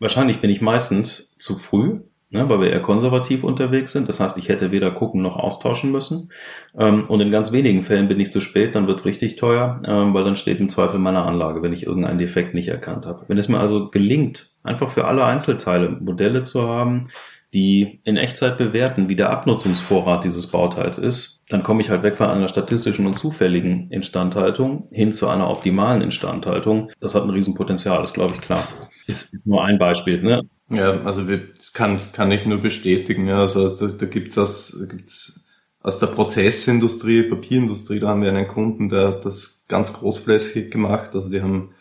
wahrscheinlich 0.00 0.40
bin 0.40 0.50
ich 0.50 0.60
meistens 0.60 1.34
zu 1.38 1.56
früh 1.56 2.00
ne, 2.30 2.48
weil 2.48 2.60
wir 2.60 2.70
eher 2.70 2.80
konservativ 2.80 3.44
unterwegs 3.44 3.92
sind. 3.92 4.08
Das 4.08 4.20
heißt, 4.20 4.36
ich 4.38 4.48
hätte 4.48 4.70
weder 4.70 4.90
gucken 4.90 5.22
noch 5.22 5.36
austauschen 5.36 5.92
müssen. 5.92 6.30
Ähm, 6.78 7.04
und 7.08 7.20
in 7.20 7.30
ganz 7.30 7.52
wenigen 7.52 7.84
Fällen 7.84 8.08
bin 8.08 8.20
ich 8.20 8.32
zu 8.32 8.40
spät, 8.40 8.74
dann 8.74 8.86
wird's 8.86 9.06
richtig 9.06 9.36
teuer, 9.36 9.80
ähm, 9.86 10.14
weil 10.14 10.24
dann 10.24 10.36
steht 10.36 10.60
im 10.60 10.68
Zweifel 10.68 10.98
meiner 10.98 11.26
Anlage, 11.26 11.62
wenn 11.62 11.72
ich 11.72 11.86
irgendeinen 11.86 12.18
Defekt 12.18 12.54
nicht 12.54 12.68
erkannt 12.68 13.06
habe. 13.06 13.24
Wenn 13.28 13.38
es 13.38 13.48
mir 13.48 13.60
also 13.60 13.90
gelingt, 13.90 14.50
einfach 14.62 14.90
für 14.90 15.06
alle 15.06 15.24
Einzelteile 15.24 15.88
Modelle 15.88 16.42
zu 16.42 16.68
haben, 16.68 17.10
die 17.54 18.00
in 18.02 18.16
Echtzeit 18.16 18.58
bewerten, 18.58 19.08
wie 19.08 19.14
der 19.14 19.30
Abnutzungsvorrat 19.30 20.24
dieses 20.24 20.48
Bauteils 20.48 20.98
ist, 20.98 21.40
dann 21.48 21.62
komme 21.62 21.82
ich 21.82 21.88
halt 21.88 22.02
weg 22.02 22.16
von 22.16 22.26
einer 22.26 22.48
statistischen 22.48 23.06
und 23.06 23.14
zufälligen 23.14 23.90
Instandhaltung 23.90 24.88
hin 24.90 25.12
zu 25.12 25.28
einer 25.28 25.48
optimalen 25.48 26.02
Instandhaltung. 26.02 26.90
Das 27.00 27.14
hat 27.14 27.22
ein 27.22 27.30
Riesenpotenzial, 27.30 28.02
ist 28.02 28.14
glaube 28.14 28.34
ich 28.34 28.40
klar. 28.40 28.66
Ist 29.06 29.32
nur 29.44 29.64
ein 29.64 29.78
Beispiel. 29.78 30.20
Ne? 30.20 30.42
Ja, 30.68 31.00
also 31.04 31.22
das 31.22 31.72
kann, 31.72 32.00
kann 32.12 32.32
ich 32.32 32.44
nur 32.44 32.58
bestätigen. 32.58 33.28
Ja. 33.28 33.38
Also 33.38 33.68
da, 33.68 33.92
da 33.92 34.06
gibt's 34.06 34.36
aus, 34.36 34.76
gibt's 34.90 35.44
aus 35.80 35.98
der 35.98 36.06
Prozessindustrie, 36.08 37.24
Papierindustrie, 37.24 38.00
da 38.00 38.08
haben 38.08 38.22
wir 38.22 38.30
einen 38.30 38.48
Kunden, 38.48 38.88
der 38.88 39.08
hat 39.08 39.26
das 39.26 39.66
ganz 39.68 39.92
großflächig 39.92 40.72
gemacht. 40.72 41.14
Also 41.14 41.30
die 41.30 41.40
haben 41.40 41.74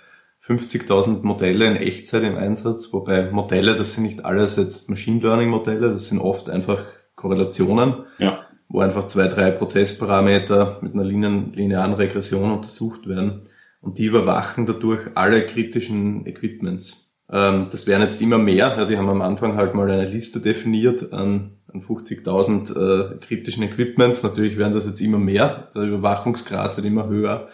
50.000 0.46 1.24
Modelle 1.24 1.68
in 1.68 1.78
Echtzeit 1.78 2.24
im 2.24 2.36
Einsatz, 2.36 2.92
wobei 2.92 3.32
Modelle, 3.32 3.76
das 3.76 3.94
sind 3.94 4.04
nicht 4.04 4.26
alles 4.26 4.58
jetzt 4.58 4.90
Machine 4.90 5.22
Learning 5.22 5.50
Modelle, 5.50 5.92
das 5.92 6.08
sind 6.08 6.20
oft 6.20 6.50
einfach 6.50 6.84
Korrelationen, 7.16 8.06
ja. 8.18 8.46
wo 8.68 8.82
einfach 8.82 9.08
zwei, 9.08 9.28
drei 9.30 9.52
Prozessparameter 9.52 10.80
mit 10.82 10.94
einer 10.94 11.06
linearen 11.06 11.94
Regression 11.94 12.52
untersucht 12.52 13.08
werden. 13.08 13.48
Und 13.80 13.98
die 13.98 14.06
überwachen 14.06 14.66
dadurch 14.66 15.12
alle 15.16 15.46
kritischen 15.46 16.26
Equipments. 16.26 17.18
Ähm, 17.30 17.68
das 17.72 17.88
wären 17.88 18.02
jetzt 18.02 18.22
immer 18.22 18.38
mehr. 18.38 18.76
Ja, 18.78 18.86
die 18.86 18.98
haben 18.98 19.10
am 19.10 19.22
Anfang 19.22 19.56
halt 19.56 19.76
mal 19.76 19.90
eine 19.90 20.10
Liste 20.10 20.40
definiert 20.40 21.12
an, 21.14 21.58
an 21.72 21.82
50.000 21.82 23.16
äh, 23.16 23.18
kritischen 23.20 23.64
Equipments. 23.64 24.24
Natürlich 24.24 24.58
werden 24.58 24.74
das 24.74 24.86
jetzt 24.86 25.02
immer 25.02 25.20
mehr. 25.20 25.70
Der 25.76 25.84
Überwachungsgrad 25.84 26.78
wird 26.78 26.88
immer 26.88 27.08
höher. 27.08 27.50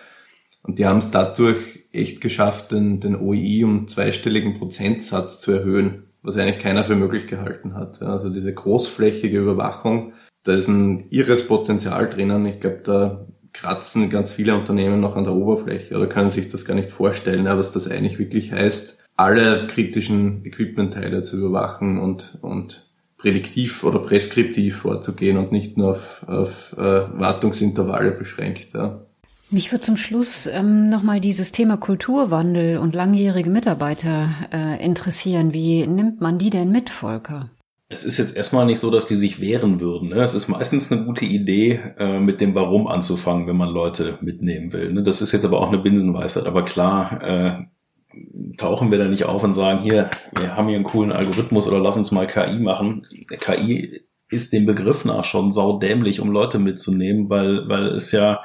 Und 0.62 0.78
die 0.78 0.86
haben 0.86 1.00
es 1.00 1.10
dadurch 1.10 1.79
echt 1.92 2.22
geschafft, 2.22 2.72
den, 2.72 3.00
den 3.00 3.16
OI 3.16 3.64
um 3.64 3.88
zweistelligen 3.88 4.54
Prozentsatz 4.54 5.40
zu 5.40 5.52
erhöhen, 5.52 6.04
was 6.22 6.38
eigentlich 6.38 6.60
keiner 6.60 6.84
für 6.84 6.96
möglich 6.96 7.28
gehalten 7.28 7.74
hat. 7.74 8.02
Also 8.02 8.30
diese 8.30 8.54
großflächige 8.54 9.40
Überwachung, 9.40 10.14
da 10.44 10.54
ist 10.54 10.68
ein 10.68 11.10
irres 11.10 11.48
Potenzial 11.48 12.10
drinnen. 12.10 12.46
Ich 12.46 12.60
glaube, 12.60 12.82
da 12.84 13.28
kratzen 13.54 14.10
ganz 14.10 14.32
viele 14.32 14.56
Unternehmen 14.56 15.00
noch 15.00 15.16
an 15.16 15.24
der 15.24 15.34
Oberfläche 15.34 15.96
oder 15.96 16.08
können 16.08 16.32
sich 16.32 16.50
das 16.50 16.66
gar 16.66 16.76
nicht 16.76 16.92
vorstellen, 16.92 17.46
was 17.46 17.72
das 17.72 17.90
eigentlich 17.90 18.20
wirklich 18.20 18.52
heißt 18.52 19.00
alle 19.20 19.68
kritischen 19.68 20.46
Equipment-Teile 20.46 21.24
zu 21.24 21.38
überwachen 21.38 22.00
und, 22.00 22.38
und 22.42 22.90
prädiktiv 23.18 23.84
oder 23.84 24.00
preskriptiv 24.00 24.78
vorzugehen 24.78 25.36
und 25.36 25.52
nicht 25.52 25.78
nur 25.78 25.90
auf, 25.92 26.24
auf 26.26 26.74
äh, 26.78 27.20
Wartungsintervalle 27.20 28.12
beschränkt. 28.12 28.72
Ja. 28.74 29.06
Mich 29.52 29.72
würde 29.72 29.82
zum 29.82 29.98
Schluss 29.98 30.46
ähm, 30.46 30.90
nochmal 30.90 31.20
dieses 31.20 31.52
Thema 31.52 31.76
Kulturwandel 31.76 32.78
und 32.78 32.94
langjährige 32.94 33.50
Mitarbeiter 33.50 34.30
äh, 34.54 34.84
interessieren. 34.84 35.56
Wie 35.56 35.88
nimmt 35.88 36.22
man 36.22 36.38
die 36.38 36.52
denn 36.52 36.72
mit, 36.72 36.92
Volker? 36.92 37.50
Es 37.88 38.06
ist 38.06 38.20
jetzt 38.20 38.36
erstmal 38.36 38.68
nicht 38.68 38.80
so, 38.80 38.92
dass 38.92 39.08
die 39.08 39.16
sich 39.16 39.42
wehren 39.42 39.80
würden. 39.80 40.10
Ne? 40.10 40.22
Es 40.22 40.36
ist 40.36 40.50
meistens 40.50 40.92
eine 40.92 41.04
gute 41.04 41.26
Idee, 41.26 41.80
äh, 41.98 42.20
mit 42.20 42.42
dem 42.42 42.54
Warum 42.54 42.86
anzufangen, 42.86 43.48
wenn 43.48 43.58
man 43.58 43.70
Leute 43.70 44.20
mitnehmen 44.22 44.72
will. 44.72 44.94
Ne? 44.94 45.02
Das 45.02 45.20
ist 45.20 45.32
jetzt 45.32 45.46
aber 45.46 45.60
auch 45.62 45.70
eine 45.70 45.80
Binsenweisheit. 45.80 46.46
Aber 46.46 46.64
klar, 46.64 47.24
äh, 47.24 48.56
tauchen 48.58 48.92
wir 48.92 49.00
da 49.00 49.08
nicht 49.08 49.26
auf 49.26 49.44
und 49.44 49.56
sagen, 49.56 49.82
hier, 49.82 50.12
wir 50.38 50.56
haben 50.56 50.68
hier 50.68 50.76
einen 50.76 50.86
coolen 50.86 51.12
Algorithmus 51.12 51.68
oder 51.68 51.80
lass 51.80 51.98
uns 51.98 52.12
mal 52.12 52.28
KI 52.28 52.60
machen. 52.60 53.02
KI 53.40 54.02
ist 54.30 54.54
dem 54.54 54.68
Begriff 54.68 55.06
nach 55.06 55.26
schon 55.26 55.52
saudämlich, 55.52 56.20
um 56.20 56.30
Leute 56.32 56.60
mitzunehmen, 56.60 57.32
weil, 57.32 57.68
weil 57.68 57.88
es 57.96 58.12
ja 58.12 58.42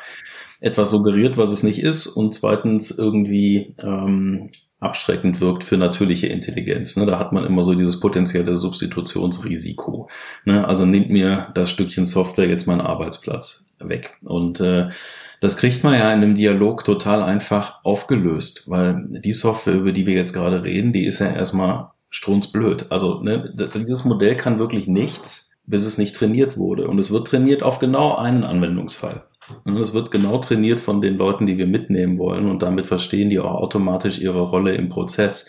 etwas 0.64 0.90
suggeriert, 0.90 1.37
was 1.37 1.53
es 1.53 1.62
nicht 1.62 1.79
ist 1.79 2.07
und 2.07 2.35
zweitens 2.35 2.90
irgendwie 2.90 3.74
ähm, 3.79 4.50
abschreckend 4.81 5.40
wirkt 5.40 5.62
für 5.64 5.77
natürliche 5.77 6.29
Intelligenz. 6.29 6.96
Ne? 6.96 7.07
Da 7.07 7.18
hat 7.18 7.33
man 7.33 7.44
immer 7.44 7.64
so 7.64 7.74
dieses 7.74 8.00
potenzielle 8.00 8.57
Substitutionsrisiko. 8.57 10.09
Ne? 10.44 10.66
Also 10.66 10.87
nimmt 10.87 11.11
mir 11.11 11.48
das 11.55 11.70
Stückchen 11.70 12.07
Software 12.07 12.48
jetzt 12.48 12.66
meinen 12.66 12.81
Arbeitsplatz 12.81 13.66
weg. 13.79 14.16
Und 14.22 14.61
äh, 14.61 14.90
das 15.40 15.59
kriegt 15.59 15.85
man 15.85 15.94
ja 15.94 16.12
in 16.12 16.22
einem 16.22 16.35
Dialog 16.35 16.85
total 16.85 17.22
einfach 17.22 17.85
aufgelöst, 17.85 18.64
weil 18.66 19.05
die 19.09 19.35
Software, 19.35 19.74
über 19.74 19.92
die 19.92 20.07
wir 20.07 20.14
jetzt 20.14 20.33
gerade 20.33 20.64
reden, 20.64 20.94
die 20.94 21.05
ist 21.05 21.18
ja 21.18 21.31
erstmal 21.31 21.90
strunzblöd. 22.09 22.87
Also 22.90 23.20
ne, 23.20 23.53
dieses 23.74 24.05
Modell 24.05 24.37
kann 24.37 24.59
wirklich 24.59 24.87
nichts, 24.87 25.50
bis 25.66 25.85
es 25.85 25.98
nicht 25.98 26.16
trainiert 26.16 26.57
wurde. 26.57 26.88
Und 26.88 26.98
es 26.98 27.11
wird 27.11 27.29
trainiert 27.29 27.62
auf 27.62 27.79
genau 27.79 28.16
einen 28.16 28.44
Anwendungsfall. 28.44 29.24
Und 29.64 29.76
es 29.76 29.92
wird 29.92 30.11
genau 30.11 30.38
trainiert 30.38 30.80
von 30.80 31.00
den 31.00 31.16
Leuten, 31.16 31.46
die 31.46 31.59
wir 31.59 31.66
mitnehmen 31.66 32.18
wollen 32.18 32.48
und 32.48 32.62
damit 32.62 32.87
verstehen 32.87 33.30
die 33.30 33.38
auch 33.38 33.54
automatisch 33.54 34.18
ihre 34.18 34.42
Rolle 34.42 34.74
im 34.74 34.88
Prozess. 34.88 35.48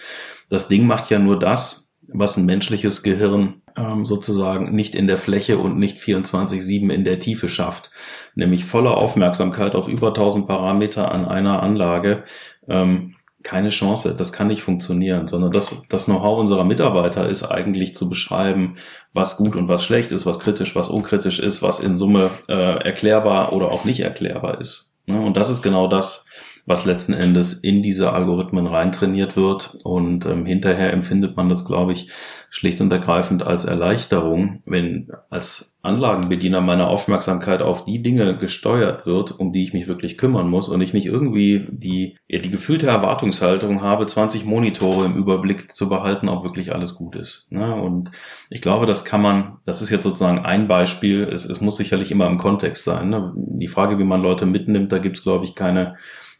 Das 0.49 0.67
Ding 0.67 0.85
macht 0.85 1.09
ja 1.09 1.19
nur 1.19 1.39
das, 1.39 1.89
was 2.07 2.37
ein 2.37 2.45
menschliches 2.45 3.03
Gehirn 3.03 3.61
ähm, 3.77 4.05
sozusagen 4.05 4.75
nicht 4.75 4.95
in 4.95 5.07
der 5.07 5.17
Fläche 5.17 5.57
und 5.57 5.77
nicht 5.77 5.97
24-7 5.97 6.93
in 6.93 7.03
der 7.03 7.19
Tiefe 7.19 7.49
schafft 7.49 7.91
nämlich 8.35 8.65
volle 8.65 8.91
Aufmerksamkeit 8.91 9.73
auf 9.75 9.87
über 9.87 10.09
1000 10.09 10.47
Parameter 10.47 11.11
an 11.11 11.25
einer 11.25 11.63
Anlage, 11.63 12.25
ähm, 12.67 13.14
keine 13.45 13.69
Chance, 13.69 14.15
das 14.17 14.33
kann 14.33 14.47
nicht 14.47 14.63
funktionieren, 14.63 15.27
sondern 15.27 15.51
das, 15.51 15.73
das 15.87 16.05
Know-how 16.05 16.39
unserer 16.39 16.63
Mitarbeiter 16.63 17.29
ist 17.29 17.43
eigentlich 17.43 17.95
zu 17.95 18.09
beschreiben, 18.09 18.77
was 19.13 19.37
gut 19.37 19.55
und 19.55 19.67
was 19.67 19.85
schlecht 19.85 20.11
ist, 20.11 20.25
was 20.25 20.39
kritisch, 20.39 20.75
was 20.75 20.89
unkritisch 20.89 21.39
ist, 21.39 21.61
was 21.61 21.79
in 21.79 21.95
Summe 21.95 22.31
äh, 22.49 22.53
erklärbar 22.53 23.53
oder 23.53 23.71
auch 23.71 23.85
nicht 23.85 23.99
erklärbar 23.99 24.59
ist. 24.59 24.95
Ne? 25.05 25.21
Und 25.21 25.37
das 25.37 25.49
ist 25.49 25.61
genau 25.61 25.87
das, 25.87 26.25
was 26.65 26.85
letzten 26.85 27.13
Endes 27.13 27.53
in 27.53 27.83
diese 27.83 28.11
Algorithmen 28.11 28.65
reintrainiert 28.65 29.35
wird. 29.35 29.77
Und 29.83 30.25
ähm, 30.25 30.45
hinterher 30.45 30.91
empfindet 30.93 31.37
man 31.37 31.49
das, 31.49 31.65
glaube 31.65 31.93
ich, 31.93 32.09
schlicht 32.49 32.81
und 32.81 32.91
ergreifend 32.91 33.43
als 33.43 33.65
Erleichterung, 33.65 34.63
wenn 34.65 35.11
als 35.29 35.75
Anlagenbediener 35.83 36.61
meine 36.61 36.87
Aufmerksamkeit 36.87 37.61
auf 37.61 37.85
die 37.85 38.01
Dinge 38.01 38.37
gesteuert 38.37 39.05
wird, 39.05 39.39
um 39.39 39.53
die 39.53 39.63
ich 39.63 39.73
mich 39.73 39.87
wirklich 39.87 40.17
kümmern 40.17 40.49
muss 40.49 40.67
und 40.67 40.81
ich 40.81 40.93
nicht 40.93 41.05
irgendwie 41.05 41.67
die, 41.69 42.17
ja, 42.27 42.39
die 42.39 42.49
gefühlte 42.49 42.87
Erwartungshaltung 42.87 43.83
habe, 43.83 44.07
20 44.07 44.45
Monitore 44.45 45.05
im 45.05 45.15
Überblick 45.15 45.71
zu 45.71 45.87
behalten, 45.87 46.27
ob 46.27 46.43
wirklich 46.43 46.73
alles 46.73 46.95
gut 46.95 47.15
ist. 47.15 47.51
Ne? 47.51 47.75
Und 47.75 48.09
ich 48.49 48.63
glaube, 48.63 48.87
das 48.87 49.05
kann 49.05 49.21
man, 49.21 49.57
das 49.65 49.83
ist 49.83 49.91
jetzt 49.91 50.03
sozusagen 50.03 50.39
ein 50.39 50.67
Beispiel, 50.67 51.29
es, 51.31 51.45
es 51.45 51.61
muss 51.61 51.77
sicherlich 51.77 52.09
immer 52.09 52.25
im 52.25 52.39
Kontext 52.39 52.83
sein. 52.83 53.09
Ne? 53.09 53.33
Die 53.35 53.67
Frage, 53.67 53.99
wie 53.99 54.03
man 54.03 54.23
Leute 54.23 54.47
mitnimmt, 54.47 54.91
da 54.91 54.97
gibt 54.97 55.19
es, 55.19 55.23
glaube 55.23 55.45
ich, 55.45 55.53
keine, 55.53 55.97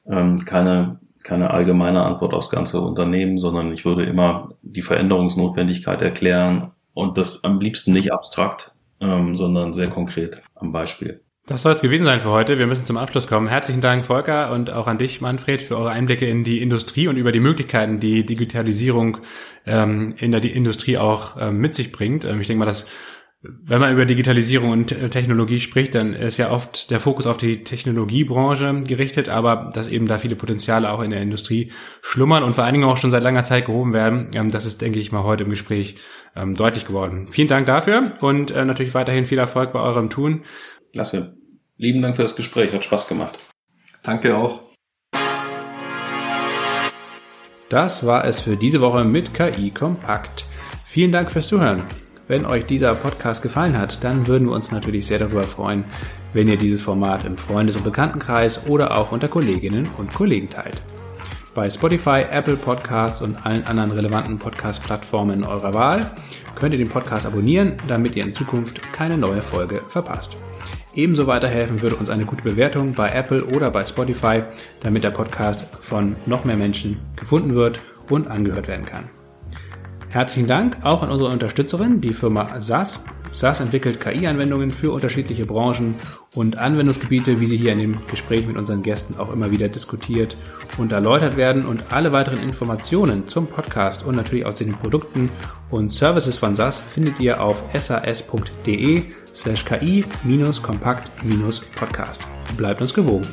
ähm, 0.10 0.46
keine 0.46 1.00
keine 1.26 1.50
allgemeine 1.50 2.04
Antwort 2.04 2.36
aufs 2.36 2.52
ganze 2.52 2.80
Unternehmen, 2.82 3.40
sondern 3.40 3.74
ich 3.74 3.84
würde 3.84 4.06
immer 4.06 4.52
die 4.62 4.84
Veränderungsnotwendigkeit 4.84 6.02
erklären 6.02 6.72
und 6.94 7.18
das 7.18 7.44
am 7.44 7.60
liebsten 7.60 7.94
nicht 7.94 8.14
abstrakt, 8.14 8.72
ähm, 9.02 9.36
sondern 9.36 9.74
sehr 9.74 9.90
konkret 9.90 10.42
am 10.54 10.72
Beispiel. 10.72 11.22
Das 11.48 11.62
soll 11.62 11.74
es 11.74 11.82
gewesen 11.82 12.06
sein 12.06 12.20
für 12.20 12.32
heute. 12.32 12.58
Wir 12.58 12.66
müssen 12.66 12.86
zum 12.86 12.98
Abschluss 12.98 13.28
kommen. 13.28 13.48
Herzlichen 13.48 13.82
Dank, 13.82 14.04
Volker, 14.06 14.52
und 14.52 14.72
auch 14.72 14.88
an 14.88 14.98
dich, 14.98 15.22
Manfred, 15.22 15.62
für 15.62 15.78
eure 15.78 15.92
Einblicke 15.92 16.28
in 16.28 16.44
die 16.44 16.60
Industrie 16.60 17.08
und 17.08 17.18
über 17.18 17.32
die 17.32 17.40
Möglichkeiten, 17.40 18.00
die 18.00 18.26
Digitalisierung 18.26 19.18
ähm, 19.68 20.16
in 20.18 20.32
der 20.32 20.44
Industrie 20.44 20.98
auch 20.98 21.38
ähm, 21.40 21.58
mit 21.58 21.76
sich 21.76 21.92
bringt. 21.92 22.26
Ähm, 22.26 22.42
ich 22.42 22.48
denke 22.48 22.60
mal, 22.60 22.66
dass 22.66 22.88
wenn 23.64 23.80
man 23.80 23.94
über 23.94 24.06
Digitalisierung 24.06 24.70
und 24.70 24.88
Technologie 25.12 25.60
spricht, 25.60 25.96
dann 25.96 26.14
ist 26.14 26.38
ja 26.38 26.52
oft 26.52 26.92
der 26.92 27.00
Fokus 27.00 27.28
auf 27.28 27.38
die 27.38 27.64
Technologiebranche 27.64 28.84
gerichtet, 28.88 29.30
aber 29.30 29.70
dass 29.74 29.88
eben 29.88 30.08
da 30.08 30.18
viele 30.18 30.36
Potenziale 30.36 30.92
auch 30.92 31.02
in 31.02 31.12
der 31.12 31.22
Industrie 31.22 31.72
schlummern 32.02 32.44
und 32.44 32.54
vor 32.56 32.64
allen 32.64 32.74
Dingen 32.74 32.86
auch 32.86 32.98
schon 32.98 33.12
seit 33.12 33.24
langer 33.24 33.44
Zeit 33.44 33.66
gehoben 33.66 33.94
werden, 33.94 34.32
ähm, 34.34 34.52
das 34.52 34.66
ist, 34.66 34.82
denke 34.82 35.00
ich 35.00 35.12
mal, 35.12 35.24
heute 35.24 35.44
im 35.44 35.50
Gespräch 35.50 35.96
ähm, 36.36 36.56
deutlich 36.56 36.86
geworden. 36.86 37.28
Vielen 37.32 37.48
Dank 37.48 37.66
dafür 37.66 38.14
und 38.22 38.52
äh, 38.52 38.66
natürlich 38.66 38.94
weiterhin 38.94 39.26
viel 39.26 39.40
Erfolg 39.40 39.74
bei 39.74 39.80
eurem 39.80 40.10
Tun. 40.10 40.44
Klasse. 40.92 41.38
Lieben 41.78 42.02
Dank 42.02 42.16
für 42.16 42.24
das 42.24 42.36
Gespräch, 42.36 42.74
hat 42.74 42.86
Spaß 42.86 43.08
gemacht. 43.08 43.38
Danke 44.04 44.36
auch. 44.36 44.62
Das 47.70 48.06
war 48.06 48.26
es 48.26 48.40
für 48.40 48.56
diese 48.56 48.80
Woche 48.80 49.04
mit 49.04 49.34
KI 49.34 49.72
Kompakt. 49.72 50.46
Vielen 50.86 51.12
Dank 51.12 51.32
fürs 51.32 51.48
Zuhören. 51.48 51.84
Wenn 52.28 52.48
euch 52.48 52.66
dieser 52.66 52.96
Podcast 52.96 53.44
gefallen 53.44 53.78
hat, 53.78 54.04
dann 54.04 54.26
würden 54.26 54.48
wir 54.48 54.56
uns 54.56 54.72
natürlich 54.72 55.06
sehr 55.06 55.20
darüber 55.20 55.44
freuen, 55.44 55.86
wenn 56.34 56.48
ihr 56.48 56.58
dieses 56.58 56.82
Format 56.82 57.24
im 57.24 57.38
Freundes- 57.38 57.76
und 57.76 57.84
Bekanntenkreis 57.84 58.66
oder 58.66 58.98
auch 58.98 59.12
unter 59.12 59.28
Kolleginnen 59.28 59.88
und 60.00 60.12
Kollegen 60.12 60.50
teilt. 60.50 60.82
Bei 61.54 61.70
Spotify, 61.70 62.26
Apple 62.32 62.58
Podcasts 62.58 63.22
und 63.22 63.38
allen 63.46 63.66
anderen 63.68 63.92
relevanten 63.92 64.40
Podcast-Plattformen 64.40 65.44
eurer 65.44 65.76
Wahl 65.76 66.12
könnt 66.56 66.74
ihr 66.74 66.80
den 66.80 66.90
Podcast 66.90 67.28
abonnieren, 67.28 67.78
damit 67.88 68.16
ihr 68.16 68.24
in 68.24 68.34
Zukunft 68.34 68.82
keine 68.92 69.20
neue 69.20 69.42
Folge 69.42 69.84
verpasst. 69.88 70.36
Ebenso 70.96 71.28
weiterhelfen 71.28 71.84
würde 71.84 71.96
uns 71.96 72.10
eine 72.10 72.26
gute 72.26 72.44
Bewertung 72.44 72.94
bei 72.94 73.10
Apple 73.10 73.46
oder 73.46 73.70
bei 73.70 73.86
Spotify, 73.86 74.44
damit 74.80 75.04
der 75.04 75.12
Podcast 75.12 75.68
von 75.80 76.16
noch 76.26 76.44
mehr 76.44 76.58
Menschen 76.58 76.98
gefunden 77.16 77.54
wird 77.54 77.80
und 78.10 78.28
angehört 78.28 78.68
werden 78.68 78.86
kann. 78.86 79.15
Herzlichen 80.10 80.48
Dank 80.48 80.78
auch 80.84 81.04
an 81.04 81.12
unsere 81.12 81.30
Unterstützerin, 81.30 82.02
die 82.02 82.14
Firma 82.14 82.60
SAS. 82.62 83.04
SAS 83.34 83.60
entwickelt 83.60 84.00
KI-Anwendungen 84.00 84.72
für 84.72 84.94
unterschiedliche 84.94 85.46
Branchen 85.46 85.96
und 86.36 86.58
Anwendungsgebiete, 86.58 87.42
wie 87.42 87.48
sie 87.48 87.58
hier 87.58 87.74
in 87.74 87.80
dem 87.80 87.98
Gespräch 88.10 88.48
mit 88.48 88.56
unseren 88.56 88.82
Gästen 88.82 89.20
auch 89.20 89.34
immer 89.34 89.52
wieder 89.52 89.68
diskutiert 89.68 90.38
und 90.78 90.94
erläutert 90.94 91.36
werden. 91.36 91.66
Und 91.66 91.92
alle 91.92 92.14
weiteren 92.14 92.40
Informationen 92.40 93.28
zum 93.28 93.48
Podcast 93.48 94.06
und 94.06 94.16
natürlich 94.16 94.46
auch 94.46 94.54
zu 94.54 94.64
den 94.64 94.78
Produkten 94.78 95.30
und 95.70 95.92
Services 95.92 96.38
von 96.38 96.56
SAS 96.56 96.80
findet 96.80 97.20
ihr 97.20 97.42
auf 97.42 97.62
sas.de 97.74 99.04
slash 99.34 99.66
ki-kompakt-podcast. 99.66 102.26
Bleibt 102.56 102.80
uns 102.80 102.94
gewogen. 102.94 103.28